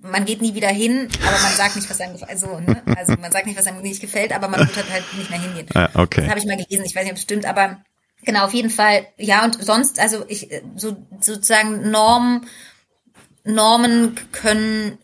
man 0.02 0.26
geht 0.26 0.42
nie 0.42 0.54
wieder 0.54 0.68
hin, 0.68 1.08
aber 1.26 1.40
man 1.42 1.54
sagt 1.56 1.76
nicht, 1.78 1.90
was 1.90 2.00
einem 2.00 2.14
gefällt. 2.14 2.30
Also, 2.30 2.60
ne? 2.60 2.82
also 2.96 3.14
man 3.20 3.32
sagt 3.32 3.48
nicht, 3.48 3.58
was 3.58 3.66
einem 3.66 3.82
nicht 3.82 4.02
gefällt, 4.02 4.34
aber 4.34 4.48
man 4.50 4.60
wird 4.60 4.76
halt 4.92 5.04
nicht 5.18 5.30
mehr 5.32 5.40
hingehen. 5.42 5.68
Ja, 5.74 5.90
okay. 5.96 6.22
Das 6.22 6.30
habe 6.30 6.40
ich 6.40 6.46
mal 6.46 6.58
gelesen, 6.58 6.86
ich 6.86 6.96
weiß 6.96 7.04
nicht, 7.04 7.12
ob 7.14 7.18
es 7.18 7.24
stimmt, 7.24 7.46
aber 7.46 7.80
genau, 8.26 8.46
auf 8.46 8.54
jeden 8.54 8.70
Fall, 8.70 9.08
ja, 9.18 9.44
und 9.44 9.64
sonst, 9.64 10.00
also 10.00 10.26
ich, 10.28 10.52
äh, 10.52 10.62
so 10.76 10.98
sozusagen 11.20 11.90
Normen, 11.90 12.48
Normen 13.44 14.18
können, 14.32 14.98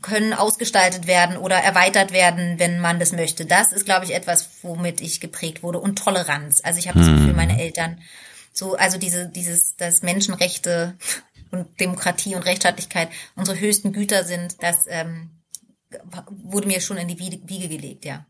können 0.00 0.32
ausgestaltet 0.32 1.06
werden 1.06 1.36
oder 1.36 1.56
erweitert 1.56 2.12
werden, 2.12 2.58
wenn 2.58 2.80
man 2.80 3.00
das 3.00 3.12
möchte. 3.12 3.46
Das 3.46 3.72
ist, 3.72 3.84
glaube 3.84 4.04
ich, 4.04 4.14
etwas, 4.14 4.48
womit 4.62 5.00
ich 5.00 5.20
geprägt 5.20 5.62
wurde. 5.62 5.80
Und 5.80 5.98
Toleranz. 5.98 6.60
Also 6.62 6.78
ich 6.78 6.88
habe 6.88 7.00
das 7.00 7.08
Gefühl, 7.08 7.34
meine 7.34 7.60
Eltern, 7.60 8.00
so, 8.52 8.76
also 8.76 8.98
diese, 8.98 9.28
dieses, 9.28 9.76
dass 9.76 10.02
Menschenrechte 10.02 10.96
und 11.50 11.80
Demokratie 11.80 12.34
und 12.34 12.46
Rechtsstaatlichkeit 12.46 13.08
unsere 13.36 13.58
höchsten 13.58 13.92
Güter 13.92 14.24
sind, 14.24 14.62
das 14.62 14.84
ähm, 14.88 15.30
wurde 16.28 16.68
mir 16.68 16.80
schon 16.80 16.98
in 16.98 17.08
die 17.08 17.18
Wiege 17.18 17.68
gelegt, 17.68 18.04
ja. 18.04 18.26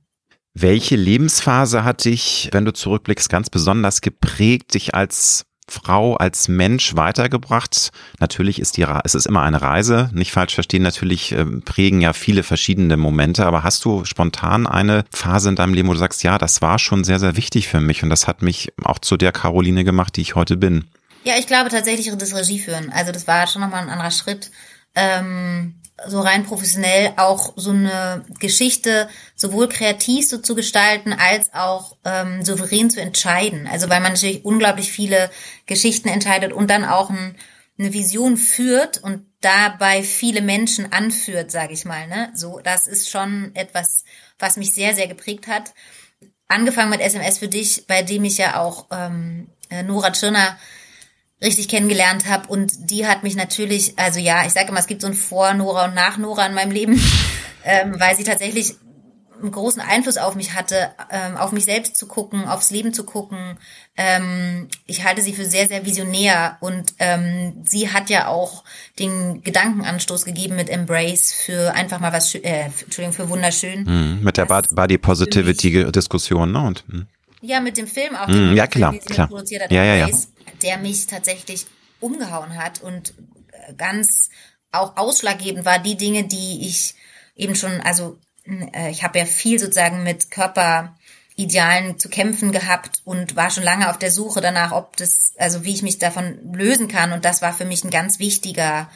Welche 0.61 0.96
Lebensphase 0.96 1.84
hat 1.84 2.04
dich, 2.04 2.48
wenn 2.52 2.64
du 2.64 2.72
zurückblickst, 2.72 3.28
ganz 3.28 3.48
besonders 3.48 4.00
geprägt, 4.00 4.74
dich 4.74 4.92
als 4.94 5.44
Frau, 5.68 6.16
als 6.16 6.48
Mensch 6.48 6.96
weitergebracht? 6.96 7.90
Natürlich 8.18 8.59
ist 8.59 8.76
die, 8.76 8.82
Ra- 8.82 9.02
es 9.04 9.14
ist 9.14 9.26
immer 9.26 9.42
eine 9.42 9.62
Reise, 9.62 10.11
nicht 10.12 10.32
falsch 10.32 10.54
verstehen, 10.54 10.82
natürlich 10.82 11.30
ähm, 11.30 11.62
prägen 11.62 12.00
ja 12.00 12.12
viele 12.12 12.42
verschiedene 12.42 12.96
Momente, 12.96 13.46
aber 13.46 13.62
hast 13.62 13.84
du 13.84 14.04
spontan 14.04 14.66
eine 14.66 15.04
Phase 15.12 15.50
in 15.50 15.56
deinem 15.56 15.74
Leben, 15.74 15.88
wo 15.88 15.92
du 15.92 15.98
sagst, 15.98 16.24
ja, 16.24 16.38
das 16.38 16.61
war 16.61 16.80
schon 16.80 17.04
sehr, 17.04 17.20
sehr 17.20 17.36
wichtig 17.36 17.68
für 17.68 17.80
mich 17.80 18.02
und 18.02 18.11
das 18.11 18.26
hat 18.26 18.42
mich 18.42 18.72
auch 18.82 18.98
zu 18.98 19.16
der 19.16 19.30
Caroline 19.30 19.84
gemacht, 19.84 20.16
die 20.16 20.22
ich 20.22 20.34
heute 20.34 20.56
bin? 20.56 20.86
Ja, 21.22 21.34
ich 21.38 21.46
glaube 21.46 21.68
tatsächlich 21.68 22.11
das 22.16 22.34
Regie 22.34 22.59
führen. 22.59 22.90
Also 22.90 23.12
das 23.12 23.28
war 23.28 23.46
schon 23.46 23.62
nochmal 23.62 23.82
ein 23.82 23.90
anderer 23.90 24.11
Schritt. 24.11 24.50
Ähm, 24.94 25.74
so 26.07 26.20
rein 26.20 26.44
professionell 26.44 27.12
auch 27.16 27.55
so 27.57 27.70
eine 27.70 28.24
Geschichte 28.38 29.09
sowohl 29.34 29.68
kreativ 29.68 30.28
so 30.28 30.38
zu 30.38 30.55
gestalten 30.55 31.12
als 31.12 31.53
auch 31.55 31.96
ähm, 32.05 32.44
souverän 32.44 32.90
zu 32.90 33.01
entscheiden. 33.01 33.66
Also 33.66 33.88
weil 33.88 34.01
man 34.01 34.12
natürlich 34.12 34.44
unglaublich 34.44 34.92
viele 34.92 35.30
Geschichten 35.66 36.09
entscheidet 36.09 36.53
und 36.53 36.70
dann 36.70 36.84
auch 36.84 37.11
ein, 37.11 37.36
eine 37.78 37.92
Vision 37.92 38.36
führt 38.36 38.99
und 38.99 39.26
dabei 39.40 40.03
viele 40.03 40.40
Menschen 40.40 40.92
anführt, 40.92 41.51
sage 41.51 41.72
ich 41.72 41.84
mal. 41.84 42.07
Ne? 42.07 42.30
So, 42.34 42.61
das 42.62 42.86
ist 42.86 43.11
schon 43.11 43.51
etwas, 43.55 44.05
was 44.38 44.57
mich 44.57 44.74
sehr, 44.74 44.94
sehr 44.94 45.09
geprägt 45.09 45.46
hat. 45.46 45.74
Angefangen 46.49 46.90
mit 46.90 47.01
SMS 47.01 47.38
für 47.38 47.49
dich, 47.49 47.86
bei 47.86 48.03
dem 48.03 48.24
ich 48.24 48.38
ja 48.38 48.61
auch 48.61 48.86
ähm, 48.90 49.49
äh, 49.70 49.82
Nora 49.82 50.11
Tschirner 50.11 50.57
richtig 51.43 51.68
kennengelernt 51.68 52.26
habe 52.26 52.49
und 52.49 52.91
die 52.91 53.07
hat 53.07 53.22
mich 53.22 53.36
natürlich, 53.36 53.99
also 53.99 54.18
ja, 54.18 54.45
ich 54.45 54.53
sage 54.53 54.68
immer, 54.68 54.80
es 54.80 54.86
gibt 54.86 55.03
so 55.03 55.07
ein 55.07 55.14
Vor 55.14 55.55
Nora 55.55 55.86
und 55.86 55.95
Nach 55.95 56.18
Nora 56.18 56.47
in 56.47 56.55
meinem 56.55 56.72
Leben, 56.72 57.01
ähm, 57.64 57.95
weil 57.99 58.16
sie 58.16 58.24
tatsächlich 58.24 58.74
einen 59.41 59.53
großen 59.53 59.80
Einfluss 59.80 60.16
auf 60.16 60.34
mich 60.34 60.55
hatte, 60.55 60.91
ähm, 61.11 61.36
auf 61.36 61.53
mich 61.53 61.64
selbst 61.64 61.97
zu 61.97 62.07
gucken, 62.07 62.49
aufs 62.49 62.70
Leben 62.70 62.93
zu 62.93 63.05
gucken. 63.05 63.57
Ähm, 63.97 64.68
ich 64.86 65.05
halte 65.05 65.22
sie 65.22 65.32
für 65.32 65.45
sehr, 65.45 65.68
sehr 65.68 65.86
visionär 65.86 66.57
und 66.61 66.95
ähm, 66.99 67.62
sie 67.64 67.93
hat 67.93 68.11
ja 68.11 68.26
auch 68.26 68.64
den 68.99 69.43
Gedankenanstoß 69.43 70.24
gegeben 70.24 70.57
mit 70.57 70.68
Embrace 70.68 71.32
für 71.32 71.72
einfach 71.74 72.01
mal 72.01 72.12
was, 72.12 72.34
äh, 72.34 72.64
Entschuldigung, 72.64 73.12
für 73.12 73.28
wunderschön. 73.28 73.86
Hm, 73.86 74.22
mit 74.22 74.36
der 74.36 74.47
Das 74.47 74.74
Body 74.74 74.99
Positivity 74.99 75.91
Diskussion, 75.93 76.53
ne? 76.53 76.61
Und, 76.61 76.84
hm. 76.89 77.07
Ja, 77.41 77.61
mit 77.61 77.76
dem 77.76 77.86
Film 77.86 78.16
auch. 78.16 78.26
Mm, 78.26 78.57
ja, 78.57 78.64
Film, 78.64 78.70
klar, 78.70 78.93
sie 78.93 78.99
klar. 78.99 79.28
produziert 79.28 79.62
hat, 79.62 79.70
Ja, 79.70 79.84
ja, 79.84 79.95
ja. 79.95 80.09
Der 80.62 80.78
mich 80.78 81.06
tatsächlich 81.06 81.66
umgehauen 82.00 82.56
hat 82.56 82.80
und 82.82 83.14
äh, 83.52 83.74
ganz 83.74 84.30
auch 84.72 84.96
ausschlaggebend 84.96 85.64
war, 85.64 85.78
die 85.78 85.96
Dinge, 85.96 86.24
die 86.24 86.66
ich 86.66 86.94
eben 87.36 87.54
schon, 87.54 87.80
also 87.80 88.18
äh, 88.46 88.90
ich 88.90 89.02
habe 89.02 89.18
ja 89.18 89.24
viel 89.24 89.59
sozusagen 89.59 90.02
mit 90.02 90.30
Körperidealen 90.30 91.98
zu 91.98 92.09
kämpfen 92.09 92.52
gehabt 92.52 93.00
und 93.04 93.36
war 93.36 93.50
schon 93.50 93.62
lange 93.64 93.90
auf 93.90 93.98
der 93.98 94.11
Suche 94.11 94.40
danach, 94.40 94.72
ob 94.72 94.96
das, 94.96 95.34
also 95.38 95.64
wie 95.64 95.72
ich 95.72 95.82
mich 95.82 95.98
davon 95.98 96.52
lösen 96.52 96.88
kann. 96.88 97.12
Und 97.12 97.24
das 97.24 97.42
war 97.42 97.52
für 97.52 97.64
mich 97.64 97.84
ein 97.84 97.90
ganz 97.90 98.18
wichtiger 98.18 98.90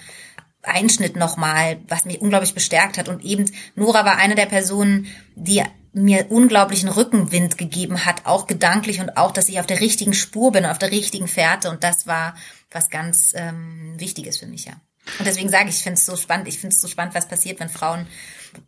Einschnitt 0.62 1.16
nochmal, 1.16 1.80
was 1.88 2.04
mich 2.04 2.20
unglaublich 2.20 2.54
bestärkt 2.54 2.98
hat. 2.98 3.08
Und 3.08 3.24
eben 3.24 3.50
Nora 3.74 4.04
war 4.04 4.16
eine 4.16 4.34
der 4.34 4.46
Personen, 4.46 5.06
die 5.34 5.62
mir 5.92 6.30
unglaublichen 6.30 6.88
Rückenwind 6.88 7.58
gegeben 7.58 8.04
hat, 8.04 8.24
auch 8.24 8.46
gedanklich 8.46 9.00
und 9.00 9.16
auch, 9.16 9.30
dass 9.30 9.48
ich 9.48 9.60
auf 9.60 9.66
der 9.66 9.80
richtigen 9.80 10.14
Spur 10.14 10.52
bin, 10.52 10.64
auf 10.64 10.78
der 10.78 10.90
richtigen 10.90 11.28
Fährte. 11.28 11.70
Und 11.70 11.84
das 11.84 12.06
war 12.06 12.34
was 12.70 12.88
ganz 12.88 13.32
ähm, 13.34 13.94
Wichtiges 13.98 14.38
für 14.38 14.46
mich, 14.46 14.64
ja. 14.64 14.74
Und 15.18 15.26
deswegen 15.26 15.50
sage 15.50 15.68
ich, 15.68 15.76
ich 15.76 15.82
finde 15.82 15.98
es 15.98 16.06
so 16.06 16.16
spannend, 16.16 16.48
ich 16.48 16.58
finde 16.58 16.74
es 16.74 16.80
so 16.80 16.88
spannend, 16.88 17.14
was 17.14 17.28
passiert, 17.28 17.60
wenn 17.60 17.68
Frauen, 17.68 18.06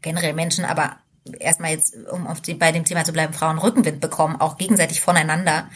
generell 0.03 0.35
Menschen, 0.35 0.65
aber 0.65 0.99
erstmal 1.39 1.71
jetzt, 1.73 1.97
um 2.11 2.27
auf 2.27 2.41
die, 2.41 2.55
bei 2.55 2.73
dem 2.73 2.85
Thema 2.85 3.05
zu 3.05 3.13
bleiben, 3.13 3.33
Frauen 3.33 3.59
Rückenwind 3.59 4.01
bekommen, 4.01 4.41
auch 4.41 4.59
gegenseitig 4.59 5.01
voneinander. 5.01 5.71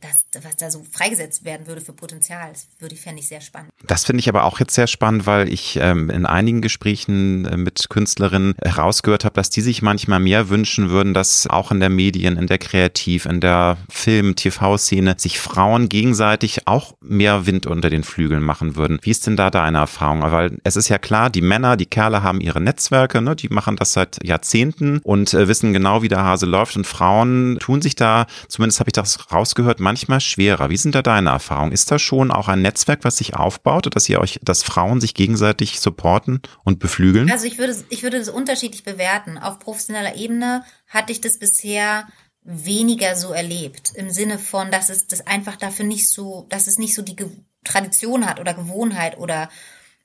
Das, 0.00 0.24
was 0.42 0.56
da 0.56 0.70
so 0.70 0.84
freigesetzt 0.90 1.44
werden 1.44 1.66
würde 1.66 1.80
für 1.80 1.92
Potenzial, 1.92 2.50
das 2.52 2.68
würde 2.78 2.94
ich, 2.94 3.00
fände 3.00 3.20
ich 3.20 3.28
sehr 3.28 3.40
spannend. 3.40 3.70
Das 3.86 4.04
finde 4.04 4.20
ich 4.20 4.28
aber 4.28 4.44
auch 4.44 4.60
jetzt 4.60 4.74
sehr 4.74 4.86
spannend, 4.86 5.26
weil 5.26 5.52
ich 5.52 5.78
ähm, 5.80 6.10
in 6.10 6.26
einigen 6.26 6.60
Gesprächen 6.60 7.44
äh, 7.46 7.56
mit 7.56 7.88
Künstlerinnen 7.88 8.54
herausgehört 8.62 9.24
habe, 9.24 9.34
dass 9.34 9.50
die 9.50 9.60
sich 9.60 9.82
manchmal 9.82 10.20
mehr 10.20 10.48
wünschen 10.48 10.90
würden, 10.90 11.14
dass 11.14 11.46
auch 11.46 11.72
in 11.72 11.80
der 11.80 11.88
Medien, 11.88 12.36
in 12.36 12.46
der 12.46 12.58
Kreativ, 12.58 13.26
in 13.26 13.40
der 13.40 13.76
Film-, 13.88 14.36
TV-Szene 14.36 15.16
sich 15.18 15.40
Frauen 15.40 15.88
gegenseitig 15.88 16.66
auch 16.66 16.94
mehr 17.00 17.46
Wind 17.46 17.66
unter 17.66 17.90
den 17.90 18.04
Flügeln 18.04 18.42
machen 18.42 18.76
würden. 18.76 18.98
Wie 19.02 19.10
ist 19.10 19.26
denn 19.26 19.36
da 19.36 19.50
deine 19.50 19.78
Erfahrung? 19.78 20.22
Weil 20.22 20.58
es 20.64 20.76
ist 20.76 20.88
ja 20.88 20.98
klar, 20.98 21.30
die 21.30 21.42
Männer, 21.42 21.76
die 21.76 21.86
Kerle 21.86 22.22
haben 22.22 22.40
ihre 22.40 22.60
Netzwerke, 22.60 23.20
ne? 23.20 23.34
die 23.34 23.48
machen 23.48 23.76
das 23.76 23.92
seit 23.92 24.24
Jahrzehnten 24.24 25.00
und 25.02 25.34
äh, 25.34 25.48
wissen 25.48 25.72
genau, 25.72 26.02
wie 26.02 26.08
der 26.08 26.24
Hase 26.24 26.46
läuft. 26.46 26.76
Und 26.76 26.86
Frauen 26.86 27.58
tun 27.60 27.82
sich 27.82 27.96
da, 27.96 28.26
zumindest 28.48 28.80
habe 28.80 28.90
ich 28.90 28.94
das 28.94 29.32
rausgehört, 29.32 29.80
manchmal 29.80 30.19
schwerer. 30.20 30.70
Wie 30.70 30.76
sind 30.76 30.94
da 30.94 31.02
deine 31.02 31.30
Erfahrungen? 31.30 31.72
Ist 31.72 31.90
da 31.90 31.98
schon 31.98 32.30
auch 32.30 32.48
ein 32.48 32.62
Netzwerk, 32.62 33.04
was 33.04 33.16
sich 33.16 33.34
aufbaut, 33.34 33.94
dass 33.94 34.08
ihr 34.08 34.20
euch, 34.20 34.38
dass 34.42 34.62
Frauen 34.62 35.00
sich 35.00 35.14
gegenseitig 35.14 35.80
supporten 35.80 36.40
und 36.64 36.78
beflügeln? 36.78 37.30
Also 37.30 37.46
ich 37.46 37.58
würde, 37.58 37.76
ich 37.88 38.02
würde 38.02 38.18
das 38.18 38.28
unterschiedlich 38.28 38.84
bewerten. 38.84 39.38
Auf 39.38 39.58
professioneller 39.58 40.16
Ebene 40.16 40.64
hatte 40.88 41.12
ich 41.12 41.20
das 41.20 41.38
bisher 41.38 42.06
weniger 42.42 43.16
so 43.16 43.32
erlebt. 43.32 43.92
Im 43.94 44.10
Sinne 44.10 44.38
von, 44.38 44.70
dass 44.70 44.88
es 44.88 45.06
das 45.06 45.26
einfach 45.26 45.56
dafür 45.56 45.84
nicht 45.84 46.08
so, 46.08 46.46
dass 46.48 46.66
es 46.66 46.78
nicht 46.78 46.94
so 46.94 47.02
die 47.02 47.16
Ge 47.16 47.28
Tradition 47.62 48.24
hat 48.24 48.40
oder 48.40 48.54
Gewohnheit 48.54 49.18
oder 49.18 49.50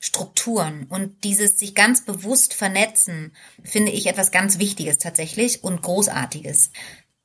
Strukturen. 0.02 0.86
Und 0.90 1.24
dieses 1.24 1.58
sich 1.58 1.74
ganz 1.74 2.04
bewusst 2.04 2.54
vernetzen, 2.54 3.32
finde 3.64 3.92
ich 3.92 4.08
etwas 4.08 4.32
ganz 4.32 4.60
Wichtiges 4.60 4.98
tatsächlich 4.98 5.64
und 5.64 5.82
Großartiges. 5.82 6.72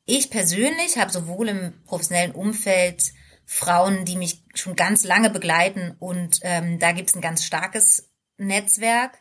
Ich 0.04 0.30
persönlich 0.30 0.98
habe 0.98 1.12
sowohl 1.12 1.48
im 1.48 1.82
professionellen 1.84 2.32
Umfeld 2.32 3.12
Frauen, 3.46 4.04
die 4.04 4.16
mich 4.16 4.44
schon 4.54 4.76
ganz 4.76 5.04
lange 5.04 5.30
begleiten 5.30 5.96
und 5.98 6.40
ähm, 6.42 6.78
da 6.78 6.92
gibt 6.92 7.10
es 7.10 7.16
ein 7.16 7.20
ganz 7.20 7.44
starkes 7.44 8.10
Netzwerk. 8.38 9.18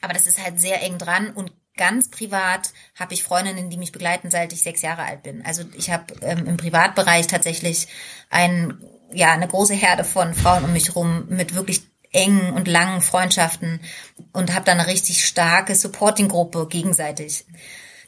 Aber 0.00 0.12
das 0.12 0.26
ist 0.26 0.42
halt 0.42 0.60
sehr 0.60 0.82
eng 0.82 0.98
dran 0.98 1.30
und 1.30 1.52
ganz 1.76 2.10
privat 2.10 2.72
habe 2.98 3.14
ich 3.14 3.22
Freundinnen, 3.22 3.70
die 3.70 3.76
mich 3.76 3.92
begleiten, 3.92 4.30
seit 4.30 4.52
ich 4.52 4.62
sechs 4.62 4.82
Jahre 4.82 5.02
alt 5.02 5.22
bin. 5.22 5.44
Also 5.44 5.62
ich 5.76 5.90
habe 5.90 6.14
ähm, 6.20 6.46
im 6.46 6.56
Privatbereich 6.56 7.26
tatsächlich 7.26 7.88
ein, 8.28 8.82
ja, 9.12 9.32
eine 9.32 9.48
große 9.48 9.74
Herde 9.74 10.04
von 10.04 10.34
Frauen 10.34 10.64
um 10.64 10.72
mich 10.72 10.88
herum 10.88 11.26
mit 11.28 11.54
wirklich 11.54 11.82
engen 12.12 12.52
und 12.52 12.68
langen 12.68 13.00
Freundschaften 13.00 13.80
und 14.32 14.54
habe 14.54 14.66
da 14.66 14.72
eine 14.72 14.86
richtig 14.86 15.24
starke 15.24 15.74
Supporting-Gruppe 15.74 16.68
gegenseitig. 16.68 17.46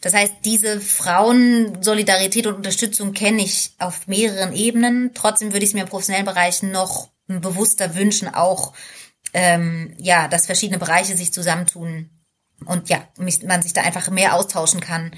Das 0.05 0.13
heißt, 0.13 0.35
diese 0.45 0.83
Frauensolidarität 0.83 2.47
und 2.47 2.57
Unterstützung 2.57 3.15
kenne 3.15 3.43
ich 3.43 3.73
auf 3.79 4.07
mehreren 4.07 4.53
Ebenen. 4.53 5.13
Trotzdem 5.15 5.55
würde 5.55 5.65
ich 5.65 5.71
es 5.71 5.75
mir 5.75 5.81
im 5.81 5.89
professionellen 5.89 6.27
Bereich 6.27 6.63
noch 6.63 7.09
bewusster 7.27 7.95
wünschen, 7.95 8.29
auch 8.29 8.75
ähm, 9.33 9.95
ja, 9.97 10.29
dass 10.29 10.45
verschiedene 10.45 10.79
Bereiche 10.79 11.17
sich 11.17 11.33
zusammentun 11.33 12.11
und 12.67 12.91
ja, 12.91 13.09
man 13.17 13.63
sich 13.63 13.73
da 13.73 13.81
einfach 13.81 14.11
mehr 14.11 14.35
austauschen 14.35 14.81
kann. 14.81 15.11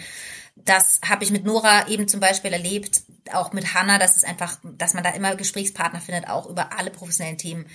Das 0.54 1.00
habe 1.04 1.24
ich 1.24 1.32
mit 1.32 1.44
Nora 1.44 1.88
eben 1.88 2.06
zum 2.06 2.20
Beispiel 2.20 2.52
erlebt, 2.52 3.02
auch 3.32 3.52
mit 3.52 3.74
Hanna, 3.74 3.98
dass 3.98 4.16
es 4.16 4.22
einfach, 4.22 4.58
dass 4.62 4.94
man 4.94 5.02
da 5.02 5.10
immer 5.10 5.34
Gesprächspartner 5.34 6.00
findet, 6.00 6.28
auch 6.28 6.46
über 6.46 6.78
alle 6.78 6.92
professionellen 6.92 7.38
Themen, 7.38 7.66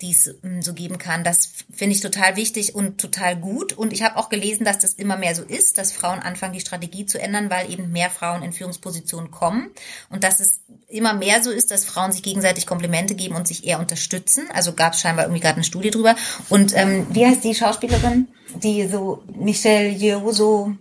die 0.00 0.10
es 0.10 0.34
ähm, 0.42 0.60
so 0.60 0.74
geben 0.74 0.98
kann. 0.98 1.24
Das 1.24 1.50
finde 1.72 1.94
ich 1.94 2.00
total 2.00 2.36
wichtig 2.36 2.74
und 2.74 2.98
total 2.98 3.36
gut. 3.36 3.72
Und 3.72 3.92
ich 3.92 4.02
habe 4.02 4.16
auch 4.16 4.28
gelesen, 4.28 4.64
dass 4.64 4.78
das 4.80 4.94
immer 4.94 5.16
mehr 5.16 5.34
so 5.34 5.42
ist, 5.42 5.78
dass 5.78 5.92
Frauen 5.92 6.20
anfangen, 6.20 6.52
die 6.52 6.60
Strategie 6.60 7.06
zu 7.06 7.20
ändern, 7.20 7.50
weil 7.50 7.70
eben 7.70 7.92
mehr 7.92 8.10
Frauen 8.10 8.42
in 8.42 8.52
Führungspositionen 8.52 9.30
kommen. 9.30 9.70
Und 10.10 10.24
dass 10.24 10.40
es 10.40 10.60
immer 10.88 11.14
mehr 11.14 11.42
so 11.42 11.50
ist, 11.50 11.70
dass 11.70 11.84
Frauen 11.84 12.12
sich 12.12 12.22
gegenseitig 12.22 12.66
Komplimente 12.66 13.14
geben 13.14 13.36
und 13.36 13.46
sich 13.46 13.64
eher 13.66 13.78
unterstützen. 13.78 14.48
Also 14.52 14.72
gab 14.72 14.94
es 14.94 15.00
scheinbar 15.00 15.26
irgendwie 15.26 15.40
gerade 15.40 15.56
eine 15.56 15.64
Studie 15.64 15.90
drüber. 15.90 16.16
Und 16.48 16.76
ähm, 16.76 17.06
wie 17.10 17.26
heißt 17.26 17.44
die 17.44 17.54
Schauspielerin, 17.54 18.28
die 18.54 18.86
so 18.88 19.22
Michelle 19.36 19.88
Yeoh 19.88 20.32
so 20.32 20.74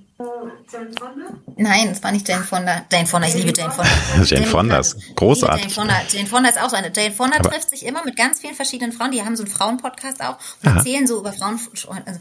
Jane 0.72 0.92
Fonda? 0.98 1.40
Nein, 1.56 1.90
es 1.90 2.04
war 2.04 2.12
nicht 2.12 2.28
Jane 2.28 2.44
Fonda. 2.44 2.86
Jane 2.92 3.08
Fonda, 3.08 3.28
ich 3.28 3.36
liebe 3.36 3.54
Jane 3.56 3.72
Fonda. 3.72 3.92
Jane 4.24 4.46
Fonda 4.46 4.80
ist 4.80 5.16
großartig. 5.16 5.62
Jane 5.64 5.74
Fonda. 5.74 6.02
Jane 6.10 6.28
Fonda 6.28 6.50
ist 6.50 6.62
auch 6.62 6.70
so 6.70 6.76
eine. 6.76 6.92
Jane 6.94 7.14
Fonda 7.14 7.38
Aber 7.40 7.50
trifft 7.50 7.70
sich 7.70 7.86
immer 7.86 8.04
mit 8.04 8.16
ganz 8.16 8.40
vielen 8.40 8.56
verschiedenen 8.56 8.92
Frauen. 8.92 9.12
Die 9.12 9.22
haben 9.22 9.36
so 9.36 9.44
einen 9.44 9.52
Frauenpodcast 9.52 10.22
auch 10.22 10.38
und 10.62 10.70
Aha. 10.70 10.78
erzählen 10.78 11.08
so 11.08 11.20
über 11.20 11.34
Frauen. 11.34 11.60
Also, 12.06 12.20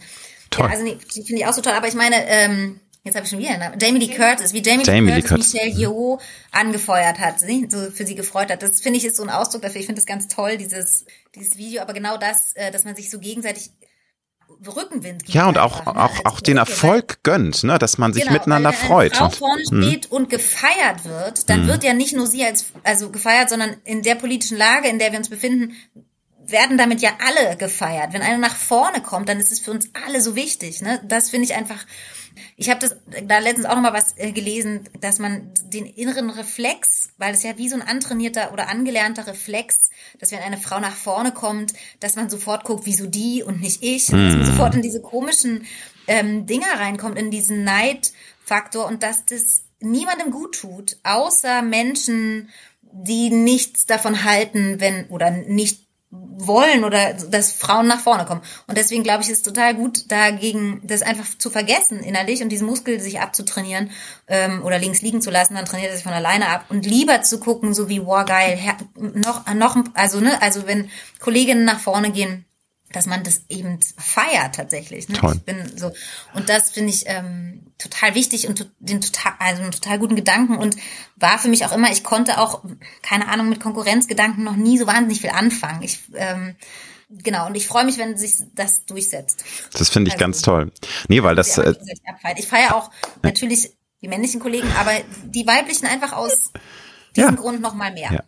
toll. 0.50 0.66
Ja, 0.66 0.72
also 0.72 0.84
nee, 0.84 0.98
die 1.14 1.22
finde 1.22 1.42
ich 1.42 1.46
auch 1.46 1.52
so 1.52 1.62
toll. 1.62 1.72
Aber 1.72 1.88
ich 1.88 1.94
meine, 1.94 2.16
ähm, 2.26 2.80
jetzt 3.04 3.14
habe 3.14 3.24
ich 3.24 3.30
schon 3.30 3.38
wieder 3.38 3.50
einen 3.50 3.60
Namen. 3.60 3.78
Jamie 3.80 3.98
Lee 3.98 4.14
Curtis, 4.14 4.52
wie 4.52 4.62
Jamie, 4.62 4.84
Jamie 4.84 5.12
Lee 5.12 5.22
Curtis, 5.22 5.52
Michelle 5.52 5.72
Yeoh 5.72 6.18
angefeuert 6.50 7.18
hat, 7.18 7.40
so 7.40 7.90
für 7.90 8.06
sie 8.06 8.14
gefreut 8.14 8.50
hat. 8.50 8.62
Das 8.62 8.80
finde 8.80 8.98
ich 8.98 9.04
ist 9.04 9.16
so 9.16 9.22
ein 9.22 9.30
Ausdruck 9.30 9.62
dafür. 9.62 9.80
Ich 9.80 9.86
finde 9.86 10.00
das 10.00 10.06
ganz 10.06 10.28
toll, 10.28 10.56
dieses, 10.56 11.04
dieses 11.34 11.56
Video. 11.56 11.82
Aber 11.82 11.92
genau 11.92 12.16
das, 12.16 12.52
äh, 12.54 12.70
dass 12.70 12.84
man 12.84 12.94
sich 12.96 13.10
so 13.10 13.18
gegenseitig 13.18 13.70
Rückenwind 14.70 15.24
gibt. 15.24 15.34
Ja, 15.34 15.48
und 15.48 15.58
auch, 15.58 15.80
einfach, 15.80 15.94
ne? 15.94 16.02
auch, 16.02 16.24
auch 16.24 16.40
den 16.40 16.56
Erfolg 16.56 17.22
gönnt, 17.22 17.64
ne? 17.64 17.78
dass 17.78 17.98
man 17.98 18.12
sich 18.12 18.22
genau, 18.22 18.34
miteinander 18.34 18.70
wenn 18.70 18.88
freut. 18.88 19.20
Wenn 19.20 19.30
vorne 19.30 19.62
hm. 19.62 19.82
steht 19.82 20.10
und 20.10 20.30
gefeiert 20.30 21.04
wird, 21.04 21.48
dann 21.48 21.62
hm. 21.62 21.68
wird 21.68 21.84
ja 21.84 21.92
nicht 21.92 22.14
nur 22.14 22.26
sie 22.26 22.44
als, 22.44 22.66
also 22.84 23.10
gefeiert, 23.10 23.50
sondern 23.50 23.76
in 23.84 24.02
der 24.02 24.14
politischen 24.14 24.56
Lage, 24.56 24.88
in 24.88 24.98
der 24.98 25.12
wir 25.12 25.18
uns 25.18 25.28
befinden, 25.28 25.74
werden 26.46 26.78
damit 26.78 27.00
ja 27.00 27.10
alle 27.24 27.56
gefeiert. 27.56 28.12
Wenn 28.12 28.22
einer 28.22 28.38
nach 28.38 28.56
vorne 28.56 29.00
kommt, 29.00 29.28
dann 29.28 29.38
ist 29.38 29.52
es 29.52 29.60
für 29.60 29.70
uns 29.70 29.90
alle 30.06 30.20
so 30.20 30.34
wichtig. 30.34 30.82
Ne? 30.82 31.00
Das 31.04 31.30
finde 31.30 31.46
ich 31.46 31.54
einfach, 31.54 31.84
ich 32.56 32.70
habe 32.70 32.80
das 32.80 32.96
da 33.26 33.38
letztens 33.38 33.66
auch 33.66 33.74
noch 33.74 33.82
mal 33.82 33.92
was 33.92 34.16
äh, 34.18 34.32
gelesen, 34.32 34.88
dass 35.00 35.18
man 35.18 35.52
den 35.64 35.86
inneren 35.86 36.30
Reflex, 36.30 37.10
weil 37.18 37.34
es 37.34 37.42
ja 37.42 37.58
wie 37.58 37.68
so 37.68 37.76
ein 37.76 37.82
antrainierter 37.82 38.52
oder 38.52 38.68
angelernter 38.68 39.26
Reflex, 39.26 39.90
dass 40.18 40.32
wenn 40.32 40.40
eine 40.40 40.58
Frau 40.58 40.80
nach 40.80 40.96
vorne 40.96 41.32
kommt, 41.32 41.74
dass 42.00 42.16
man 42.16 42.28
sofort 42.28 42.64
guckt, 42.64 42.86
wieso 42.86 43.06
die 43.06 43.42
und 43.42 43.60
nicht 43.60 43.82
ich, 43.82 44.08
und 44.12 44.18
dass 44.18 44.34
man 44.34 44.42
mhm. 44.42 44.46
sofort 44.46 44.74
in 44.74 44.82
diese 44.82 45.00
komischen 45.00 45.66
ähm, 46.06 46.46
Dinger 46.46 46.78
reinkommt, 46.78 47.18
in 47.18 47.30
diesen 47.30 47.64
Neidfaktor 47.64 48.86
und 48.86 49.02
dass 49.02 49.24
das 49.26 49.62
niemandem 49.80 50.30
gut 50.30 50.56
tut, 50.56 50.96
außer 51.02 51.62
Menschen, 51.62 52.48
die 52.92 53.30
nichts 53.30 53.86
davon 53.86 54.24
halten, 54.24 54.80
wenn 54.80 55.06
oder 55.06 55.30
nicht 55.30 55.86
wollen 56.12 56.84
oder 56.84 57.14
dass 57.14 57.52
Frauen 57.52 57.86
nach 57.86 58.00
vorne 58.00 58.26
kommen. 58.26 58.42
Und 58.66 58.76
deswegen 58.76 59.02
glaube 59.02 59.22
ich, 59.22 59.30
ist 59.30 59.44
total 59.44 59.74
gut, 59.74 60.10
dagegen 60.12 60.82
das 60.84 61.00
einfach 61.00 61.26
zu 61.38 61.48
vergessen 61.48 62.00
innerlich 62.00 62.42
und 62.42 62.50
diesen 62.50 62.66
Muskel 62.66 63.00
sich 63.00 63.20
abzutrainieren 63.20 63.90
ähm, 64.28 64.62
oder 64.62 64.78
links 64.78 65.00
liegen 65.00 65.22
zu 65.22 65.30
lassen, 65.30 65.54
dann 65.54 65.64
trainiert 65.64 65.90
er 65.90 65.96
sich 65.96 66.04
von 66.04 66.12
alleine 66.12 66.48
ab 66.48 66.66
und 66.68 66.84
lieber 66.84 67.22
zu 67.22 67.40
gucken, 67.40 67.72
so 67.72 67.88
wie, 67.88 68.04
wow, 68.04 68.26
geil, 68.26 68.58
noch, 68.96 69.46
noch, 69.54 69.76
also, 69.94 70.20
ne, 70.20 70.40
also 70.42 70.66
wenn 70.66 70.90
Kolleginnen 71.18 71.64
nach 71.64 71.80
vorne 71.80 72.10
gehen, 72.12 72.44
dass 72.92 73.06
man 73.06 73.24
das 73.24 73.42
eben 73.48 73.78
feiert 73.96 74.54
tatsächlich. 74.54 75.08
Ne? 75.08 75.16
Toll. 75.16 75.34
Ich 75.36 75.42
bin 75.42 75.76
so 75.76 75.92
und 76.34 76.48
das 76.48 76.70
finde 76.70 76.90
ich 76.90 77.04
ähm, 77.06 77.72
total 77.78 78.14
wichtig 78.14 78.48
und 78.48 78.70
den 78.78 79.00
total 79.00 79.32
also 79.38 79.62
einen 79.62 79.72
total 79.72 79.98
guten 79.98 80.16
Gedanken 80.16 80.56
und 80.56 80.76
war 81.16 81.38
für 81.38 81.48
mich 81.48 81.64
auch 81.64 81.72
immer. 81.72 81.90
Ich 81.90 82.04
konnte 82.04 82.38
auch 82.38 82.62
keine 83.02 83.28
Ahnung 83.28 83.48
mit 83.48 83.60
Konkurrenzgedanken 83.60 84.44
noch 84.44 84.56
nie 84.56 84.78
so 84.78 84.86
wahnsinnig 84.86 85.20
viel 85.20 85.30
anfangen. 85.30 85.82
Ich 85.82 86.00
ähm, 86.14 86.56
Genau, 87.22 87.46
und 87.46 87.54
ich 87.56 87.66
freue 87.66 87.84
mich, 87.84 87.98
wenn 87.98 88.16
sich 88.16 88.36
das 88.54 88.86
durchsetzt. 88.86 89.44
Das 89.74 89.90
finde 89.90 90.08
ich 90.08 90.14
also, 90.14 90.24
ganz 90.24 90.40
toll. 90.40 90.72
Nee, 91.08 91.22
weil 91.22 91.34
das. 91.34 91.58
Äh, 91.58 91.74
ich 92.38 92.46
feiere 92.46 92.74
auch 92.74 92.90
natürlich 93.22 93.72
die 94.00 94.08
männlichen 94.08 94.40
Kollegen, 94.40 94.68
aber 94.78 94.92
die 95.24 95.46
weiblichen 95.46 95.86
einfach 95.86 96.12
aus 96.12 96.52
diesem 97.14 97.34
ja. 97.34 97.36
Grund 97.36 97.60
noch 97.60 97.74
mal 97.74 97.92
mehr. 97.92 98.12
Ja. 98.12 98.20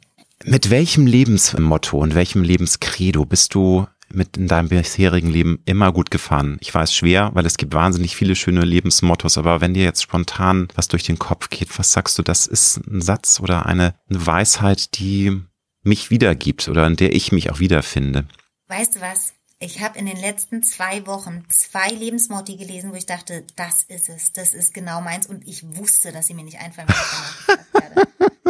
Mit 0.45 0.69
welchem 0.69 1.07
Lebensmotto 1.07 1.99
und 1.99 2.15
welchem 2.15 2.43
Lebenskredo 2.43 3.25
bist 3.25 3.55
du 3.55 3.87
mit 4.15 4.37
in 4.37 4.49
deinem 4.49 4.69
bisherigen 4.69 5.31
Leben 5.31 5.61
immer 5.65 5.93
gut 5.93 6.11
gefahren? 6.11 6.57
Ich 6.61 6.75
weiß 6.75 6.95
schwer, 6.95 7.31
weil 7.35 7.47
es 7.47 7.57
gibt 7.57 7.75
wahnsinnig 7.75 8.17
viele 8.17 8.37
schöne 8.37 8.63
Lebensmottos, 8.63 9.39
aber 9.39 9.61
wenn 9.61 9.75
dir 9.75 9.85
jetzt 9.85 10.03
spontan 10.03 10.69
was 10.75 10.89
durch 10.89 11.05
den 11.05 11.19
Kopf 11.19 11.51
geht, 11.51 11.79
was 11.79 11.93
sagst 11.93 12.19
du, 12.19 12.23
das 12.23 12.47
ist 12.47 12.77
ein 12.87 13.03
Satz 13.03 13.41
oder 13.41 13.67
eine, 13.67 13.95
eine 14.09 14.27
Weisheit, 14.27 14.99
die 14.99 15.43
mich 15.83 16.11
wiedergibt 16.11 16.69
oder 16.69 16.87
in 16.87 16.97
der 16.97 17.15
ich 17.15 17.33
mich 17.33 17.51
auch 17.51 17.61
wiederfinde? 17.61 18.27
Weißt 18.69 18.97
du 18.97 19.01
was? 19.01 19.35
Ich 19.61 19.81
habe 19.81 19.99
in 19.99 20.07
den 20.07 20.17
letzten 20.17 20.63
zwei 20.63 21.07
Wochen 21.07 21.45
zwei 21.49 21.89
Lebensmotto 21.89 22.57
gelesen, 22.57 22.91
wo 22.91 22.97
ich 22.97 23.07
dachte, 23.07 23.47
das 23.57 23.85
ist 23.85 24.09
es, 24.09 24.33
das 24.33 24.53
ist 24.53 24.75
genau 24.75 25.01
meins 25.01 25.27
und 25.27 25.47
ich 25.47 25.63
wusste, 25.77 26.13
dass 26.13 26.27
sie 26.27 26.35
mir 26.35 26.45
nicht 26.45 26.59
einfallen. 26.59 26.89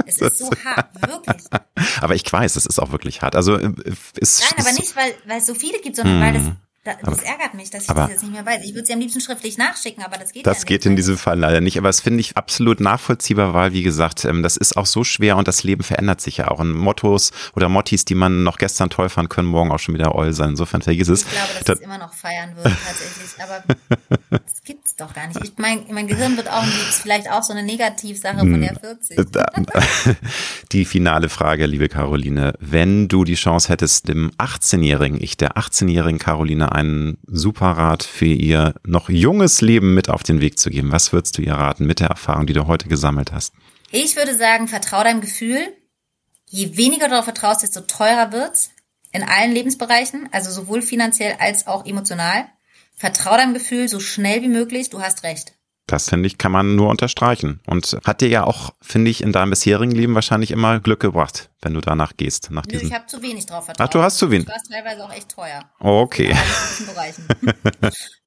Es 0.07 0.19
ist 0.19 0.39
so 0.39 0.51
hart, 0.65 0.89
wirklich. 1.07 1.43
Aber 2.01 2.15
ich 2.15 2.31
weiß, 2.31 2.57
es 2.57 2.67
ist 2.67 2.79
auch 2.79 2.93
wirklich 2.93 3.23
hart. 3.23 3.37
Also 3.37 3.57
äh, 3.57 3.73
ist 4.17 4.41
Nein, 4.41 4.67
aber 4.67 4.73
nicht, 4.73 4.97
weil, 4.97 5.15
weil 5.27 5.39
es 5.39 5.47
so 5.47 5.55
viele 5.55 5.81
gibt, 5.81 5.97
sondern 5.97 6.21
weil 6.21 6.33
das 6.33 6.43
hm. 6.45 6.57
Das 6.85 6.97
aber, 7.03 7.23
ärgert 7.25 7.55
mich, 7.55 7.71
dass 7.71 7.85
ich 7.85 7.91
aber, 7.91 8.03
das 8.03 8.11
jetzt 8.11 8.23
nicht 8.23 8.33
mehr 8.33 8.45
weiß. 8.45 8.63
Ich 8.63 8.75
würde 8.75 8.87
sie 8.87 8.93
am 8.93 9.01
liebsten 9.01 9.21
schriftlich 9.21 9.57
nachschicken, 9.57 10.05
aber 10.05 10.19
das 10.19 10.33
geht 10.33 10.47
Das 10.47 10.59
ja 10.59 10.65
geht 10.65 10.85
in 10.85 10.97
diesem 10.97 11.17
Fall 11.17 11.39
leider 11.39 11.63
nicht. 11.63 11.79
Aber 11.79 11.89
das 11.89 12.01
finde 12.01 12.21
ich 12.21 12.37
absolut 12.37 12.81
nachvollziehbar, 12.81 13.55
weil, 13.55 13.73
wie 13.73 13.83
gesagt, 13.83 14.27
ähm, 14.27 14.43
das 14.43 14.59
ist 14.59 14.77
auch 14.77 14.85
so 14.85 15.03
schwer 15.03 15.39
und 15.39 15.49
das 15.49 15.63
Leben 15.63 15.83
verändert 15.83 16.21
sich 16.21 16.37
ja 16.37 16.49
auch. 16.49 16.61
Und 16.61 16.73
Mottos 16.73 17.33
oder 17.57 17.71
Mottis, 17.71 18.05
die 18.05 18.15
man 18.15 18.43
noch 18.43 18.59
gestern 18.59 18.91
toll 18.91 19.09
fand, 19.09 19.31
können 19.31 19.49
morgen 19.49 19.73
auch 19.73 19.79
schon 19.79 19.95
wieder 19.95 20.15
Oll 20.15 20.35
sein. 20.35 20.51
Insofern 20.51 20.83
vergiss 20.83 21.09
es. 21.09 21.23
Ich 21.23 21.31
glaube, 21.31 21.49
dass 21.55 21.65
das, 21.65 21.79
ich 21.79 21.81
es 21.81 21.87
immer 21.87 21.99
noch 21.99 22.13
feiern 22.13 22.55
würde, 22.55 22.77
tatsächlich. 22.87 23.43
Aber 23.43 23.65
das 24.31 24.63
gibt's 24.65 24.95
doch 24.97 25.15
gar 25.15 25.27
nicht. 25.27 25.43
Ich, 25.43 25.53
mein, 25.57 25.87
mein 25.91 26.07
Gehirn 26.07 26.37
wird 26.37 26.51
auch 26.51 26.65
vielleicht 26.65 27.31
auch 27.31 27.43
so 27.43 27.55
eine 27.55 27.63
Negativsache 27.63 28.39
von 28.39 28.61
der 28.61 28.79
40. 28.79 29.19
Die 30.73 30.85
finale 30.85 31.31
Frage, 31.31 31.65
liebe 31.65 31.89
Caroline. 31.89 32.53
Wenn 32.61 33.09
du 33.09 33.25
die 33.25 33.35
Chance 33.35 33.69
hättest, 33.71 34.09
dem 34.09 34.31
18-jährigen 34.33 35.23
Ich, 35.23 35.37
der 35.37 35.57
18-jährigen 35.57 36.19
Caroline 36.19 36.74
einen 36.75 37.19
Superrat 37.27 38.03
für 38.03 38.27
ihr 38.27 38.75
noch 38.85 39.09
junges 39.09 39.61
Leben 39.61 39.95
mit 39.95 40.09
auf 40.09 40.23
den 40.23 40.41
Weg 40.41 40.59
zu 40.59 40.71
geben, 40.71 40.93
was 40.93 41.13
würdest 41.13 41.39
du 41.39 41.43
ihr 41.43 41.55
raten 41.55 41.87
mit 41.87 42.01
der 42.01 42.09
Erfahrung, 42.09 42.47
die 42.47 42.53
du 42.53 42.67
heute 42.67 42.89
gesammelt 42.89 43.33
hast? 43.33 43.55
Ich 43.91 44.17
würde 44.17 44.35
sagen, 44.35 44.69
vertrau 44.69 45.03
deinem 45.03 45.21
Gefühl. 45.21 45.61
Je 46.47 46.77
weniger 46.77 47.07
du 47.07 47.11
darauf 47.11 47.25
vertraust, 47.25 47.63
desto 47.63 47.81
teurer 47.81 48.33
wird's. 48.33 48.71
In 49.13 49.23
allen 49.23 49.53
Lebensbereichen, 49.53 50.29
also 50.33 50.51
sowohl 50.51 50.83
finanziell 50.83 51.37
als 51.39 51.67
auch 51.67 51.87
emotional. 51.87 52.47
Vertrau 52.97 53.37
deinem 53.37 53.55
Gefühl 53.55 53.89
so 53.89 54.01
schnell 54.01 54.43
wie 54.43 54.49
möglich, 54.49 54.91
du 54.91 55.01
hast 55.01 55.23
recht. 55.23 55.54
Das 55.87 56.09
finde 56.09 56.27
ich, 56.27 56.39
kann 56.39 56.51
man 56.51 56.77
nur 56.77 56.89
unterstreichen. 56.89 57.61
Und 57.67 57.99
hat 58.05 58.23
dir 58.23 58.29
ja 58.29 58.45
auch, 58.45 58.73
finde 58.81 59.11
ich, 59.11 59.23
in 59.23 59.33
deinem 59.33 59.51
bisherigen 59.51 59.93
Leben 59.93 60.15
wahrscheinlich 60.15 60.51
immer 60.51 60.81
Glück 60.81 61.01
gebracht, 61.01 61.51
wenn 61.61 61.75
du 61.75 61.81
danach 61.81 62.17
gehst. 62.17 62.51
Nach 62.51 62.65
Nö, 62.67 62.79
ich 62.79 62.93
habe 62.95 63.07
zu 63.07 63.21
wenig 63.23 63.45
drauf 63.45 63.67
vertraut. 63.67 63.87
Ach, 63.87 63.91
du 63.91 64.03
hast 64.03 64.17
zu 64.17 64.31
wenig. 64.31 64.47
Das 64.47 64.63
war 64.71 64.79
teilweise 64.79 65.05
auch 65.05 65.13
echt 65.13 65.29
teuer. 65.29 65.71
Okay. 65.81 66.35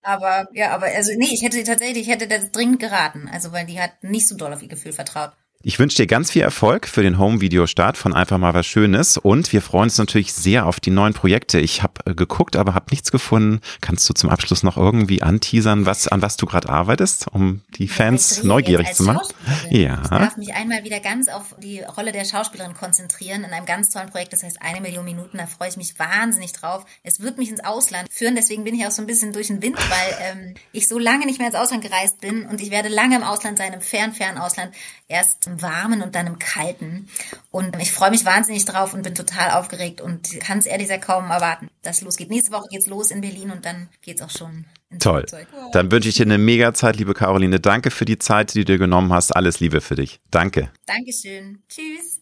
Aber 0.08 0.48
ja, 0.54 0.74
aber 0.74 0.86
also 0.86 1.12
nee, 1.18 1.34
ich 1.34 1.42
hätte 1.42 1.62
tatsächlich, 1.66 2.04
ich 2.04 2.08
hätte 2.08 2.30
das 2.30 2.54
dringend 2.54 2.80
geraten. 2.80 3.30
Also 3.30 3.52
weil 3.52 3.66
die 3.66 3.82
hat 3.82 3.92
nicht 4.04 4.26
so 4.26 4.38
doll 4.38 4.54
auf 4.54 4.62
ihr 4.62 4.70
Gefühl 4.70 4.94
vertraut. 4.94 5.32
Ich 5.68 5.80
wünsche 5.80 5.98
dir 5.98 6.08
ganz 6.08 6.32
viel 6.32 6.44
Erfolg 6.44 6.88
für 6.88 7.04
den 7.04 7.18
Home-Video-Start 7.18 7.98
von 7.98 8.14
Einfach 8.14 8.38
mal 8.38 8.54
was 8.54 8.66
Schönes 8.66 9.18
und 9.18 9.52
wir 9.52 9.62
freuen 9.62 9.84
uns 9.84 9.98
natürlich 9.98 10.32
sehr 10.32 10.66
auf 10.66 10.80
die 10.80 10.92
neuen 10.92 11.14
Projekte. 11.14 11.60
Ich 11.60 11.84
habe 11.84 12.10
äh, 12.10 12.16
geguckt, 12.16 12.56
aber 12.56 12.74
habe 12.74 12.86
nichts 12.90 13.12
gefunden. 13.12 13.60
Kannst 13.82 14.08
du 14.10 14.14
zum 14.14 14.30
Abschluss 14.30 14.64
noch 14.64 14.78
irgendwie 14.78 15.22
anteasern, 15.22 15.86
was, 15.86 16.08
an 16.08 16.22
was 16.22 16.38
du 16.38 16.46
gerade 16.46 16.70
arbeitest, 16.70 17.28
um 17.28 17.64
die 17.76 17.90
Fans 17.90 18.44
neugierig 18.44 18.94
zu 18.94 19.04
machen? 19.04 19.28
Ja. 19.70 20.00
Ich 20.04 20.10
darf 20.10 20.38
mich 20.38 20.54
einmal 20.54 20.86
wieder 20.86 21.02
ganz 21.02 21.28
auf 21.28 21.58
die 21.62 21.82
Rolle 21.82 22.14
der 22.14 22.24
Schauspielerin 22.24 22.74
konzentrieren 22.74 23.44
in 23.44 23.52
einem 23.52 23.66
ganz 23.66 23.90
tollen 23.90 24.10
Projekt, 24.10 24.32
das 24.32 24.44
heißt 24.44 24.62
eine 24.62 24.80
Million 24.80 25.04
Minuten. 25.04 25.38
Da 25.38 25.48
freue 25.48 25.68
ich 25.68 25.76
mich 25.76 26.00
wahnsinnig 26.00 26.54
drauf. 26.54 26.86
Es 27.04 27.20
wird 27.20 27.38
mich 27.38 27.50
ins 27.50 27.66
Ausland 27.66 28.08
führen, 28.10 28.36
deswegen 28.38 28.64
bin 28.64 28.74
ich 28.74 28.88
auch 28.88 28.92
so 28.92 29.02
ein 29.02 29.06
bisschen 29.06 29.34
durch 29.34 29.48
den 29.48 29.62
Wind, 29.62 29.78
weil 29.78 30.18
ähm, 30.32 30.54
ich 30.72 30.88
so 30.88 30.98
lange 30.98 31.26
nicht 31.26 31.40
mehr 31.40 31.48
ins 31.48 31.58
Ausland 31.58 31.84
gereist 31.84 32.22
bin 32.22 32.46
und 32.46 32.62
ich 32.62 32.72
werde 32.72 32.88
lange 32.88 33.18
im 33.18 33.24
Ausland 33.24 33.58
sein, 33.58 33.74
im 33.74 33.82
fern, 33.82 34.14
fern 34.14 34.38
Ausland. 34.38 34.74
Erst 35.10 35.57
Warmen 35.62 36.02
und 36.02 36.16
dann 36.16 36.28
im 36.28 36.40
Kalten. 36.40 37.10
Und 37.52 37.76
ich 37.82 37.92
freue 37.92 38.12
mich 38.12 38.26
wahnsinnig 38.26 38.66
drauf 38.66 38.94
und 38.94 39.04
bin 39.04 39.16
total 39.16 39.52
aufgeregt 39.52 40.02
und 40.02 40.40
kann 40.40 40.60
es 40.60 40.66
ehrlich 40.66 40.88
gesagt 40.88 41.06
kaum 41.06 41.30
erwarten, 41.30 41.70
dass 41.82 41.98
es 41.98 42.02
losgeht. 42.04 42.30
Nächste 42.30 42.52
Woche 42.52 42.68
geht's 42.70 42.88
los 42.88 43.12
in 43.12 43.22
Berlin 43.22 43.52
und 43.52 43.66
dann 43.66 43.90
geht's 44.02 44.22
auch 44.22 44.30
schon 44.30 44.66
ins 44.90 45.04
Toll. 45.04 45.22
Flugzeug. 45.22 45.48
Wow. 45.54 45.72
Dann 45.72 45.92
wünsche 45.92 46.10
ich 46.10 46.16
dir 46.16 46.24
eine 46.24 46.38
mega 46.38 46.74
Zeit, 46.74 46.98
liebe 46.98 47.14
Caroline. 47.14 47.60
Danke 47.60 47.92
für 47.92 48.06
die 48.06 48.20
Zeit, 48.20 48.54
die 48.54 48.60
du 48.60 48.66
dir 48.66 48.78
genommen 48.78 49.14
hast. 49.14 49.36
Alles 49.36 49.60
Liebe 49.60 49.82
für 49.82 49.96
dich. 49.96 50.20
Danke. 50.32 50.72
Dankeschön. 50.86 51.64
Tschüss. 51.68 52.22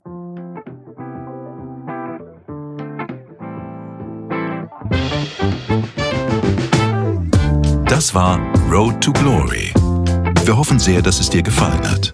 Das 7.87 8.13
war 8.13 8.39
Road 8.69 9.01
to 9.01 9.13
Glory. 9.13 9.73
Wir 10.43 10.57
hoffen 10.57 10.79
sehr, 10.79 11.01
dass 11.01 11.19
es 11.19 11.29
dir 11.29 11.41
gefallen 11.41 11.89
hat. 11.89 12.13